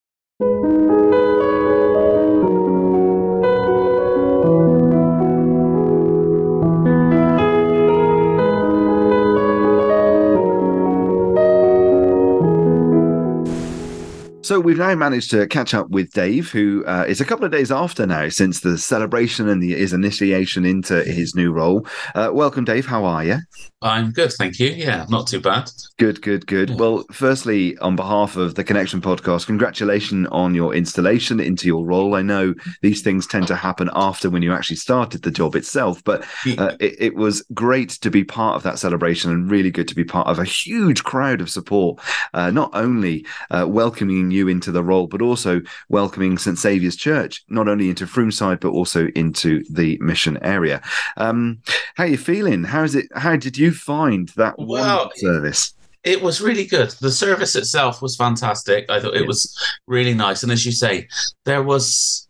So 14.44 14.60
we've 14.60 14.76
now 14.76 14.94
managed 14.94 15.30
to 15.30 15.46
catch 15.46 15.72
up 15.72 15.88
with 15.88 16.12
Dave, 16.12 16.52
who 16.52 16.84
uh, 16.84 17.06
is 17.08 17.18
a 17.18 17.24
couple 17.24 17.46
of 17.46 17.50
days 17.50 17.72
after 17.72 18.06
now 18.06 18.28
since 18.28 18.60
the 18.60 18.76
celebration 18.76 19.48
and 19.48 19.62
the, 19.62 19.72
his 19.72 19.94
initiation 19.94 20.66
into 20.66 21.02
his 21.02 21.34
new 21.34 21.50
role. 21.50 21.86
Uh, 22.14 22.28
welcome, 22.30 22.66
Dave. 22.66 22.84
How 22.84 23.06
are 23.06 23.24
you? 23.24 23.38
I'm 23.80 24.12
good, 24.12 24.32
thank 24.32 24.58
you. 24.58 24.68
Yeah, 24.68 25.06
not 25.08 25.28
too 25.28 25.40
bad. 25.40 25.70
Good, 25.98 26.20
good, 26.20 26.46
good. 26.46 26.70
Yeah. 26.70 26.76
Well, 26.76 27.04
firstly, 27.10 27.76
on 27.78 27.96
behalf 27.96 28.36
of 28.36 28.54
the 28.54 28.64
Connection 28.64 29.00
podcast, 29.00 29.46
congratulations 29.46 30.28
on 30.30 30.54
your 30.54 30.74
installation 30.74 31.40
into 31.40 31.66
your 31.66 31.84
role. 31.84 32.14
I 32.14 32.22
know 32.22 32.54
these 32.82 33.00
things 33.00 33.26
tend 33.26 33.46
to 33.48 33.56
happen 33.56 33.88
after 33.94 34.28
when 34.28 34.42
you 34.42 34.52
actually 34.52 34.76
started 34.76 35.22
the 35.22 35.30
job 35.30 35.54
itself, 35.54 36.02
but 36.04 36.22
uh, 36.58 36.76
it, 36.80 36.96
it, 36.98 37.14
was 37.14 37.44
great 37.52 37.90
to 37.90 38.10
be 38.10 38.24
part 38.24 38.56
of 38.56 38.62
that 38.64 38.78
celebration 38.78 39.30
and 39.30 39.50
really 39.50 39.70
good 39.70 39.88
to 39.88 39.94
be 39.94 40.04
part 40.04 40.28
of 40.28 40.38
a 40.38 40.44
huge 40.44 41.04
crowd 41.04 41.40
of 41.40 41.48
support, 41.48 41.98
uh, 42.32 42.50
not 42.50 42.70
only 42.74 43.24
uh, 43.50 43.66
welcoming 43.68 44.33
you 44.34 44.48
into 44.48 44.70
the 44.70 44.82
role, 44.82 45.06
but 45.06 45.22
also 45.22 45.62
welcoming 45.88 46.38
St. 46.38 46.58
Saviour's 46.58 46.96
Church, 46.96 47.44
not 47.48 47.68
only 47.68 47.88
into 47.88 48.06
Fromeside, 48.06 48.60
but 48.60 48.70
also 48.70 49.08
into 49.14 49.64
the 49.70 49.98
mission 50.00 50.38
area. 50.42 50.82
Um, 51.16 51.60
how 51.94 52.04
are 52.04 52.08
you 52.08 52.18
feeling? 52.18 52.64
How 52.64 52.82
is 52.82 52.94
it? 52.94 53.06
How 53.14 53.36
did 53.36 53.56
you 53.56 53.72
find 53.72 54.28
that 54.30 54.54
well, 54.58 55.10
service? 55.16 55.74
It 56.02 56.20
was 56.20 56.42
really 56.42 56.66
good. 56.66 56.90
The 56.90 57.10
service 57.10 57.56
itself 57.56 58.02
was 58.02 58.16
fantastic. 58.16 58.90
I 58.90 59.00
thought 59.00 59.16
it 59.16 59.26
was 59.26 59.56
really 59.86 60.12
nice. 60.12 60.42
And 60.42 60.52
as 60.52 60.66
you 60.66 60.72
say, 60.72 61.08
there 61.46 61.62
was 61.62 62.28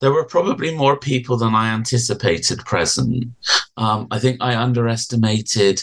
there 0.00 0.12
were 0.12 0.26
probably 0.26 0.74
more 0.74 0.98
people 0.98 1.38
than 1.38 1.54
I 1.54 1.72
anticipated 1.72 2.58
present. 2.66 3.24
Um, 3.78 4.06
I 4.10 4.18
think 4.18 4.38
I 4.40 4.54
underestimated 4.54 5.80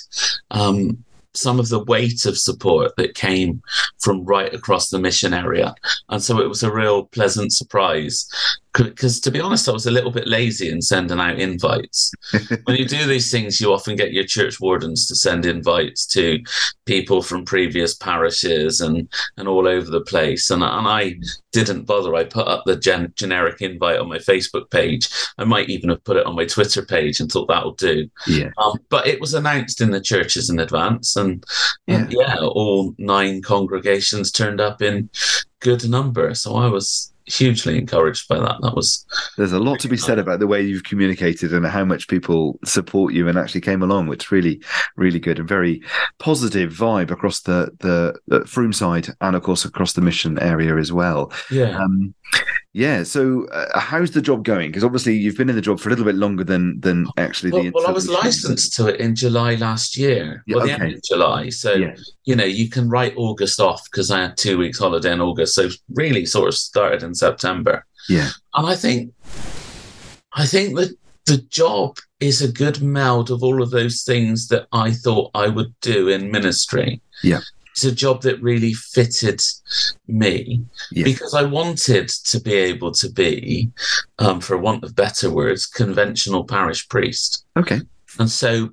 um, 0.52 1.04
some 1.34 1.60
of 1.60 1.70
the 1.70 1.84
weight 1.84 2.26
of 2.26 2.38
support 2.38 2.96
that 2.98 3.16
came 3.16 3.62
from 4.00 4.26
right 4.26 4.54
across 4.54 4.90
the 4.90 5.00
mission 5.00 5.34
area. 5.34 5.74
And 6.10 6.22
so 6.22 6.40
it 6.40 6.50
was 6.50 6.64
a 6.64 6.72
real 6.72 7.06
pleasant 7.06 7.54
surprise 7.54 8.30
because 8.74 9.20
to 9.20 9.32
be 9.32 9.42
honest, 9.42 9.68
I 9.68 9.74
was 9.74 9.86
a 9.86 9.92
little 9.92 10.12
bit 10.12 10.28
lazy 10.28 10.70
in 10.70 10.82
sending 10.82 11.20
out 11.20 11.40
invites. 11.40 12.12
when 12.64 12.78
you 12.78 12.86
do 12.86 13.06
these 13.06 13.30
things, 13.30 13.60
you 13.60 13.74
often 13.74 13.96
get 13.96 14.14
your 14.14 14.24
church 14.24 14.60
wardens 14.60 15.08
to 15.08 15.16
send 15.16 15.46
invites 15.46 16.06
to 16.08 16.40
people 16.86 17.22
from 17.22 17.44
previous 17.44 17.94
parishes 17.94 18.80
and, 18.80 19.12
and 19.38 19.48
all 19.48 19.68
over 19.68 19.90
the 19.90 20.02
place. 20.02 20.50
And, 20.50 20.64
and 20.64 20.88
I 20.88 21.16
didn't 21.52 21.84
bother. 21.84 22.16
I 22.16 22.24
put 22.24 22.48
up 22.48 22.64
the 22.66 22.78
gen- 22.78 23.14
generic 23.16 23.62
invite 23.62 24.00
on 24.00 24.08
my 24.08 24.20
Facebook 24.20 24.72
page. 24.72 25.10
I 25.38 25.44
might 25.44 25.70
even 25.70 25.90
have 25.90 26.04
put 26.06 26.18
it 26.18 26.26
on 26.26 26.36
my 26.36 26.46
Twitter 26.46 26.84
page 26.86 27.20
and 27.20 27.30
thought 27.30 27.48
that'll 27.48 27.74
do. 27.74 28.10
Yeah. 28.26 28.52
Um, 28.58 28.80
but 28.90 29.06
it 29.06 29.20
was 29.20 29.34
announced 29.34 29.82
in 29.82 29.92
the 29.92 30.02
churches 30.02 30.50
in 30.50 30.60
advance. 30.60 31.16
And 31.16 31.44
yeah. 31.88 31.96
and 31.96 32.14
yeah, 32.14 32.38
all 32.40 32.96
nine 32.98 33.42
congregations 33.42 34.32
turned 34.32 34.62
up 34.62 34.82
in 34.82 35.10
good 35.60 35.88
number. 35.90 36.34
So 36.36 36.56
I 36.56 36.68
was 36.68 37.12
hugely 37.38 37.78
encouraged 37.78 38.28
by 38.28 38.40
that. 38.40 38.58
That 38.62 38.76
was 38.76 39.06
there's 39.38 39.52
a 39.52 39.60
lot 39.60 39.80
to 39.82 39.88
be 39.88 39.98
said 39.98 40.20
about 40.20 40.40
the 40.40 40.48
way 40.48 40.62
you've 40.62 40.84
communicated 40.84 41.54
and 41.54 41.66
how 41.66 41.86
much 41.86 42.08
people 42.08 42.60
support 42.64 43.14
you 43.14 43.28
and 43.28 43.38
actually 43.38 43.62
came 43.62 43.82
along, 43.82 44.08
which 44.08 44.32
really, 44.32 44.62
really 44.96 45.20
good 45.20 45.40
and 45.40 45.48
very 45.48 45.82
positive 46.20 46.72
vibe 46.72 47.12
across 47.12 47.42
the 47.42 47.72
the, 47.80 48.20
the 48.28 48.42
Fromeside 48.42 49.14
and 49.22 49.36
of 49.36 49.44
course 49.44 49.66
across 49.66 49.94
the 49.94 50.02
mission 50.02 50.40
area 50.40 50.76
as 50.78 50.92
well. 50.92 51.32
Yeah. 51.50 51.78
Um, 51.78 52.14
yeah. 52.74 53.04
So, 53.04 53.46
uh, 53.48 53.80
how's 53.80 54.12
the 54.12 54.22
job 54.22 54.44
going? 54.44 54.70
Because 54.70 54.84
obviously 54.84 55.16
you've 55.16 55.38
been 55.38 55.50
in 55.50 55.56
the 55.56 55.62
job 55.62 55.80
for 55.80 55.90
a 55.90 55.92
little 55.92 56.06
bit 56.06 56.16
longer 56.16 56.44
than 56.44 56.80
than 56.80 57.08
actually 57.18 57.52
well, 57.52 57.64
the. 57.64 57.72
Well, 57.72 57.88
I 57.88 57.92
was 57.92 58.10
licensed 58.10 58.74
to 58.76 58.88
it 58.88 59.00
in 59.00 59.16
July 59.16 59.56
last 59.56 59.98
year. 59.98 60.44
Yeah, 60.48 60.56
well, 60.56 60.66
okay. 60.66 60.76
the 60.76 60.84
end 60.84 60.94
of 60.96 61.04
July. 61.04 61.50
So 61.50 61.74
yeah. 61.74 61.96
you 62.26 62.36
know 62.36 62.46
you 62.46 62.70
can 62.70 62.90
write 62.90 63.14
August 63.18 63.60
off 63.60 63.84
because 63.92 64.12
I 64.12 64.22
had 64.22 64.38
two 64.38 64.58
weeks 64.58 64.80
holiday 64.80 65.12
in 65.12 65.22
August. 65.22 65.56
So 65.56 65.70
really, 65.94 66.26
sort 66.26 66.48
of 66.48 66.56
started 66.56 67.04
in 67.04 67.14
September. 67.14 67.86
Yeah. 68.10 68.30
And 68.56 68.68
I 68.68 68.76
think, 68.76 69.14
I 70.34 70.46
think 70.46 70.76
that 70.76 70.96
the 71.26 71.38
job 71.38 71.98
is 72.20 72.42
a 72.42 72.52
good 72.52 72.82
meld 72.82 73.30
of 73.30 73.44
all 73.44 73.62
of 73.62 73.70
those 73.70 74.04
things 74.04 74.48
that 74.48 74.68
I 74.72 74.92
thought 74.92 75.32
I 75.36 75.48
would 75.48 75.74
do 75.82 76.10
in 76.10 76.32
ministry. 76.32 77.02
Yeah 77.24 77.42
it's 77.72 77.84
a 77.84 77.92
job 77.92 78.22
that 78.24 78.42
really 78.42 78.74
fitted 78.74 79.42
me 80.08 80.66
yeah. 80.92 81.04
because 81.04 81.34
I 81.34 81.44
wanted 81.44 82.10
to 82.10 82.40
be 82.40 82.54
able 82.54 82.92
to 82.94 83.10
be, 83.10 83.72
um, 84.20 84.42
for 84.42 84.58
want 84.58 84.84
of 84.84 84.96
better 84.96 85.32
words, 85.32 85.66
conventional 85.66 86.44
parish 86.44 86.88
priest. 86.90 87.46
Okay. 87.58 87.82
And 88.20 88.30
so 88.30 88.70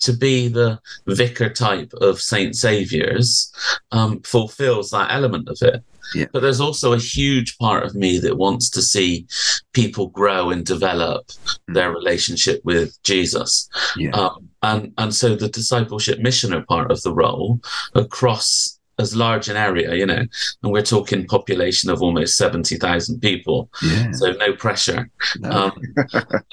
to 0.00 0.12
be 0.12 0.48
the 0.48 0.78
vicar 1.06 1.50
type 1.50 1.92
of 1.94 2.20
Saint 2.20 2.54
Saviour's 2.54 3.52
um, 3.90 4.20
fulfills 4.20 4.90
that 4.90 5.10
element 5.10 5.48
of 5.48 5.58
it. 5.62 5.82
Yeah. 6.14 6.26
But 6.32 6.40
there's 6.40 6.60
also 6.60 6.92
a 6.92 6.98
huge 6.98 7.58
part 7.58 7.84
of 7.84 7.94
me 7.94 8.18
that 8.20 8.38
wants 8.38 8.70
to 8.70 8.82
see 8.82 9.26
people 9.72 10.08
grow 10.08 10.50
and 10.50 10.64
develop 10.64 11.26
mm. 11.26 11.58
their 11.68 11.92
relationship 11.92 12.62
with 12.64 12.96
Jesus. 13.02 13.68
Yeah. 13.96 14.10
Um, 14.10 14.47
and, 14.62 14.92
and 14.98 15.14
so 15.14 15.36
the 15.36 15.48
discipleship 15.48 16.18
missioner 16.20 16.64
part 16.68 16.90
of 16.90 17.02
the 17.02 17.12
role 17.12 17.60
across 17.94 18.78
as 18.98 19.14
large 19.14 19.48
an 19.48 19.56
area, 19.56 19.94
you 19.94 20.04
know, 20.04 20.24
and 20.62 20.72
we're 20.72 20.82
talking 20.82 21.26
population 21.26 21.88
of 21.88 22.02
almost 22.02 22.36
70,000 22.36 23.20
people. 23.20 23.70
Yeah. 23.82 24.12
So 24.12 24.32
no 24.32 24.54
pressure. 24.54 25.10
No. 25.38 25.50
Um, 25.50 25.82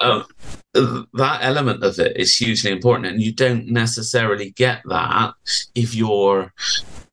um, 0.00 1.06
that 1.14 1.38
element 1.42 1.82
of 1.82 1.98
it 1.98 2.16
is 2.16 2.36
hugely 2.36 2.70
important. 2.70 3.06
And 3.06 3.20
you 3.20 3.32
don't 3.32 3.66
necessarily 3.66 4.50
get 4.50 4.82
that 4.86 5.34
if 5.74 5.94
you're 5.94 6.52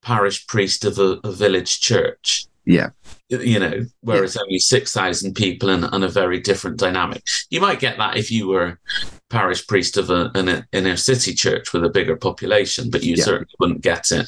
parish 0.01 0.45
priest 0.47 0.85
of 0.85 0.99
a, 0.99 1.19
a 1.23 1.31
village 1.31 1.79
church. 1.79 2.45
Yeah. 2.65 2.89
You 3.29 3.59
know, 3.59 3.85
where 4.01 4.23
it's 4.23 4.37
only 4.37 4.59
6,000 4.59 5.33
people 5.33 5.69
and, 5.69 5.85
and, 5.91 6.03
a 6.03 6.07
very 6.07 6.39
different 6.39 6.77
dynamic. 6.77 7.23
You 7.49 7.59
might 7.59 7.79
get 7.79 7.97
that 7.97 8.15
if 8.15 8.31
you 8.31 8.47
were 8.47 8.79
parish 9.29 9.65
priest 9.67 9.97
of 9.97 10.09
a, 10.09 10.31
an 10.35 10.65
inner 10.71 10.95
city 10.95 11.33
church 11.33 11.73
with 11.73 11.83
a 11.83 11.89
bigger 11.89 12.15
population, 12.15 12.89
but 12.89 13.03
you 13.03 13.15
yeah. 13.15 13.23
certainly 13.23 13.53
wouldn't 13.59 13.81
get 13.81 14.11
it. 14.11 14.27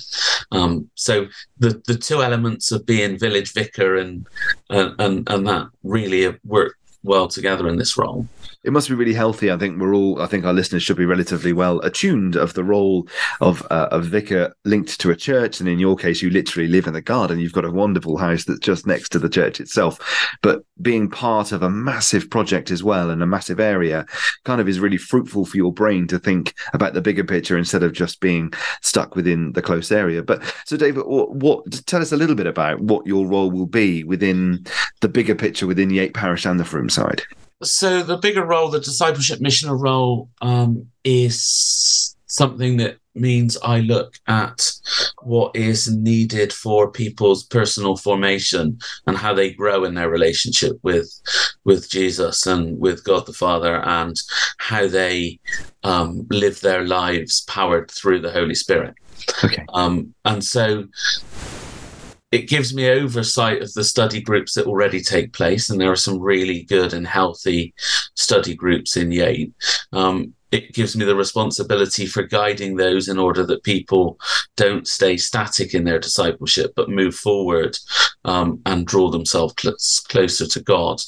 Um, 0.51 0.89
so 0.95 1.27
the, 1.59 1.81
the 1.85 1.97
two 1.97 2.23
elements 2.23 2.71
of 2.71 2.85
being 2.85 3.17
village 3.17 3.53
vicar 3.53 3.95
and, 3.95 4.27
and, 4.69 4.95
and, 4.99 5.29
and 5.29 5.47
that 5.47 5.67
really 5.83 6.37
work 6.43 6.75
well 7.03 7.27
together 7.27 7.69
in 7.69 7.77
this 7.77 7.97
role 7.97 8.27
it 8.65 8.73
must 8.73 8.89
be 8.89 8.95
really 8.95 9.13
healthy. 9.13 9.51
I 9.51 9.57
think 9.57 9.79
we're 9.79 9.93
all. 9.93 10.21
I 10.21 10.25
think 10.25 10.43
our 10.43 10.53
listeners 10.53 10.81
should 10.81 10.97
be 10.97 11.05
relatively 11.05 11.53
well 11.53 11.79
attuned 11.81 12.35
of 12.35 12.55
the 12.55 12.63
role 12.63 13.07
of 13.39 13.65
uh, 13.69 13.89
a 13.91 13.99
vicar 13.99 14.55
linked 14.65 14.99
to 15.01 15.11
a 15.11 15.15
church, 15.15 15.59
and 15.59 15.69
in 15.69 15.77
your 15.77 15.95
case, 15.95 16.21
you 16.21 16.31
literally 16.31 16.67
live 16.67 16.87
in 16.87 16.93
the 16.93 17.01
garden. 17.01 17.39
You've 17.39 17.53
got 17.53 17.63
a 17.63 17.71
wonderful 17.71 18.17
house 18.17 18.43
that's 18.45 18.59
just 18.59 18.87
next 18.87 19.09
to 19.09 19.19
the 19.19 19.29
church 19.29 19.59
itself. 19.59 19.99
But 20.41 20.63
being 20.81 21.09
part 21.09 21.51
of 21.51 21.61
a 21.61 21.69
massive 21.69 22.29
project 22.31 22.71
as 22.71 22.83
well 22.83 23.11
in 23.11 23.21
a 23.21 23.27
massive 23.27 23.59
area, 23.59 24.05
kind 24.45 24.59
of 24.59 24.67
is 24.67 24.79
really 24.79 24.97
fruitful 24.97 25.45
for 25.45 25.57
your 25.57 25.71
brain 25.71 26.07
to 26.07 26.17
think 26.17 26.55
about 26.73 26.93
the 26.93 27.01
bigger 27.01 27.23
picture 27.23 27.57
instead 27.57 27.83
of 27.83 27.93
just 27.93 28.19
being 28.19 28.51
stuck 28.81 29.15
within 29.15 29.53
the 29.53 29.61
close 29.61 29.91
area. 29.91 30.23
But 30.23 30.41
so, 30.65 30.75
David, 30.75 31.03
what, 31.05 31.71
tell 31.85 32.01
us 32.01 32.11
a 32.11 32.17
little 32.17 32.35
bit 32.35 32.47
about 32.47 32.81
what 32.81 33.05
your 33.05 33.27
role 33.27 33.51
will 33.51 33.67
be 33.67 34.03
within 34.03 34.65
the 35.01 35.09
bigger 35.09 35.35
picture 35.35 35.67
within 35.67 35.91
Yate 35.91 36.15
Parish 36.15 36.45
and 36.45 36.59
the 36.59 36.63
Fromeside 36.63 37.21
so 37.63 38.03
the 38.03 38.17
bigger 38.17 38.45
role, 38.45 38.69
the 38.69 38.79
discipleship 38.79 39.39
missioner 39.41 39.77
role, 39.77 40.29
um, 40.41 40.87
is 41.03 42.15
something 42.27 42.77
that 42.77 42.97
means 43.13 43.57
I 43.63 43.79
look 43.79 44.15
at 44.27 44.71
what 45.23 45.55
is 45.55 45.89
needed 45.89 46.51
for 46.51 46.91
people's 46.91 47.43
personal 47.45 47.95
formation 47.95 48.77
and 49.07 49.17
how 49.17 49.33
they 49.33 49.53
grow 49.53 49.85
in 49.85 49.93
their 49.93 50.09
relationship 50.09 50.77
with 50.83 51.09
with 51.63 51.89
Jesus 51.89 52.45
and 52.45 52.77
with 52.77 53.03
God 53.05 53.25
the 53.25 53.33
Father 53.33 53.77
and 53.85 54.15
how 54.57 54.87
they 54.87 55.39
um, 55.83 56.27
live 56.29 56.59
their 56.61 56.85
lives 56.85 57.41
powered 57.47 57.89
through 57.89 58.19
the 58.19 58.31
Holy 58.31 58.55
Spirit. 58.55 58.95
Okay. 59.43 59.65
Um, 59.73 60.13
and 60.25 60.43
so 60.43 60.85
it 62.35 62.49
gives 62.49 62.73
me 62.73 62.89
oversight 62.89 63.61
of 63.61 63.73
the 63.75 63.83
study 63.85 64.19
groups 64.19 64.55
that 64.55 64.65
already 64.65 64.99
take 64.99 65.31
place, 65.31 65.69
and 65.69 65.79
there 65.79 65.91
are 65.91 65.95
some 65.95 66.19
really 66.19 66.63
good 66.63 66.93
and 66.93 67.07
healthy 67.07 67.73
study 68.15 68.53
groups 68.53 68.97
in 68.97 69.09
Yate. 69.09 69.53
Um, 69.93 70.33
it 70.51 70.73
gives 70.73 70.97
me 70.97 71.05
the 71.05 71.15
responsibility 71.15 72.05
for 72.05 72.23
guiding 72.23 72.75
those 72.75 73.07
in 73.07 73.17
order 73.17 73.45
that 73.45 73.63
people 73.63 74.19
don't 74.57 74.85
stay 74.85 75.15
static 75.15 75.73
in 75.73 75.85
their 75.85 75.97
discipleship, 75.97 76.73
but 76.75 76.89
move 76.89 77.15
forward 77.15 77.77
um, 78.25 78.59
and 78.65 78.85
draw 78.85 79.09
themselves 79.09 79.53
cl- 79.57 80.09
closer 80.09 80.45
to 80.45 80.61
God 80.61 81.01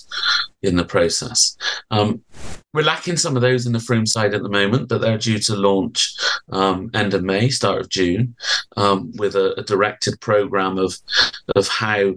in 0.64 0.78
the 0.78 0.86
process. 0.86 1.58
Um, 1.92 2.22
we're 2.78 2.84
lacking 2.84 3.18
some 3.18 3.36
of 3.36 3.42
those 3.42 3.66
in 3.66 3.74
the 3.74 3.80
Fromeside 3.80 4.36
at 4.36 4.44
the 4.44 4.50
moment, 4.50 4.88
but 4.88 5.02
they're 5.02 5.18
due 5.18 5.40
to 5.40 5.56
launch 5.56 6.16
um, 6.52 6.92
end 6.94 7.16
of 7.16 7.24
May, 7.24 7.50
start 7.50 7.82
of 7.82 7.90
June, 7.90 8.36
um, 8.76 9.12
with 9.16 9.36
a, 9.36 9.60
a, 9.60 9.64
directed 9.64 10.22
program 10.22 10.78
of 10.78 10.96
of 11.56 11.68
how 11.68 12.14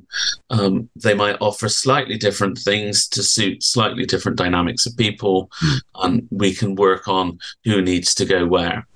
um, 0.50 0.90
they 0.94 1.14
might 1.14 1.38
offer 1.40 1.70
slightly 1.70 2.18
different 2.18 2.58
things 2.58 3.08
to 3.08 3.22
suit 3.22 3.62
slightly 3.62 4.04
different 4.04 4.36
dynamics 4.36 4.84
of 4.84 4.94
people, 4.98 5.50
mm. 5.64 5.80
and 6.02 6.28
we 6.30 6.52
can 6.52 6.74
work 6.74 7.08
on 7.08 7.38
who 7.64 7.80
needs 7.80 8.14
to 8.16 8.26
go 8.26 8.46
where 8.46 8.86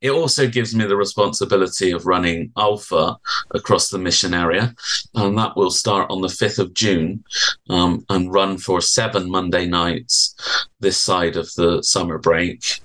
it 0.00 0.10
also 0.10 0.48
gives 0.48 0.74
me 0.74 0.84
the 0.84 0.96
responsibility 0.96 1.90
of 1.90 2.06
running 2.06 2.52
Alpha 2.56 3.16
across 3.52 3.88
the 3.88 3.98
mission 3.98 4.34
area, 4.34 4.74
and 5.14 5.36
that 5.38 5.56
will 5.56 5.70
start 5.70 6.10
on 6.10 6.20
the 6.20 6.28
5th 6.28 6.58
of 6.58 6.74
June 6.74 7.24
um, 7.70 8.04
and 8.08 8.32
run 8.32 8.58
for 8.58 8.80
seven 8.80 9.30
Monday 9.30 9.66
nights 9.66 10.34
this 10.80 10.98
side 10.98 11.36
of 11.36 11.52
the 11.54 11.82
summer 11.82 12.18
break. 12.18 12.80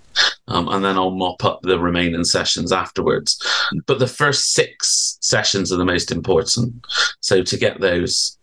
Um, 0.48 0.68
and 0.70 0.84
then 0.84 0.96
I'll 0.98 1.12
mop 1.12 1.44
up 1.44 1.62
the 1.62 1.78
remaining 1.78 2.24
sessions 2.24 2.72
afterwards. 2.72 3.38
But 3.86 4.00
the 4.00 4.08
first 4.08 4.54
six 4.54 5.18
sessions 5.22 5.72
are 5.72 5.78
the 5.78 5.86
most 5.86 6.12
important. 6.12 6.86
So 7.20 7.44
to 7.44 7.58
get 7.58 7.82
those 7.82 8.38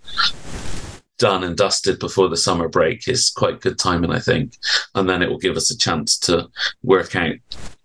done 1.18 1.44
and 1.44 1.56
dusted 1.56 1.98
before 1.98 2.28
the 2.28 2.36
summer 2.36 2.68
break 2.68 3.08
is 3.08 3.30
quite 3.30 3.60
good 3.60 3.78
timing, 3.78 4.10
I 4.10 4.18
think. 4.18 4.56
And 4.94 5.08
then 5.08 5.22
it 5.22 5.28
will 5.28 5.38
give 5.38 5.56
us 5.56 5.70
a 5.70 5.78
chance 5.78 6.18
to 6.20 6.48
work 6.82 7.14
out 7.16 7.36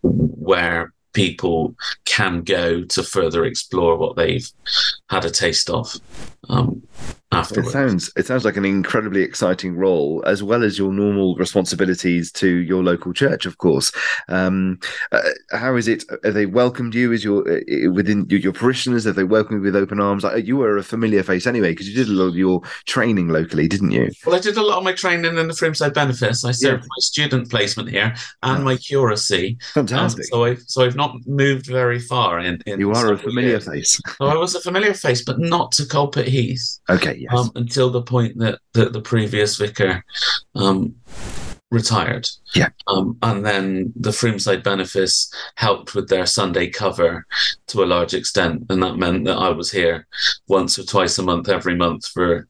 where 0.01 0.93
people 1.13 1.75
can 2.05 2.41
go 2.41 2.83
to 2.83 3.03
further 3.03 3.45
explore 3.45 3.97
what 3.97 4.15
they've 4.15 4.49
had 5.09 5.25
a 5.25 5.29
taste 5.29 5.69
of. 5.69 5.95
Um, 6.49 6.83
afterwards. 7.31 7.69
It 7.69 7.71
sounds 7.71 8.11
it 8.15 8.25
sounds 8.25 8.45
like 8.45 8.57
an 8.57 8.65
incredibly 8.65 9.21
exciting 9.21 9.75
role, 9.75 10.23
as 10.25 10.41
well 10.41 10.63
as 10.63 10.77
your 10.77 10.91
normal 10.91 11.35
responsibilities 11.35 12.31
to 12.33 12.47
your 12.47 12.83
local 12.83 13.13
church, 13.13 13.45
of 13.45 13.57
course. 13.57 13.91
Um, 14.27 14.79
uh, 15.11 15.21
how 15.51 15.75
is 15.75 15.87
it? 15.87 16.03
Have 16.23 16.33
they 16.33 16.45
welcomed 16.45 16.95
you 16.95 17.13
as 17.13 17.23
your 17.23 17.47
uh, 17.47 17.91
within 17.91 18.25
your, 18.29 18.39
your, 18.39 18.53
parishioners? 18.53 19.05
Have 19.05 19.15
they 19.15 19.23
welcomed 19.23 19.59
you 19.59 19.63
with 19.63 19.75
open 19.75 19.99
arms? 19.99 20.25
Uh, 20.25 20.35
you 20.35 20.57
were 20.57 20.77
a 20.77 20.83
familiar 20.83 21.23
face 21.23 21.45
anyway 21.45 21.71
because 21.71 21.87
you 21.87 21.95
did 21.95 22.09
a 22.09 22.13
lot 22.13 22.27
of 22.27 22.35
your 22.35 22.61
training 22.85 23.29
locally, 23.29 23.67
didn't 23.67 23.91
you? 23.91 24.09
Well, 24.25 24.35
I 24.35 24.39
did 24.39 24.57
a 24.57 24.63
lot 24.63 24.79
of 24.79 24.83
my 24.83 24.93
training 24.93 25.37
in 25.37 25.47
the 25.47 25.53
Fromeside 25.53 25.93
Benefice. 25.93 26.43
I 26.43 26.51
served 26.51 26.83
yeah. 26.83 26.87
my 26.87 26.99
student 26.99 27.49
placement 27.49 27.89
here 27.89 28.15
and 28.43 28.63
my 28.63 28.77
curacy. 28.77 29.57
Fantastic. 29.73 30.25
Um, 30.25 30.27
so 30.29 30.43
I've 30.45 30.63
so 30.65 30.83
I've 30.83 30.95
not 30.95 31.15
moved 31.27 31.67
very 31.67 31.99
far 31.99 32.39
in. 32.39 32.61
in 32.65 32.79
you 32.79 32.91
are 32.91 33.13
a 33.13 33.17
familiar 33.17 33.49
years. 33.49 33.67
face. 33.67 34.01
so 34.17 34.25
I 34.25 34.35
was 34.35 34.55
a 34.55 34.61
familiar 34.61 34.93
face, 34.93 35.23
but 35.23 35.39
not 35.39 35.71
to 35.73 35.85
Coalpit 35.85 36.27
Heath. 36.27 36.79
Okay. 36.89 37.18
Yes. 37.19 37.33
Um, 37.33 37.51
until 37.55 37.89
the 37.89 38.01
point 38.01 38.37
that, 38.39 38.59
that 38.73 38.93
the 38.93 39.01
previous 39.01 39.57
vicar 39.57 40.03
um, 40.55 40.95
retired. 41.71 42.27
Yeah. 42.55 42.69
Um, 42.87 43.17
and 43.21 43.45
then 43.45 43.93
the 43.95 44.11
Fromeside 44.11 44.63
Benefice 44.63 45.31
helped 45.55 45.95
with 45.95 46.09
their 46.09 46.25
Sunday 46.25 46.69
cover 46.69 47.25
to 47.67 47.83
a 47.83 47.85
large 47.85 48.13
extent. 48.13 48.65
And 48.69 48.81
that 48.83 48.97
meant 48.97 49.25
that 49.25 49.37
I 49.37 49.49
was 49.49 49.71
here 49.71 50.07
once 50.47 50.79
or 50.79 50.83
twice 50.83 51.17
a 51.17 51.23
month, 51.23 51.49
every 51.49 51.75
month 51.75 52.07
for 52.07 52.47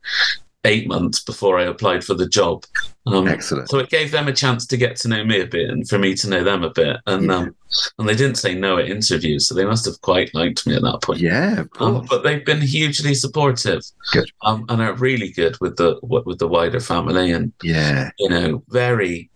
eight 0.65 0.87
months 0.87 1.21
before 1.21 1.57
I 1.57 1.63
applied 1.63 2.03
for 2.03 2.13
the 2.13 2.27
job. 2.27 2.65
Um, 3.07 3.27
Excellent. 3.27 3.69
So 3.69 3.79
it 3.79 3.89
gave 3.89 4.11
them 4.11 4.27
a 4.27 4.33
chance 4.33 4.65
to 4.67 4.77
get 4.77 4.95
to 4.97 5.07
know 5.07 5.23
me 5.23 5.41
a 5.41 5.47
bit 5.47 5.69
and 5.69 5.87
for 5.87 5.97
me 5.97 6.13
to 6.15 6.29
know 6.29 6.43
them 6.43 6.63
a 6.63 6.69
bit. 6.69 6.97
And 7.07 7.25
yeah. 7.25 7.35
um, 7.35 7.55
and 7.97 8.09
they 8.09 8.15
didn't 8.15 8.37
say 8.37 8.55
no 8.55 8.77
at 8.77 8.89
interviews, 8.89 9.47
so 9.47 9.55
they 9.55 9.65
must 9.65 9.85
have 9.85 10.01
quite 10.01 10.33
liked 10.33 10.67
me 10.67 10.75
at 10.75 10.81
that 10.81 11.01
point. 11.01 11.21
Yeah, 11.21 11.63
um, 11.79 12.05
but 12.09 12.23
they've 12.23 12.43
been 12.43 12.61
hugely 12.61 13.13
supportive. 13.13 13.83
Good. 14.11 14.31
Um, 14.41 14.65
and 14.69 14.81
are 14.81 14.93
really 14.93 15.29
good 15.29 15.57
with 15.61 15.77
the 15.77 15.99
with 16.01 16.39
the 16.39 16.47
wider 16.47 16.79
family 16.79 17.31
and 17.31 17.53
yeah, 17.63 18.11
you 18.19 18.29
know, 18.29 18.63
very 18.69 19.29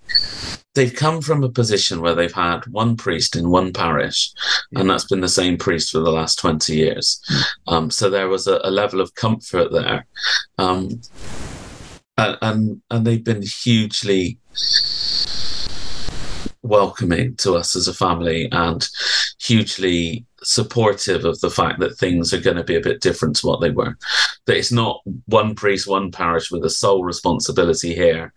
they've 0.74 0.96
come 0.96 1.22
from 1.22 1.44
a 1.44 1.50
position 1.50 2.02
where 2.02 2.16
they've 2.16 2.34
had 2.34 2.66
one 2.68 2.98
priest 2.98 3.36
in 3.36 3.50
one 3.50 3.74
parish, 3.74 4.32
yeah. 4.72 4.80
and 4.80 4.90
that's 4.90 5.06
been 5.06 5.22
the 5.22 5.30
same 5.30 5.58
priest 5.58 5.92
for 5.92 6.00
the 6.00 6.12
last 6.12 6.40
20 6.40 6.76
years. 6.76 7.22
Mm. 7.32 7.44
Um, 7.68 7.92
so 7.92 8.10
there 8.10 8.28
was 8.28 8.48
a, 8.48 8.60
a, 8.64 8.72
level 8.72 9.02
of 9.02 9.14
comfort 9.16 9.72
there. 9.72 10.06
Um, 10.58 11.02
and, 12.18 12.38
and, 12.42 12.82
and 12.90 13.06
they've 13.06 13.24
been 13.24 13.44
hugely 13.44 14.38
welcoming 16.62 17.36
to 17.36 17.56
us 17.56 17.76
as 17.76 17.88
a 17.88 17.94
family 17.94 18.50
and 18.52 18.88
hugely 19.42 20.26
supportive 20.44 21.26
of 21.26 21.40
the 21.42 21.50
fact 21.50 21.80
that 21.80 21.98
things 21.98 22.34
are 22.34 22.42
going 22.42 22.58
to 22.58 22.64
be 22.64 22.76
a 22.76 22.82
bit 22.82 23.02
different 23.02 23.36
to 23.38 23.48
what 23.48 23.62
they 23.62 23.70
were. 23.70 23.98
That 24.46 24.58
it's 24.58 24.72
not 24.72 25.02
one 25.26 25.56
priest, 25.56 25.88
one 25.88 26.12
parish 26.12 26.52
with 26.52 26.66
a 26.66 26.70
sole 26.70 27.04
responsibility 27.04 27.94
here, 27.96 28.34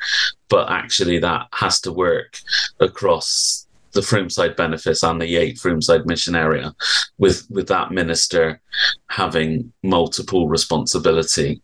but 0.49 0.71
actually 0.71 1.19
that 1.21 1.47
has 1.53 1.81
to 1.83 1.93
work 1.93 2.39
across 2.81 3.67
the 3.93 4.03
Fromeside 4.03 4.57
Benefice 4.57 5.03
and 5.03 5.21
the 5.21 5.27
Yate 5.27 5.57
Fromeside 5.57 6.07
Mission 6.07 6.37
Area, 6.37 6.75
with 7.19 7.47
with 7.51 7.67
that 7.69 7.93
minister 7.93 8.61
having 9.09 9.73
multiple 9.83 10.49
responsibility. 10.49 11.63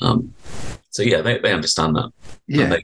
Um, 0.00 0.34
so 0.90 1.02
yeah, 1.02 1.20
they, 1.20 1.38
they 1.38 1.52
understand 1.52 1.96
that. 1.96 2.12
Yeah. 2.46 2.78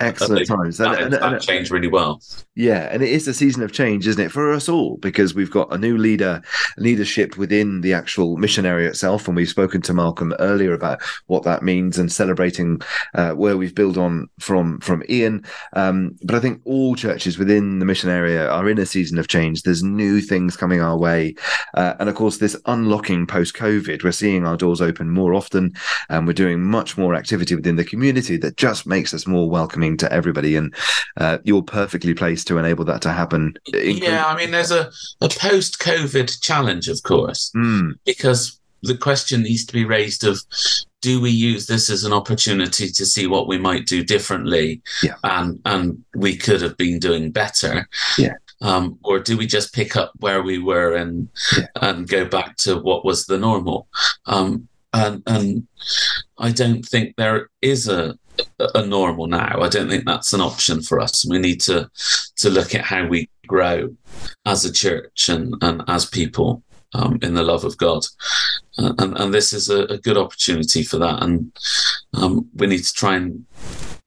Excellent 0.00 0.46
times. 0.46 0.80
And, 0.80 1.12
and, 1.12 1.14
and, 1.14 1.42
changed 1.42 1.72
really 1.72 1.88
well. 1.88 2.22
Yeah, 2.54 2.88
and 2.92 3.02
it 3.02 3.08
is 3.08 3.26
a 3.26 3.34
season 3.34 3.64
of 3.64 3.72
change, 3.72 4.06
isn't 4.06 4.24
it, 4.24 4.30
for 4.30 4.52
us 4.52 4.68
all? 4.68 4.96
Because 4.98 5.34
we've 5.34 5.50
got 5.50 5.74
a 5.74 5.78
new 5.78 5.98
leader, 5.98 6.40
leadership 6.76 7.36
within 7.36 7.80
the 7.80 7.94
actual 7.94 8.36
mission 8.36 8.64
area 8.64 8.88
itself, 8.88 9.26
and 9.26 9.36
we've 9.36 9.48
spoken 9.48 9.82
to 9.82 9.92
Malcolm 9.92 10.34
earlier 10.38 10.72
about 10.72 11.02
what 11.26 11.42
that 11.42 11.64
means 11.64 11.98
and 11.98 12.12
celebrating 12.12 12.80
uh, 13.14 13.32
where 13.32 13.56
we've 13.56 13.74
built 13.74 13.96
on 13.96 14.28
from 14.38 14.78
from 14.78 15.02
Ian. 15.08 15.44
Um, 15.72 16.16
but 16.22 16.36
I 16.36 16.40
think 16.40 16.60
all 16.64 16.94
churches 16.94 17.36
within 17.36 17.80
the 17.80 17.84
mission 17.84 18.08
area 18.08 18.48
are 18.48 18.68
in 18.68 18.78
a 18.78 18.86
season 18.86 19.18
of 19.18 19.26
change. 19.26 19.62
There's 19.62 19.82
new 19.82 20.20
things 20.20 20.56
coming 20.56 20.80
our 20.80 20.96
way, 20.96 21.34
uh, 21.74 21.94
and 21.98 22.08
of 22.08 22.14
course, 22.14 22.38
this 22.38 22.56
unlocking 22.66 23.26
post 23.26 23.56
COVID, 23.56 24.04
we're 24.04 24.12
seeing 24.12 24.46
our 24.46 24.56
doors 24.56 24.80
open 24.80 25.10
more 25.10 25.34
often, 25.34 25.74
and 26.08 26.24
we're 26.24 26.34
doing 26.34 26.62
much 26.62 26.96
more 26.96 27.16
activity 27.16 27.56
within 27.56 27.74
the 27.74 27.84
community 27.84 28.36
that 28.36 28.56
just 28.56 28.86
makes 28.86 29.12
us 29.12 29.26
more 29.26 29.50
welcoming 29.50 29.87
to 29.96 30.12
everybody, 30.12 30.56
and 30.56 30.74
uh, 31.16 31.38
you're 31.44 31.62
perfectly 31.62 32.14
placed 32.14 32.46
to 32.48 32.58
enable 32.58 32.84
that 32.84 33.02
to 33.02 33.12
happen. 33.12 33.54
Yeah, 33.72 34.24
I 34.26 34.36
mean, 34.36 34.50
there's 34.50 34.70
a, 34.70 34.90
a 35.20 35.28
post 35.28 35.78
COVID 35.78 36.40
challenge, 36.40 36.88
of 36.88 37.02
course, 37.02 37.50
mm. 37.56 37.92
because 38.04 38.58
the 38.82 38.96
question 38.96 39.42
needs 39.42 39.64
to 39.66 39.72
be 39.72 39.84
raised 39.84 40.24
of 40.24 40.40
do 41.00 41.20
we 41.20 41.30
use 41.30 41.66
this 41.66 41.90
as 41.90 42.04
an 42.04 42.12
opportunity 42.12 42.88
to 42.88 43.06
see 43.06 43.26
what 43.26 43.48
we 43.48 43.58
might 43.58 43.86
do 43.86 44.04
differently 44.04 44.80
yeah. 45.02 45.14
and 45.24 45.60
and 45.64 46.04
we 46.14 46.36
could 46.36 46.60
have 46.60 46.76
been 46.76 46.98
doing 46.98 47.30
better 47.30 47.88
yeah 48.18 48.34
um, 48.60 48.98
or 49.04 49.20
do 49.20 49.36
we 49.36 49.46
just 49.46 49.72
pick 49.72 49.96
up 49.96 50.12
where 50.18 50.42
we 50.42 50.58
were 50.58 50.94
and 50.94 51.28
yeah. 51.56 51.66
and 51.82 52.08
go 52.08 52.24
back 52.24 52.56
to 52.56 52.76
what 52.78 53.04
was 53.04 53.26
the 53.26 53.38
normal 53.38 53.86
um, 54.26 54.68
and 54.92 55.22
and 55.26 55.66
I 56.38 56.52
don't 56.52 56.82
think 56.82 57.16
there 57.16 57.50
is 57.62 57.88
a 57.88 58.18
a 58.74 58.86
normal 58.86 59.26
now. 59.26 59.60
I 59.60 59.68
don't 59.68 59.88
think 59.88 60.04
that's 60.04 60.32
an 60.32 60.40
option 60.40 60.82
for 60.82 61.00
us. 61.00 61.26
We 61.28 61.38
need 61.38 61.60
to 61.62 61.90
to 62.36 62.50
look 62.50 62.74
at 62.74 62.84
how 62.84 63.06
we 63.06 63.28
grow 63.46 63.96
as 64.46 64.64
a 64.64 64.72
church 64.72 65.28
and 65.28 65.54
and 65.60 65.82
as 65.88 66.06
people 66.06 66.62
um, 66.94 67.18
in 67.22 67.34
the 67.34 67.42
love 67.42 67.64
of 67.64 67.76
God, 67.76 68.04
uh, 68.78 68.94
and 68.98 69.18
and 69.18 69.34
this 69.34 69.52
is 69.52 69.68
a, 69.68 69.84
a 69.84 69.98
good 69.98 70.16
opportunity 70.16 70.82
for 70.82 70.98
that. 70.98 71.22
And 71.22 71.52
um, 72.14 72.48
we 72.54 72.66
need 72.66 72.84
to 72.84 72.92
try 72.92 73.16
and 73.16 73.44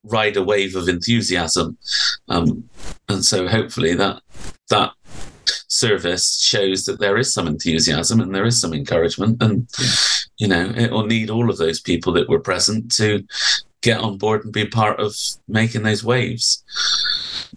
ride 0.03 0.37
a 0.37 0.43
wave 0.43 0.75
of 0.75 0.89
enthusiasm, 0.89 1.77
um, 2.29 2.69
and 3.09 3.23
so 3.23 3.47
hopefully 3.47 3.93
that 3.95 4.21
that 4.69 4.93
service 5.67 6.39
shows 6.41 6.85
that 6.85 6.99
there 6.99 7.17
is 7.17 7.33
some 7.33 7.47
enthusiasm 7.47 8.19
and 8.19 8.33
there 8.33 8.45
is 8.45 8.59
some 8.59 8.73
encouragement 8.73 9.41
and 9.41 9.67
you 10.41 10.47
know 10.47 10.73
it 10.75 10.89
will 10.89 11.05
need 11.05 11.29
all 11.29 11.51
of 11.51 11.57
those 11.57 11.79
people 11.79 12.11
that 12.13 12.27
were 12.27 12.39
present 12.39 12.91
to 12.91 13.23
get 13.81 13.99
on 13.99 14.17
board 14.17 14.43
and 14.43 14.51
be 14.51 14.65
part 14.65 14.99
of 14.99 15.15
making 15.47 15.83
those 15.83 16.03
waves. 16.03 16.63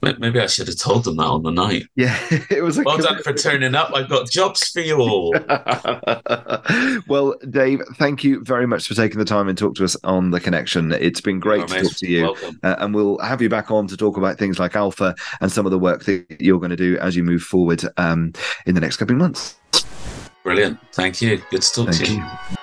Maybe 0.02 0.38
I 0.38 0.46
should 0.46 0.68
have 0.68 0.78
told 0.78 1.04
them 1.04 1.16
that 1.16 1.24
on 1.24 1.44
the 1.44 1.50
night. 1.50 1.86
Yeah, 1.94 2.18
it 2.50 2.62
was. 2.62 2.78
well 2.78 2.98
done 2.98 3.22
for 3.22 3.32
turning 3.32 3.74
up. 3.74 3.90
I've 3.94 4.10
got 4.10 4.30
jobs 4.30 4.68
for 4.68 4.80
you 4.80 5.00
all. 5.00 5.32
well, 7.08 7.36
Dave, 7.48 7.80
thank 7.96 8.22
you 8.22 8.44
very 8.44 8.66
much 8.66 8.86
for 8.86 8.94
taking 8.94 9.18
the 9.18 9.24
time 9.24 9.48
and 9.48 9.56
talk 9.56 9.76
to 9.76 9.84
us 9.84 9.96
on 10.04 10.30
the 10.30 10.40
connection. 10.40 10.92
It's 10.92 11.22
been 11.22 11.40
great 11.40 11.62
oh, 11.62 11.66
to 11.66 11.82
talk 11.84 11.96
to 11.96 12.06
you, 12.06 12.36
uh, 12.62 12.76
and 12.80 12.94
we'll 12.94 13.16
have 13.18 13.40
you 13.40 13.48
back 13.48 13.70
on 13.70 13.86
to 13.86 13.96
talk 13.96 14.18
about 14.18 14.36
things 14.36 14.58
like 14.58 14.76
Alpha 14.76 15.14
and 15.40 15.50
some 15.50 15.64
of 15.64 15.72
the 15.72 15.78
work 15.78 16.04
that 16.04 16.26
you're 16.38 16.60
going 16.60 16.70
to 16.70 16.76
do 16.76 16.98
as 16.98 17.16
you 17.16 17.22
move 17.22 17.42
forward 17.42 17.82
um, 17.96 18.34
in 18.66 18.74
the 18.74 18.80
next 18.80 18.98
couple 18.98 19.14
of 19.14 19.20
months. 19.20 19.56
Brilliant. 20.42 20.78
Thank 20.92 21.22
you. 21.22 21.40
Good 21.50 21.62
to 21.62 21.72
talk 21.72 21.86
thank 21.86 22.04
to 22.04 22.12
you. 22.12 22.18
you. 22.18 22.56